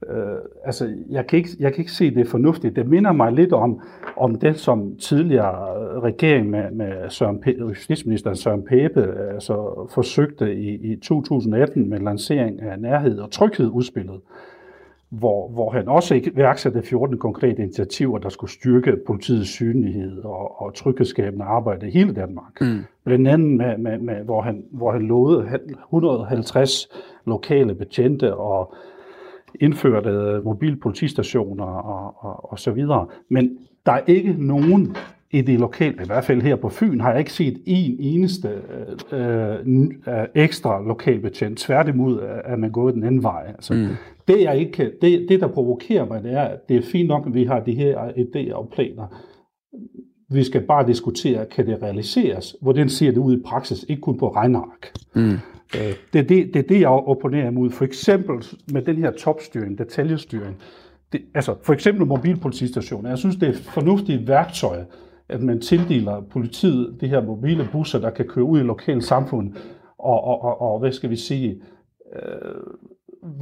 Øh, 0.10 0.38
altså, 0.66 0.96
jeg 1.10 1.28
kan, 1.28 1.38
ikke, 1.38 1.50
jeg 1.60 1.74
kan 1.74 1.82
ikke 1.82 1.92
se 1.92 2.16
det 2.16 2.28
fornuftigt. 2.28 2.76
Det 2.76 2.88
minder 2.88 3.12
mig 3.12 3.32
lidt 3.32 3.54
om, 3.54 3.82
om 4.18 4.36
det, 4.36 4.60
som 4.60 4.96
tidligere 4.96 6.00
regering 6.00 6.50
med, 6.50 6.72
med 6.72 7.10
Søren 7.10 7.44
P- 7.48 7.60
justitsministeren 7.60 8.36
Søren 8.36 8.64
Pape 8.64 9.14
altså, 9.34 9.88
forsøgte 9.94 10.56
i, 10.56 10.92
i 10.92 10.96
2018 10.96 11.90
med 11.90 12.00
lancering 12.00 12.62
af 12.62 12.80
nærhed 12.80 13.20
og 13.20 13.32
tryghed 13.32 13.70
udspillet, 13.70 14.22
hvor, 15.10 15.50
hvor 15.50 15.70
han 15.70 15.88
også 15.88 16.16
iværksatte 16.16 16.82
14 16.82 17.18
konkrete 17.18 17.64
initiativer, 17.64 18.18
der 18.18 18.30
skulle 18.30 18.52
styrke 18.52 18.98
politiets 19.08 19.50
synlighed 19.50 20.24
og, 20.24 20.62
og 20.62 20.74
tryghedsskabende 20.74 21.46
arbejde 21.46 21.88
i 21.88 21.92
hele 21.92 22.14
Danmark. 22.14 22.62
Mm. 22.62 22.80
Blandt 23.06 23.28
andet 23.28 23.52
med, 23.58 23.78
med, 23.78 24.00
med, 24.00 24.16
hvor, 24.16 24.42
han, 24.42 24.64
hvor 24.72 24.92
han 24.92 25.02
lovede 25.02 25.60
150 25.84 26.88
lokale 27.26 27.76
betjente 27.76 28.36
og 28.36 28.74
indførte 29.60 30.10
øh, 30.10 30.44
mobilpolitistationer 30.44 31.66
og, 31.66 32.16
og, 32.18 32.52
og 32.52 32.60
så 32.60 32.72
videre. 32.72 33.08
Men 33.30 33.58
der 33.86 33.92
er 33.92 34.02
ikke 34.08 34.36
nogen 34.38 34.96
i 35.32 35.42
det 35.42 35.60
lokale, 35.60 36.04
i 36.04 36.06
hvert 36.06 36.24
fald 36.24 36.42
her 36.42 36.56
på 36.56 36.70
Fyn, 36.70 37.00
har 37.00 37.10
jeg 37.10 37.20
ikke 37.20 37.34
set 37.34 37.58
en 37.66 37.96
eneste 38.00 38.50
øh, 39.12 39.56
øh, 39.68 40.26
ekstra 40.36 40.84
lokalbetjent. 40.88 41.58
Tværtimod 41.58 42.20
er 42.46 42.56
man 42.56 42.72
gået 42.72 42.94
den 42.94 43.04
anden 43.04 43.24
vej. 43.24 43.46
Altså, 43.48 43.74
mm. 43.74 43.88
det, 44.28 44.42
jeg 44.42 44.58
ikke, 44.58 44.92
det, 45.02 45.26
det, 45.30 45.40
der 45.40 45.48
provokerer 45.48 46.06
mig, 46.06 46.24
det 46.24 46.34
er, 46.34 46.42
at 46.42 46.70
det 46.70 46.78
er 46.78 46.82
fint 46.82 47.08
nok, 47.08 47.28
at 47.28 47.34
vi 47.34 47.44
har 47.44 47.60
de 47.60 47.76
her 47.76 47.98
idéer 47.98 48.54
og 48.54 48.70
planer. 48.74 49.08
Vi 50.30 50.44
skal 50.44 50.62
bare 50.62 50.88
diskutere, 50.88 51.46
kan 51.46 51.68
det 51.68 51.82
realiseres? 51.82 52.56
Hvordan 52.62 52.90
ser 52.90 53.12
det 53.12 53.18
ud 53.18 53.38
i 53.38 53.42
praksis? 53.46 53.86
Ikke 53.90 54.02
kun 54.02 54.18
på 54.18 54.30
regnark. 54.30 54.92
Mm. 55.16 55.38
Øh. 55.76 55.94
Det 56.14 56.20
er 56.20 56.24
det, 56.24 56.54
det, 56.54 56.56
er 56.56 56.68
det, 56.68 56.80
jeg 56.80 56.90
opponerer 56.90 57.48
imod. 57.48 57.70
For 57.70 57.86
eksempel 57.86 58.46
med 58.74 58.82
den 58.82 58.96
her 58.96 59.12
topstyring, 59.12 59.78
detaljestyring. 59.78 60.58
Det, 61.12 61.22
altså 61.34 61.56
for 61.64 61.74
eksempel 61.74 62.06
mobilpolitistationer. 62.06 63.10
Jeg 63.10 63.18
synes, 63.18 63.36
det 63.36 63.50
er 63.50 63.54
et 63.54 63.70
fornuftigt 63.74 64.28
værktøj, 64.28 64.84
at 65.30 65.42
man 65.42 65.62
tildeler 65.62 66.22
politiet 66.22 67.02
de 67.02 67.08
her 67.08 67.24
mobile 67.24 67.70
busser, 67.72 68.00
der 68.00 68.10
kan 68.10 68.28
køre 68.28 68.46
ud 68.46 68.60
i 68.60 68.64
lokale 68.64 69.02
samfund, 69.02 69.54
og, 69.98 70.24
og, 70.24 70.44
og, 70.44 70.62
og 70.62 70.80
hvad 70.80 70.92
skal 70.92 71.10
vi 71.10 71.16
sige, 71.16 71.62
øh, 72.16 72.22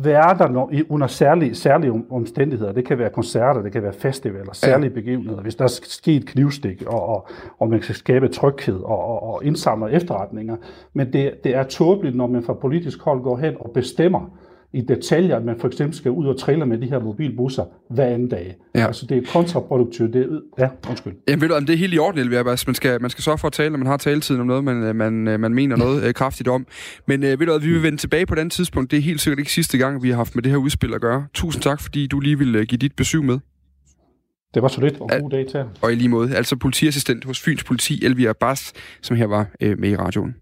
være 0.03 0.38
der 0.38 0.86
under 0.89 1.07
særlige, 1.07 1.55
særlige 1.55 2.03
omstændigheder. 2.09 2.71
Det 2.71 2.86
kan 2.86 2.97
være 2.97 3.09
koncerter, 3.09 3.61
det 3.61 3.71
kan 3.71 3.84
være 3.84 3.93
festivaler, 3.93 4.53
særlige 4.53 4.89
begivenheder, 4.89 5.41
hvis 5.41 5.55
der 5.55 5.63
er 5.63 5.79
sket 5.84 6.25
knivstik, 6.25 6.84
og, 6.88 7.09
og, 7.09 7.27
og 7.59 7.69
man 7.69 7.81
skal 7.81 7.95
skabe 7.95 8.27
tryghed 8.27 8.79
og, 8.79 9.05
og, 9.05 9.23
og 9.34 9.45
indsamle 9.45 9.91
efterretninger. 9.91 10.55
Men 10.93 11.13
det, 11.13 11.34
det 11.43 11.55
er 11.55 11.63
tåbeligt, 11.63 12.15
når 12.15 12.27
man 12.27 12.43
fra 12.43 12.53
politisk 12.53 13.01
hold 13.01 13.21
går 13.21 13.38
hen 13.38 13.55
og 13.59 13.71
bestemmer, 13.73 14.29
i 14.74 14.82
detaljer, 14.82 15.38
at 15.38 15.45
man 15.45 15.59
for 15.59 15.67
eksempel 15.67 15.97
skal 15.97 16.11
ud 16.11 16.28
og 16.28 16.39
trailer 16.39 16.65
med 16.65 16.78
de 16.78 16.86
her 16.86 16.99
mobilbusser 16.99 17.65
hver 17.89 18.05
anden 18.05 18.30
dag. 18.30 18.55
Ja. 18.76 18.88
Altså 18.88 19.05
det 19.05 19.17
er 19.17 19.21
kontraproduktivt. 19.32 20.13
Det 20.13 20.21
er, 20.21 20.63
ja, 20.63 20.69
undskyld. 20.89 21.13
Jamen 21.28 21.41
ved 21.41 21.49
du, 21.49 21.59
det 21.59 21.69
er 21.69 21.78
helt 21.78 21.93
i 21.93 21.97
orden, 21.97 22.19
Elvia. 22.19 22.49
Altså, 22.49 22.65
man 22.67 22.76
skal, 22.76 23.01
man 23.01 23.09
skal 23.09 23.24
sørge 23.24 23.38
for 23.38 23.47
at 23.47 23.53
tale, 23.53 23.69
når 23.69 23.78
man 23.78 23.88
har 23.88 23.97
taletiden 23.97 24.41
om 24.41 24.47
noget, 24.47 24.63
man, 24.63 24.95
man, 24.95 25.13
man 25.13 25.53
mener 25.53 25.76
noget 25.76 26.03
øh, 26.03 26.13
kraftigt 26.13 26.49
om. 26.49 26.65
Men 27.07 27.24
øh, 27.24 27.39
ved 27.39 27.47
du, 27.47 27.53
at 27.53 27.63
vi 27.63 27.74
vil 27.74 27.84
vende 27.84 27.97
tilbage 27.97 28.26
på 28.26 28.36
den 28.36 28.49
tidspunkt. 28.49 28.91
Det 28.91 28.97
er 28.97 29.01
helt 29.01 29.21
sikkert 29.21 29.39
ikke 29.39 29.51
sidste 29.51 29.78
gang, 29.78 30.03
vi 30.03 30.09
har 30.09 30.15
haft 30.15 30.36
med 30.36 30.43
det 30.43 30.51
her 30.51 30.57
udspil 30.57 30.93
at 30.93 31.01
gøre. 31.01 31.26
Tusind 31.34 31.63
tak, 31.63 31.82
fordi 31.82 32.07
du 32.07 32.19
lige 32.19 32.38
ville 32.38 32.59
øh, 32.59 32.65
give 32.65 32.78
dit 32.78 32.95
besøg 32.95 33.24
med. 33.24 33.39
Det 34.53 34.61
var 34.61 34.67
så 34.67 34.82
lidt, 34.82 35.01
og 35.01 35.09
god 35.19 35.30
dag 35.30 35.47
til 35.47 35.63
Og 35.82 35.91
i 35.91 35.95
lige 35.95 36.09
måde, 36.09 36.36
altså 36.36 36.55
politiassistent 36.55 37.26
hos 37.26 37.39
Fyns 37.39 37.63
Politi, 37.63 38.05
Elvia 38.05 38.34
Bas, 38.34 38.74
som 39.01 39.17
her 39.17 39.26
var 39.26 39.47
øh, 39.61 39.80
med 39.80 39.89
i 39.89 39.95
radioen. 39.95 40.36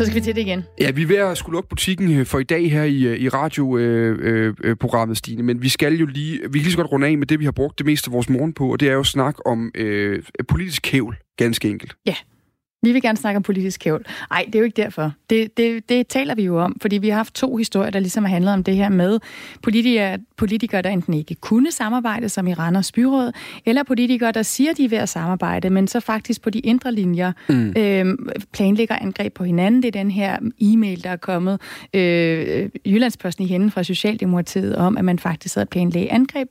Så 0.00 0.06
skal 0.06 0.16
vi 0.16 0.20
til 0.20 0.34
det 0.34 0.40
igen. 0.40 0.64
Ja, 0.80 0.90
vi 0.90 1.02
er 1.02 1.06
ved 1.06 1.16
at 1.16 1.38
skulle 1.38 1.56
lukke 1.56 1.68
butikken 1.68 2.18
øh, 2.18 2.26
for 2.26 2.38
i 2.38 2.44
dag 2.44 2.70
her 2.70 2.82
i, 2.82 3.02
øh, 3.02 3.18
i 3.18 3.28
radioprogrammet, 3.28 5.12
øh, 5.12 5.16
Stine, 5.16 5.42
men 5.42 5.62
vi 5.62 5.68
skal 5.68 5.94
jo 5.94 6.06
lige, 6.06 6.32
vi 6.32 6.58
kan 6.58 6.62
lige 6.62 6.70
så 6.70 6.76
godt 6.76 6.92
runde 6.92 7.06
af 7.06 7.18
med 7.18 7.26
det, 7.26 7.40
vi 7.40 7.44
har 7.44 7.52
brugt 7.52 7.78
det 7.78 7.86
meste 7.86 8.08
af 8.08 8.12
vores 8.12 8.28
morgen 8.28 8.52
på, 8.52 8.72
og 8.72 8.80
det 8.80 8.88
er 8.88 8.92
jo 8.92 9.04
snak 9.04 9.34
om 9.46 9.70
øh, 9.74 10.22
politisk 10.48 10.82
kævl, 10.82 11.16
ganske 11.36 11.70
enkelt. 11.70 11.94
Ja. 12.06 12.14
Vi 12.82 12.92
vil 12.92 13.02
gerne 13.02 13.18
snakke 13.18 13.36
om 13.36 13.42
politisk 13.42 13.80
kævl. 13.80 14.06
Nej, 14.30 14.44
det 14.46 14.54
er 14.54 14.58
jo 14.58 14.64
ikke 14.64 14.82
derfor. 14.82 15.12
Det, 15.30 15.56
det, 15.56 15.88
det 15.88 16.06
taler 16.06 16.34
vi 16.34 16.42
jo 16.42 16.58
om, 16.58 16.76
fordi 16.82 16.98
vi 16.98 17.08
har 17.08 17.16
haft 17.16 17.34
to 17.34 17.56
historier, 17.56 17.90
der 17.90 17.98
ligesom 17.98 18.24
har 18.24 18.30
handlet 18.30 18.52
om 18.54 18.64
det 18.64 18.76
her 18.76 18.88
med 18.88 19.18
politikere, 19.62 20.18
politikere, 20.36 20.82
der 20.82 20.90
enten 20.90 21.14
ikke 21.14 21.34
kunne 21.34 21.72
samarbejde, 21.72 22.28
som 22.28 22.46
i 22.46 22.54
Randers 22.54 22.92
Byråd, 22.92 23.32
eller 23.66 23.82
politikere, 23.82 24.32
der 24.32 24.42
siger, 24.42 24.72
de 24.72 24.84
er 24.84 24.88
ved 24.88 24.98
at 24.98 25.08
samarbejde, 25.08 25.70
men 25.70 25.88
så 25.88 26.00
faktisk 26.00 26.42
på 26.42 26.50
de 26.50 26.58
indre 26.58 26.92
linjer 26.92 27.32
mm. 27.48 27.74
øh, 27.76 28.18
planlægger 28.52 28.96
angreb 28.96 29.34
på 29.34 29.44
hinanden. 29.44 29.82
Det 29.82 29.88
er 29.88 30.02
den 30.02 30.10
her 30.10 30.38
e-mail, 30.60 31.04
der 31.04 31.10
er 31.10 31.16
kommet 31.16 31.60
øh, 31.94 32.68
Jyllandsposten 32.86 33.44
i 33.44 33.48
hende 33.48 33.70
fra 33.70 33.82
Socialdemokratiet 33.82 34.76
om, 34.76 34.96
at 34.96 35.04
man 35.04 35.18
faktisk 35.18 35.54
havde 35.54 35.66
planlagt 35.66 36.10
angreb 36.10 36.48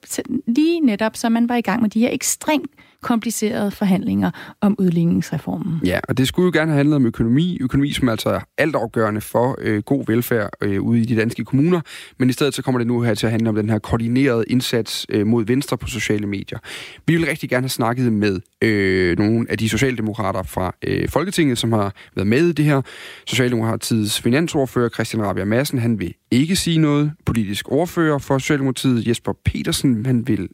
lige 0.47 0.79
netop, 0.79 1.15
så 1.15 1.29
man 1.29 1.49
var 1.49 1.55
i 1.55 1.61
gang 1.61 1.81
med 1.81 1.89
de 1.89 1.99
her 1.99 2.09
ekstremt 2.11 2.71
komplicerede 3.01 3.71
forhandlinger 3.71 4.31
om 4.61 4.75
udligningsreformen. 4.79 5.79
Ja, 5.85 5.99
og 6.09 6.17
det 6.17 6.27
skulle 6.27 6.45
jo 6.45 6.59
gerne 6.59 6.71
have 6.71 6.77
handlet 6.77 6.95
om 6.95 7.05
økonomi. 7.05 7.57
Økonomi, 7.61 7.91
som 7.91 8.09
altså 8.09 8.29
er 8.29 8.39
altafgørende 8.57 9.21
for 9.21 9.57
øh, 9.61 9.81
god 9.81 10.03
velfærd 10.07 10.49
øh, 10.61 10.81
ude 10.81 10.99
i 11.01 11.05
de 11.05 11.15
danske 11.15 11.45
kommuner. 11.45 11.81
Men 12.19 12.29
i 12.29 12.33
stedet 12.33 12.53
så 12.53 12.61
kommer 12.61 12.79
det 12.79 12.87
nu 12.87 13.01
her 13.01 13.13
til 13.13 13.25
at 13.25 13.31
handle 13.31 13.49
om 13.49 13.55
den 13.55 13.69
her 13.69 13.79
koordinerede 13.79 14.43
indsats 14.47 15.05
øh, 15.09 15.27
mod 15.27 15.45
venstre 15.45 15.77
på 15.77 15.87
sociale 15.87 16.27
medier. 16.27 16.59
Vi 17.07 17.15
vil 17.15 17.25
rigtig 17.25 17.49
gerne 17.49 17.63
have 17.63 17.69
snakket 17.69 18.13
med 18.13 18.39
øh, 18.61 19.17
nogle 19.17 19.45
af 19.49 19.57
de 19.57 19.69
socialdemokrater 19.69 20.43
fra 20.43 20.75
øh, 20.83 21.09
Folketinget, 21.09 21.57
som 21.57 21.71
har 21.71 21.93
været 22.15 22.27
med 22.27 22.47
i 22.47 22.51
det 22.51 22.65
her. 22.65 22.81
Socialdemokratiets 23.27 24.21
finansordfører 24.21 24.89
Christian 24.89 25.23
Rabia 25.23 25.45
Madsen, 25.45 25.79
han 25.79 25.99
vil 25.99 26.13
ikke 26.31 26.55
sige 26.55 26.77
noget. 26.77 27.11
Politisk 27.25 27.71
ordfører 27.71 28.17
for 28.17 28.37
Socialdemokratiet 28.37 29.07
Jesper 29.07 29.33
Petersen, 29.45 30.05
han 30.05 30.27
vil 30.27 30.49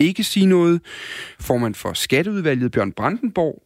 ikke 0.00 0.24
sige 0.24 0.46
noget. 0.46 0.80
Formand 1.40 1.74
for 1.74 1.92
Skatteudvalget 1.92 2.72
Bjørn 2.72 2.92
Brandenborg, 2.92 3.62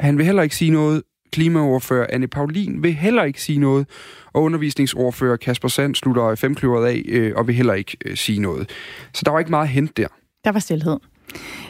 han 0.00 0.18
vil 0.18 0.26
heller 0.26 0.42
ikke 0.42 0.56
sige 0.56 0.70
noget. 0.70 1.02
Klimaordfører 1.32 2.06
Anne 2.10 2.28
Paulin 2.28 2.82
vil 2.82 2.94
heller 2.94 3.24
ikke 3.24 3.42
sige 3.42 3.58
noget. 3.58 3.86
Og 4.32 4.42
undervisningsordfører 4.42 5.36
Kasper 5.36 5.68
Sand 5.68 5.94
slutter 5.94 6.34
femkløveret 6.34 6.86
af 6.86 7.02
øh, 7.08 7.32
og 7.36 7.46
vil 7.46 7.54
heller 7.54 7.74
ikke 7.74 7.96
øh, 8.04 8.16
sige 8.16 8.40
noget. 8.40 8.70
Så 9.14 9.22
der 9.24 9.30
var 9.30 9.38
ikke 9.38 9.50
meget 9.50 9.68
hent 9.68 9.96
der. 9.96 10.08
Der 10.44 10.52
var 10.52 10.58
stillhed. 10.58 10.96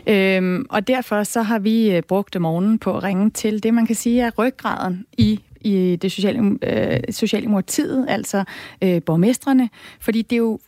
Øhm, 0.06 0.66
og 0.70 0.88
derfor 0.88 1.22
så 1.22 1.42
har 1.42 1.58
vi 1.58 1.96
øh, 1.96 2.02
brugt 2.02 2.40
morgenen 2.40 2.78
på 2.78 2.96
at 2.96 3.02
ringe 3.02 3.30
til 3.30 3.62
det, 3.62 3.74
man 3.74 3.86
kan 3.86 3.96
sige 3.96 4.22
er 4.22 4.30
ryggraden 4.38 5.06
i 5.18 5.40
i 5.60 5.96
det 6.02 6.12
sociale, 6.12 6.58
øh, 6.62 7.00
Socialdemokratiet, 7.10 8.06
altså 8.08 8.44
øh, 8.84 9.02
borgmestrene, 9.02 9.68
fordi 10.00 10.22
det 10.22 10.32
er 10.32 10.38
jo 10.40 10.58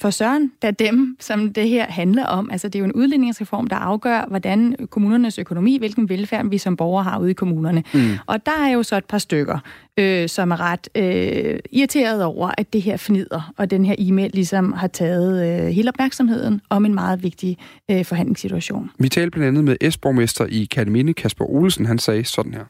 for 0.00 0.10
Søren, 0.10 0.52
der 0.62 0.68
er 0.68 0.72
dem, 0.72 1.16
som 1.20 1.52
det 1.52 1.68
her 1.68 1.86
handler 1.86 2.26
om. 2.26 2.50
Altså, 2.50 2.68
det 2.68 2.74
er 2.74 2.78
jo 2.78 2.84
en 2.84 2.92
udligningsreform, 2.92 3.66
der 3.66 3.76
afgør, 3.76 4.26
hvordan 4.28 4.76
kommunernes 4.90 5.38
økonomi, 5.38 5.78
hvilken 5.78 6.08
velfærd 6.08 6.48
vi 6.48 6.58
som 6.58 6.76
borgere 6.76 7.04
har 7.04 7.18
ude 7.18 7.30
i 7.30 7.34
kommunerne. 7.34 7.84
Mm. 7.94 8.00
Og 8.26 8.46
der 8.46 8.52
er 8.52 8.68
jo 8.68 8.82
så 8.82 8.96
et 8.96 9.04
par 9.04 9.18
stykker, 9.18 9.58
øh, 9.96 10.28
som 10.28 10.50
er 10.50 10.60
ret 10.60 10.88
øh, 10.94 11.58
irriteret 11.72 12.24
over, 12.24 12.50
at 12.58 12.72
det 12.72 12.82
her 12.82 12.96
fnider, 12.96 13.52
og 13.56 13.70
den 13.70 13.84
her 13.84 13.94
e-mail 13.98 14.30
ligesom 14.34 14.72
har 14.72 14.88
taget 14.88 15.64
øh, 15.64 15.68
hele 15.68 15.88
opmærksomheden 15.88 16.60
om 16.68 16.84
en 16.84 16.94
meget 16.94 17.22
vigtig 17.22 17.58
øh, 17.90 18.04
forhandlingssituation. 18.04 18.90
Vi 18.98 19.08
talte 19.08 19.30
blandt 19.30 19.48
andet 19.48 19.64
med 19.64 19.90
S-borgmester 19.90 20.46
i 20.46 20.64
Kataminde, 20.64 21.14
Kasper 21.14 21.44
Olsen. 21.44 21.86
Han 21.86 21.98
sagde 21.98 22.24
sådan 22.24 22.54
her. 22.54 22.64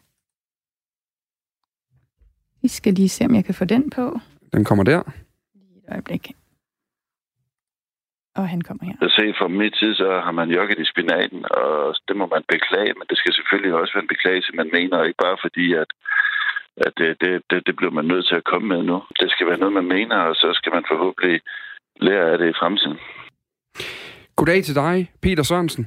Vi 2.62 2.68
skal 2.68 2.94
lige 2.94 3.08
se, 3.08 3.24
om 3.24 3.34
jeg 3.34 3.44
kan 3.44 3.54
få 3.54 3.64
den 3.64 3.90
på. 3.90 4.20
Den 4.52 4.64
kommer 4.64 4.84
der. 4.84 5.02
Lige 5.54 5.78
et 5.78 5.92
øjeblik. 5.92 6.32
Og 8.40 8.48
han 8.48 8.60
kommer 8.68 8.84
her. 8.84 9.08
Se, 9.18 9.24
fra 9.38 9.48
min 9.48 9.72
tid, 9.80 9.94
så 9.94 10.08
har 10.24 10.34
man 10.40 10.48
jokket 10.58 10.78
i 10.78 10.90
spinaten, 10.92 11.40
og 11.60 11.94
det 12.08 12.16
må 12.20 12.26
man 12.34 12.42
beklage, 12.54 12.92
men 12.98 13.06
det 13.10 13.16
skal 13.18 13.32
selvfølgelig 13.34 13.74
også 13.74 13.92
være 13.94 14.04
en 14.06 14.14
beklagelse, 14.14 14.50
man 14.60 14.70
mener, 14.76 15.04
ikke 15.08 15.22
bare 15.26 15.38
fordi, 15.44 15.66
at, 15.82 15.90
at 16.86 16.92
det, 16.98 17.10
det, 17.22 17.32
det, 17.50 17.58
det 17.66 17.74
bliver 17.76 17.94
man 17.98 18.04
nødt 18.12 18.26
til 18.26 18.36
at 18.40 18.48
komme 18.52 18.66
med 18.68 18.82
nu. 18.90 18.96
Det 19.20 19.30
skal 19.30 19.46
være 19.46 19.58
noget, 19.58 19.74
man 19.80 19.88
mener, 19.96 20.16
og 20.16 20.34
så 20.34 20.48
skal 20.58 20.72
man 20.76 20.84
forhåbentlig 20.92 21.40
lære 22.06 22.30
af 22.32 22.38
det 22.38 22.48
i 22.50 22.58
fremtiden. 22.60 22.98
Goddag 24.36 24.62
til 24.64 24.74
dig, 24.74 25.10
Peter 25.22 25.42
Sørensen. 25.42 25.86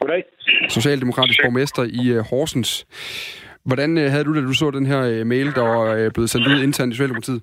Goddag. 0.00 0.24
Socialdemokratisk 0.68 1.38
borgmester 1.44 1.82
i 2.00 2.18
uh, 2.18 2.24
Horsens. 2.30 2.86
Hvordan 3.64 3.90
uh, 3.96 4.04
havde 4.12 4.24
du 4.24 4.34
det, 4.34 4.42
da 4.42 4.48
du 4.48 4.54
så 4.54 4.70
den 4.70 4.86
her 4.86 5.20
uh, 5.20 5.26
mail, 5.26 5.54
der 5.54 5.62
var 5.62 6.10
blevet 6.14 6.30
sendt 6.30 6.46
ud 6.46 6.62
internt 6.62 6.92
i 6.92 6.96
Socialdemokratiet? 6.96 7.42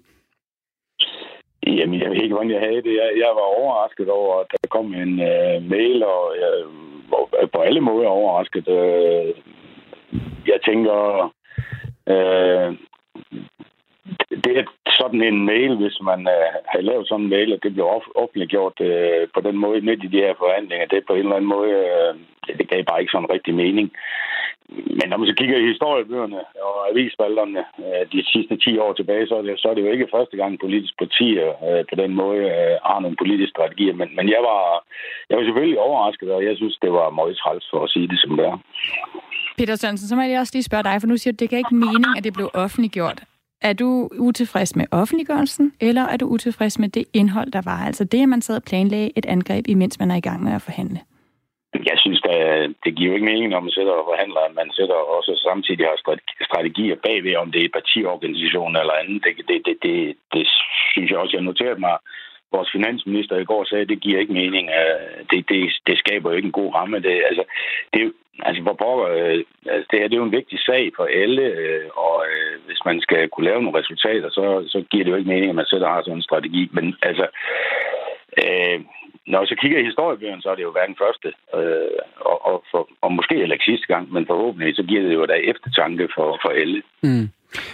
Jamen, 1.78 2.00
jeg 2.02 2.10
ved 2.10 2.22
ikke, 2.22 2.36
hvordan 2.36 2.52
jeg 2.52 2.60
havde 2.60 2.82
det. 2.82 2.94
Jeg, 3.02 3.10
jeg 3.18 3.32
var 3.40 3.48
overrasket 3.60 4.10
over, 4.10 4.40
at 4.40 4.48
der 4.52 4.68
kom 4.70 4.94
en 4.94 5.14
øh, 5.32 5.70
mail, 5.70 6.04
og 6.04 6.36
jeg 6.42 6.52
var 7.12 7.48
på 7.54 7.60
alle 7.62 7.82
måder 7.82 8.08
overrasket. 8.08 8.68
Øh, 8.68 9.34
jeg 10.48 10.60
tænker, 10.66 10.98
øh, 12.08 12.70
det 14.44 14.54
er 14.58 14.66
sådan 15.00 15.22
en 15.22 15.46
mail, 15.46 15.76
hvis 15.76 15.98
man 16.02 16.20
øh, 16.20 16.50
har 16.72 16.82
lavet 16.82 17.08
sådan 17.08 17.24
en 17.24 17.30
mail, 17.30 17.54
og 17.54 17.60
det 17.64 17.74
blev 17.74 17.86
offentliggjort 18.16 18.82
øh, 18.82 19.28
på 19.34 19.42
den 19.42 19.58
måde 19.58 19.82
midt 19.82 20.04
i 20.04 20.08
de 20.08 20.24
her 20.26 20.34
forhandlinger, 20.38 20.86
det 20.86 21.04
på 21.08 21.14
en 21.14 21.20
eller 21.20 21.36
anden 21.36 21.50
måde, 21.56 21.72
øh, 21.72 22.14
det 22.58 22.70
gav 22.70 22.84
bare 22.84 23.02
ikke 23.02 23.12
sådan 23.12 23.34
rigtig 23.36 23.54
mening. 23.54 23.92
Men 25.00 25.06
når 25.10 25.18
man 25.18 25.28
så 25.28 25.36
kigger 25.40 25.58
i 25.58 25.70
historiebøgerne 25.72 26.40
og 26.68 26.76
avisspalterne 26.92 27.62
øh, 27.84 28.04
de 28.14 28.20
sidste 28.34 28.56
10 28.58 28.78
år 28.86 28.94
tilbage, 28.94 29.28
så 29.28 29.36
er, 29.40 29.42
det, 29.42 29.60
så 29.62 29.68
er 29.70 29.74
det 29.74 29.86
jo 29.86 29.92
ikke 29.92 30.14
første 30.16 30.36
gang 30.38 30.60
politisk 30.66 30.94
partier 31.04 31.48
øh, 31.68 31.82
på 31.90 31.96
den 32.02 32.12
måde 32.22 32.42
øh, 32.56 32.76
har 32.90 33.00
nogle 33.00 33.18
politiske 33.24 33.54
strategier. 33.56 33.96
Men, 34.02 34.08
men 34.18 34.26
jeg, 34.36 34.42
var, 34.50 34.62
jeg 35.30 35.38
var 35.38 35.44
selvfølgelig 35.44 35.80
overrasket, 35.88 36.30
og 36.36 36.42
jeg 36.48 36.56
synes, 36.58 36.76
det 36.84 36.92
var 36.92 37.10
meget 37.20 37.38
træls 37.42 37.66
for 37.72 37.80
at 37.84 37.90
sige 37.94 38.08
det 38.08 38.20
som 38.24 38.32
det 38.38 38.46
er. 38.52 38.58
Peter 39.58 39.76
Sørensen, 39.76 40.08
så 40.08 40.16
må 40.16 40.22
jeg 40.22 40.40
også 40.40 40.56
lige 40.56 40.70
spørge 40.70 40.84
dig, 40.84 40.96
for 41.02 41.08
nu 41.08 41.18
siger 41.18 41.32
du, 41.32 41.36
at 41.36 41.40
det 41.40 41.50
kan 41.50 41.58
ikke 41.58 41.76
mening, 41.76 42.18
at 42.18 42.24
det 42.24 42.34
blev 42.34 42.50
offentliggjort. 42.54 43.20
Er 43.62 43.74
du 43.74 44.10
utilfreds 44.20 44.76
med 44.76 44.86
offentliggørelsen, 44.92 45.74
eller 45.80 46.02
er 46.02 46.18
du 46.18 46.26
utilfreds 46.26 46.80
med 46.80 46.90
det 46.90 47.06
indhold, 47.14 47.52
der 47.52 47.62
var? 47.66 47.86
Altså 47.86 48.04
det, 48.04 48.22
at 48.22 48.30
man 48.30 48.42
sad 48.42 48.56
og 48.56 48.64
planlagde 48.64 49.12
et 49.16 49.26
angreb, 49.26 49.68
imens 49.68 50.00
man 50.00 50.12
er 50.12 50.16
i 50.16 50.20
gang 50.20 50.44
med 50.44 50.54
at 50.54 50.62
forhandle? 50.62 51.00
Jeg 51.74 51.98
synes, 51.98 52.22
at 52.26 52.70
det 52.84 52.96
giver 52.96 53.10
jo 53.10 53.14
ikke 53.16 53.32
mening, 53.32 53.50
når 53.50 53.60
man 53.60 53.72
sætter 53.72 53.94
og 53.94 54.06
forhandler, 54.12 54.42
at 54.42 54.56
man 54.56 54.72
sætter 54.72 54.96
også 54.96 55.32
samtidig 55.48 55.86
har 55.86 56.18
strategier 56.50 56.96
bagved, 56.96 57.36
om 57.36 57.52
det 57.52 57.64
er 57.64 57.78
partiorganisation 57.80 58.76
eller 58.76 58.94
andet. 59.02 59.24
Det, 59.24 59.48
det, 59.50 59.66
det, 59.66 59.78
det, 59.84 60.16
det 60.34 60.48
synes 60.94 61.12
jeg 61.12 61.20
også, 61.20 61.36
jeg 61.38 61.44
noterede 61.44 61.80
mig. 61.80 61.98
Vores 62.52 62.70
finansminister 62.72 63.38
i 63.38 63.46
går 63.46 63.64
sagde, 63.64 63.82
at 63.82 63.90
det 63.90 64.02
giver 64.02 64.20
ikke 64.20 64.34
mening. 64.34 64.70
Det, 65.32 65.50
det, 65.50 65.72
det 65.88 65.98
skaber 65.98 66.30
jo 66.30 66.36
ikke 66.36 66.46
en 66.46 66.60
god 66.62 66.74
ramme. 66.76 67.00
Det, 67.00 67.16
altså, 67.30 67.44
det, 67.94 68.14
altså, 68.48 68.64
for 68.64 68.74
pokker, 68.74 69.08
øh, 69.18 69.44
altså, 69.74 69.88
det, 69.92 70.00
her, 70.00 70.08
det 70.08 70.16
er 70.16 70.24
jo 70.24 70.30
en 70.30 70.40
vigtig 70.40 70.60
sag 70.60 70.92
for 70.96 71.06
alle, 71.24 71.42
øh, 71.42 71.88
og 72.06 72.26
øh, 72.32 72.56
hvis 72.66 72.82
man 72.86 73.02
skal 73.02 73.30
kunne 73.30 73.50
lave 73.50 73.62
nogle 73.62 73.80
resultater, 73.80 74.30
så, 74.30 74.44
så 74.68 74.84
giver 74.92 75.04
det 75.04 75.12
jo 75.12 75.18
ikke 75.18 75.34
mening, 75.34 75.50
at 75.50 75.56
man 75.56 75.72
sætter 75.72 75.88
har 75.88 76.02
sådan 76.02 76.18
en 76.18 76.30
strategi. 76.30 76.70
Men 76.72 76.96
altså, 77.02 77.28
øh, 78.44 78.80
når 79.30 79.40
jeg 79.40 79.48
så 79.48 79.58
kigger 79.62 79.80
i 79.80 79.90
historiebøgerne, 79.90 80.42
så 80.42 80.50
er 80.50 80.56
det 80.56 80.64
jo 80.68 80.72
hverken 80.72 80.98
første, 81.04 81.30
øh, 81.58 82.00
og, 82.32 82.38
og, 82.50 82.58
for, 82.72 82.82
og 83.02 83.10
måske 83.18 83.36
heller 83.36 83.56
ikke 83.56 83.72
sidste 83.72 83.88
gang, 83.94 84.14
men 84.14 84.26
forhåbentlig 84.32 84.76
så 84.76 84.84
giver 84.84 85.04
det 85.04 85.14
jo 85.14 85.26
da 85.26 85.36
eftertanke 85.52 86.06
for, 86.16 86.28
for 86.44 86.50
alle. 86.62 86.82
Mm. 87.04 87.28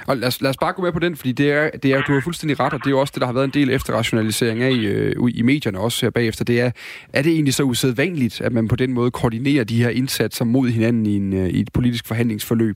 Og 0.08 0.18
lad 0.18 0.28
os, 0.28 0.41
lad 0.41 0.49
os 0.49 0.58
bare 0.58 0.74
gå 0.74 0.82
med 0.82 0.91
på 0.91 0.99
den, 0.99 1.16
fordi 1.16 1.32
det 1.32 1.51
er, 1.51 1.70
det 1.70 1.93
er, 1.93 2.01
du 2.01 2.14
har 2.14 2.22
fuldstændig 2.24 2.60
ret, 2.60 2.74
og 2.74 2.80
det 2.80 2.88
er 2.88 2.91
jo 2.91 2.99
også 2.99 3.12
det, 3.16 3.22
der 3.22 3.28
har 3.28 3.34
været 3.34 3.45
en 3.45 3.60
del 3.60 3.70
efterrationalisering 3.70 4.64
af 4.64 4.72
i, 4.72 4.86
øh, 4.86 5.16
i 5.34 5.41
medierne 5.41 5.80
også 5.80 6.06
her 6.06 6.10
bagefter. 6.10 6.45
Det 6.45 6.62
er, 6.62 6.72
er 7.14 7.22
det 7.22 7.32
egentlig 7.32 7.53
så 7.53 7.64
usædvanligt, 7.64 8.41
at 8.41 8.51
man 8.51 8.68
på 8.68 8.76
den 8.76 8.93
måde 8.93 9.12
koordinerer 9.12 9.64
de 9.64 9.84
her 9.84 9.89
indsatser 9.89 10.45
mod 10.45 10.70
hinanden 10.70 11.06
i, 11.06 11.16
en, 11.16 11.34
øh, 11.34 11.49
i 11.49 11.60
et 11.60 11.70
politisk 11.74 12.08
forhandlingsforløb? 12.08 12.76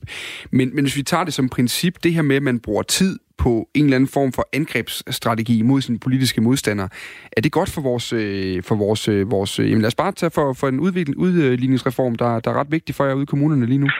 Men, 0.50 0.74
men 0.74 0.84
hvis 0.84 0.96
vi 0.96 1.02
tager 1.02 1.24
det 1.24 1.34
som 1.34 1.48
princip, 1.48 1.94
det 2.02 2.12
her 2.14 2.22
med, 2.22 2.36
at 2.36 2.42
man 2.42 2.60
bruger 2.60 2.82
tid 2.82 3.18
på 3.44 3.52
en 3.74 3.84
eller 3.84 3.96
anden 3.96 4.14
form 4.18 4.32
for 4.32 4.44
angrebsstrategi 4.52 5.62
mod 5.62 5.80
sine 5.80 5.98
politiske 6.06 6.40
modstandere. 6.40 6.88
Er 7.36 7.40
det 7.40 7.52
godt 7.52 7.70
for 7.74 7.82
vores... 7.90 8.12
Øh, 8.12 8.62
for 8.68 8.74
vores, 8.74 9.08
øh, 9.08 9.30
vores 9.30 9.58
øh, 9.58 9.64
jamen 9.68 9.82
lad 9.82 9.92
os 9.92 10.02
bare 10.02 10.12
tage 10.12 10.30
for, 10.38 10.46
for 10.60 10.68
en 10.68 10.80
udligningsreform, 10.80 12.14
der, 12.14 12.40
der 12.40 12.50
er 12.50 12.60
ret 12.60 12.72
vigtig 12.76 12.94
for 12.94 13.04
jer 13.04 13.14
ude 13.14 13.22
i 13.28 13.32
kommunerne 13.32 13.66
lige 13.66 13.84
nu. 13.84 13.90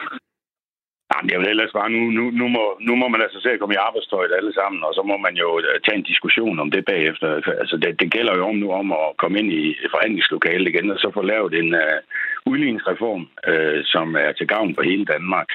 Jamen, 1.11 1.29
jeg 1.31 1.39
vil 1.39 1.53
ellers 1.53 1.73
bare, 1.79 1.89
nu, 1.95 2.01
nu, 2.17 2.23
nu, 2.39 2.45
må, 2.55 2.63
nu 2.87 2.93
må 3.01 3.07
man 3.07 3.21
altså 3.25 3.39
selv 3.41 3.59
komme 3.59 3.75
i 3.75 3.83
arbejdstøjet 3.87 4.37
alle 4.37 4.53
sammen, 4.59 4.83
og 4.87 4.93
så 4.97 5.01
må 5.09 5.15
man 5.25 5.35
jo 5.43 5.47
øh, 5.59 5.79
tage 5.85 5.97
en 5.97 6.09
diskussion 6.11 6.59
om 6.59 6.71
det 6.71 6.83
bagefter. 6.85 7.27
Altså, 7.61 7.75
det, 7.81 7.99
det 8.01 8.11
gælder 8.15 8.33
jo 8.37 8.43
om 8.47 8.55
nu 8.55 8.71
om 8.81 8.91
at 8.91 9.07
komme 9.21 9.39
ind 9.39 9.49
i 9.61 9.63
forhandlingslokalet 9.93 10.67
igen, 10.67 10.91
og 10.91 10.97
så 10.99 11.11
få 11.13 11.21
lavet 11.21 11.53
en 11.61 11.69
uh, 11.83 11.97
udligningsreform, 12.51 13.23
uh, 13.49 13.79
som 13.93 14.15
er 14.25 14.31
til 14.31 14.47
gavn 14.47 14.75
for 14.75 14.83
hele 14.91 15.05
Danmark. 15.05 15.47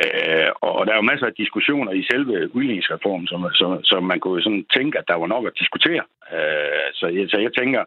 Øh, 0.00 0.50
og 0.68 0.86
der 0.86 0.92
er 0.92 1.00
jo 1.00 1.10
masser 1.10 1.26
af 1.26 1.38
diskussioner 1.42 1.92
i 1.92 2.06
selve 2.10 2.54
udligningsreformen, 2.56 3.26
som, 3.26 3.40
som, 3.60 3.70
som 3.84 4.02
man 4.02 4.20
kunne 4.20 4.42
sådan 4.42 4.66
tænke, 4.76 4.98
at 4.98 5.08
der 5.08 5.14
var 5.22 5.26
nok 5.26 5.46
at 5.46 5.58
diskutere. 5.58 6.04
Øh, 6.34 6.86
så, 6.98 7.06
jeg, 7.16 7.24
så 7.28 7.38
jeg 7.46 7.52
tænker, 7.54 7.82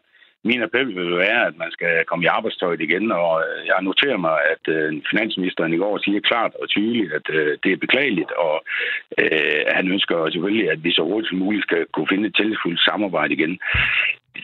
min 0.49 0.61
appel 0.67 0.87
vil 0.95 1.17
være, 1.25 1.41
at 1.49 1.55
man 1.63 1.71
skal 1.71 2.05
komme 2.09 2.25
i 2.25 2.33
arbejdstøjet 2.37 2.81
igen, 2.81 3.11
og 3.11 3.33
øh, 3.45 3.67
jeg 3.67 3.79
noterer 3.81 4.17
mig, 4.17 4.37
at 4.53 4.63
øh, 4.75 5.01
finansministeren 5.11 5.73
i 5.73 5.81
går 5.83 5.97
siger 5.97 6.19
klart 6.19 6.53
og 6.61 6.69
tydeligt, 6.69 7.13
at 7.17 7.25
øh, 7.29 7.57
det 7.63 7.71
er 7.71 7.83
beklageligt, 7.85 8.31
og 8.31 8.55
øh, 9.21 9.61
han 9.77 9.87
ønsker 9.87 10.29
selvfølgelig, 10.29 10.71
at 10.71 10.83
vi 10.83 10.91
så 10.91 11.03
hurtigt 11.03 11.29
som 11.29 11.37
muligt 11.37 11.63
skal 11.63 11.85
kunne 11.93 12.09
finde 12.11 12.27
et 12.27 12.35
tillidsfuldt 12.35 12.79
samarbejde 12.89 13.33
igen. 13.33 13.59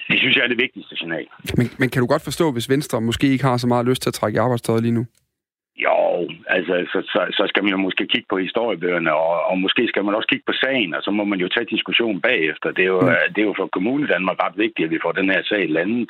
Det 0.10 0.18
synes 0.20 0.36
jeg 0.36 0.44
er 0.44 0.48
det 0.54 0.64
vigtigste 0.66 0.96
signal. 0.98 1.26
Men, 1.58 1.68
men 1.80 1.90
kan 1.90 2.02
du 2.02 2.08
godt 2.08 2.24
forstå, 2.24 2.52
hvis 2.52 2.70
Venstre 2.70 3.02
måske 3.02 3.28
ikke 3.28 3.44
har 3.44 3.58
så 3.58 3.68
meget 3.68 3.86
lyst 3.90 4.02
til 4.02 4.10
at 4.10 4.14
trække 4.14 4.36
i 4.38 4.44
arbejdstøjet 4.46 4.84
lige 4.84 4.98
nu? 5.00 5.06
Jo, 5.76 6.30
altså, 6.48 6.74
så, 6.92 7.02
så, 7.14 7.22
så 7.38 7.44
skal 7.48 7.64
man 7.64 7.72
jo 7.72 7.78
måske 7.78 8.08
kigge 8.08 8.28
på 8.30 8.38
historiebøgerne, 8.38 9.14
og, 9.14 9.44
og 9.50 9.58
måske 9.60 9.88
skal 9.88 10.04
man 10.04 10.16
også 10.16 10.28
kigge 10.28 10.46
på 10.48 10.54
sagen, 10.54 10.94
og 10.94 11.02
så 11.04 11.12
må 11.12 11.24
man 11.24 11.40
jo 11.40 11.48
tage 11.48 11.66
diskussion 11.66 12.22
bagefter. 12.22 12.72
Det 12.72 12.84
er 12.84 12.92
jo, 12.96 13.02
mm. 13.02 13.34
det 13.34 13.42
er 13.42 13.50
jo 13.50 13.56
for 13.58 13.68
kommunen 13.68 14.08
Danmark 14.08 14.38
ret 14.44 14.58
vigtigt, 14.58 14.86
at 14.86 14.92
vi 14.92 15.04
får 15.04 15.12
den 15.12 15.30
her 15.30 15.42
sag 15.44 15.70
landet. 15.70 16.10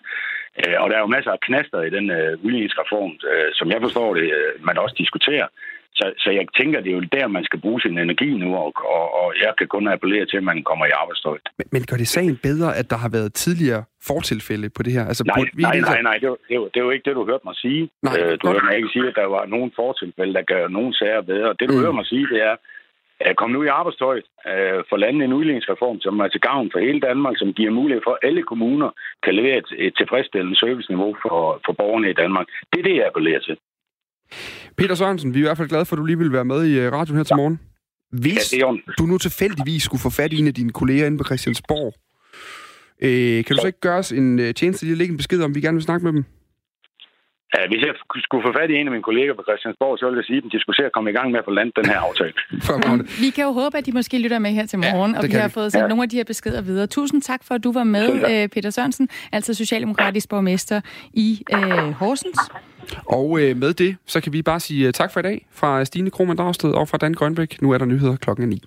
Øh, 0.60 0.76
og 0.82 0.90
der 0.90 0.96
er 0.96 1.00
jo 1.00 1.16
masser 1.16 1.32
af 1.32 1.40
knaster 1.40 1.82
i 1.82 1.90
den 1.90 2.12
uh, 2.12 2.46
udligningsreform, 2.46 3.12
uh, 3.32 3.50
som 3.54 3.72
jeg 3.72 3.82
forstår 3.82 4.14
det, 4.14 4.28
uh, 4.38 4.66
man 4.66 4.78
også 4.78 4.96
diskuterer. 4.98 5.48
Så, 5.96 6.06
så 6.24 6.30
jeg 6.32 6.46
tænker, 6.60 6.82
det 6.82 6.90
er 6.92 6.98
jo 7.00 7.06
der, 7.18 7.28
man 7.28 7.44
skal 7.44 7.60
bruge 7.62 7.82
sin 7.82 7.98
energi 7.98 8.30
nu, 8.44 8.56
og, 8.56 8.74
og, 8.98 9.06
og 9.20 9.34
jeg 9.44 9.54
kan 9.58 9.68
kun 9.68 9.88
appellere 9.88 10.26
til, 10.26 10.38
at 10.38 10.44
man 10.44 10.64
kommer 10.64 10.86
i 10.86 10.94
arbejdstøj. 11.02 11.38
Men, 11.58 11.68
men 11.72 11.82
gør 11.90 11.98
det 11.98 12.08
sagen 12.08 12.38
bedre, 12.48 12.70
at 12.80 12.90
der 12.90 12.98
har 13.04 13.10
været 13.10 13.34
tidligere 13.34 13.84
fortilfælde 14.12 14.70
på 14.78 14.84
det 14.84 14.94
her? 14.94 15.06
Altså, 15.12 15.24
nej, 15.24 15.46
vi 15.54 15.64
nej, 15.64 15.80
nej, 15.80 16.02
nej, 16.02 16.18
det 16.22 16.28
er, 16.30 16.36
det, 16.50 16.56
er, 16.56 16.62
det 16.74 16.80
jo 16.80 16.92
ikke 16.92 17.06
det, 17.10 17.16
du 17.16 17.26
hørte 17.26 17.46
mig 17.50 17.56
sige. 17.56 17.90
Nej, 18.02 18.16
øh, 18.20 18.38
du 18.42 18.48
hørte 18.48 18.66
mig 18.66 18.76
ikke 18.78 18.94
sige, 18.94 19.08
at 19.08 19.16
der 19.16 19.26
var 19.26 19.46
nogen 19.46 19.72
fortilfælde, 19.76 20.34
der 20.34 20.42
gør 20.42 20.68
nogen 20.68 20.94
sager 20.94 21.22
bedre. 21.22 21.50
Det, 21.60 21.70
du 21.70 21.74
mm. 21.74 21.82
hører 21.84 21.98
mig 22.00 22.06
sige, 22.06 22.28
det 22.34 22.42
er, 22.50 22.56
at 23.20 23.36
komme 23.36 23.54
nu 23.54 23.64
i 23.64 23.76
arbejdstøjet 23.80 24.26
øh, 24.52 24.84
for 24.90 24.98
landet 24.98 25.24
en 25.24 25.38
udligningsreform, 25.40 26.00
som 26.00 26.20
er 26.20 26.28
til 26.28 26.42
gavn 26.42 26.70
for 26.72 26.80
hele 26.80 27.00
Danmark, 27.00 27.36
som 27.38 27.54
giver 27.54 27.72
mulighed 27.72 28.02
for, 28.04 28.12
at 28.12 28.28
alle 28.28 28.44
kommuner 28.44 28.90
kan 29.24 29.36
levere 29.36 29.58
et, 29.58 29.70
et 29.78 29.94
tilfredsstillende 29.98 30.60
serviceniveau 30.60 31.16
for, 31.22 31.62
for 31.66 31.74
borgerne 31.74 32.10
i 32.10 32.20
Danmark. 32.24 32.48
Det 32.72 32.80
er 32.80 32.84
det, 32.84 32.96
jeg 32.96 33.08
appellerer 33.08 33.40
til. 33.40 33.58
Peter 34.78 34.96
Sørensen, 34.96 35.34
vi 35.34 35.40
er 35.40 35.44
i 35.44 35.48
hvert 35.48 35.58
fald 35.58 35.70
glade 35.70 35.86
for, 35.86 35.96
at 35.96 35.98
du 35.98 36.06
lige 36.06 36.18
vil 36.18 36.32
være 36.32 36.46
med 36.46 36.66
i 36.66 36.80
øh, 36.80 36.92
radioen 36.92 37.18
her 37.18 37.24
til 37.24 37.36
morgen. 37.36 37.60
Hvis 38.12 38.54
ja, 38.54 38.72
du 38.98 39.04
nu 39.06 39.18
tilfældigvis 39.18 39.84
skulle 39.84 40.02
få 40.02 40.10
fat 40.10 40.34
i 40.34 40.40
en 40.40 40.48
af 40.48 40.54
dine 40.54 40.72
kolleger 40.72 41.06
inde 41.06 41.18
på 41.18 41.24
Christiansborg, 41.24 41.94
øh, 43.02 43.46
kan 43.46 43.56
du 43.56 43.62
så 43.62 43.68
ikke 43.68 43.80
gøre 43.80 43.98
os 43.98 44.12
en 44.12 44.40
øh, 44.40 44.54
tjeneste 44.54 44.86
lige 44.86 44.92
at 44.92 44.98
lægge 44.98 45.12
en 45.12 45.18
besked 45.18 45.44
om, 45.44 45.56
vi 45.56 45.62
gerne 45.62 45.76
vil 45.76 45.84
snakke 45.84 46.06
med 46.06 46.14
dem? 46.14 46.26
Ja, 47.56 47.62
hvis 47.72 47.82
jeg 47.88 47.94
skulle 48.26 48.44
få 48.48 48.52
fat 48.60 48.70
i 48.70 48.76
en 48.80 48.88
af 48.88 48.92
mine 48.92 49.04
kolleger 49.10 49.34
på 49.34 49.44
Christiansborg, 49.48 50.00
så 50.00 50.06
ville 50.06 50.20
jeg 50.22 50.28
sige, 50.30 50.38
at 50.38 50.52
de 50.54 50.60
skulle 50.60 50.78
se 50.80 50.86
at 50.90 50.94
komme 50.96 51.10
i 51.10 51.14
gang 51.14 51.28
med 51.32 51.40
at 51.40 51.46
få 51.46 51.52
landet 51.52 51.76
den 51.76 51.86
her 51.92 52.00
aftale. 52.08 52.34
vi 53.24 53.30
kan 53.36 53.44
jo 53.48 53.52
håbe, 53.62 53.78
at 53.78 53.86
de 53.86 53.92
måske 53.92 54.16
lytter 54.24 54.40
med 54.40 54.52
her 54.52 54.66
til 54.66 54.80
morgen, 54.80 55.12
ja, 55.12 55.18
og 55.20 55.24
vi 55.28 55.34
har 55.44 55.48
vi. 55.48 55.54
fået 55.60 55.72
sendt 55.72 55.84
ja. 55.84 55.88
nogle 55.88 56.04
af 56.04 56.10
de 56.10 56.16
her 56.16 56.24
beskeder 56.24 56.62
videre. 56.62 56.88
Tusind 56.88 57.22
tak 57.22 57.42
for, 57.44 57.56
at 57.56 57.64
du 57.64 57.72
var 57.72 57.84
med, 57.84 58.08
øh, 58.32 58.50
Peter 58.50 58.70
Sørensen, 58.70 59.10
altså 59.32 59.54
Socialdemokratisk 59.54 60.30
borgmester 60.30 60.82
i 61.14 61.44
øh, 61.54 61.92
Horsens. 62.02 62.40
Og 63.06 63.40
øh, 63.42 63.58
med 63.58 63.74
det, 63.74 63.98
så 64.06 64.22
kan 64.22 64.34
vi 64.34 64.42
bare 64.42 64.60
sige 64.60 64.88
øh, 64.88 64.94
tak 64.94 65.12
for 65.12 65.20
i 65.20 65.24
dag 65.24 65.48
fra 65.52 65.80
øh, 65.80 65.86
Stine 65.86 66.10
Krohmann 66.10 66.38
Dragsted 66.38 66.72
og 66.72 66.90
fra 66.90 66.98
Dan 66.98 67.14
Grønbæk. 67.14 67.62
Nu 67.62 67.72
er 67.72 67.78
der 67.78 67.86
nyheder 67.86 68.16
klokken 68.16 68.50
9. 68.50 68.64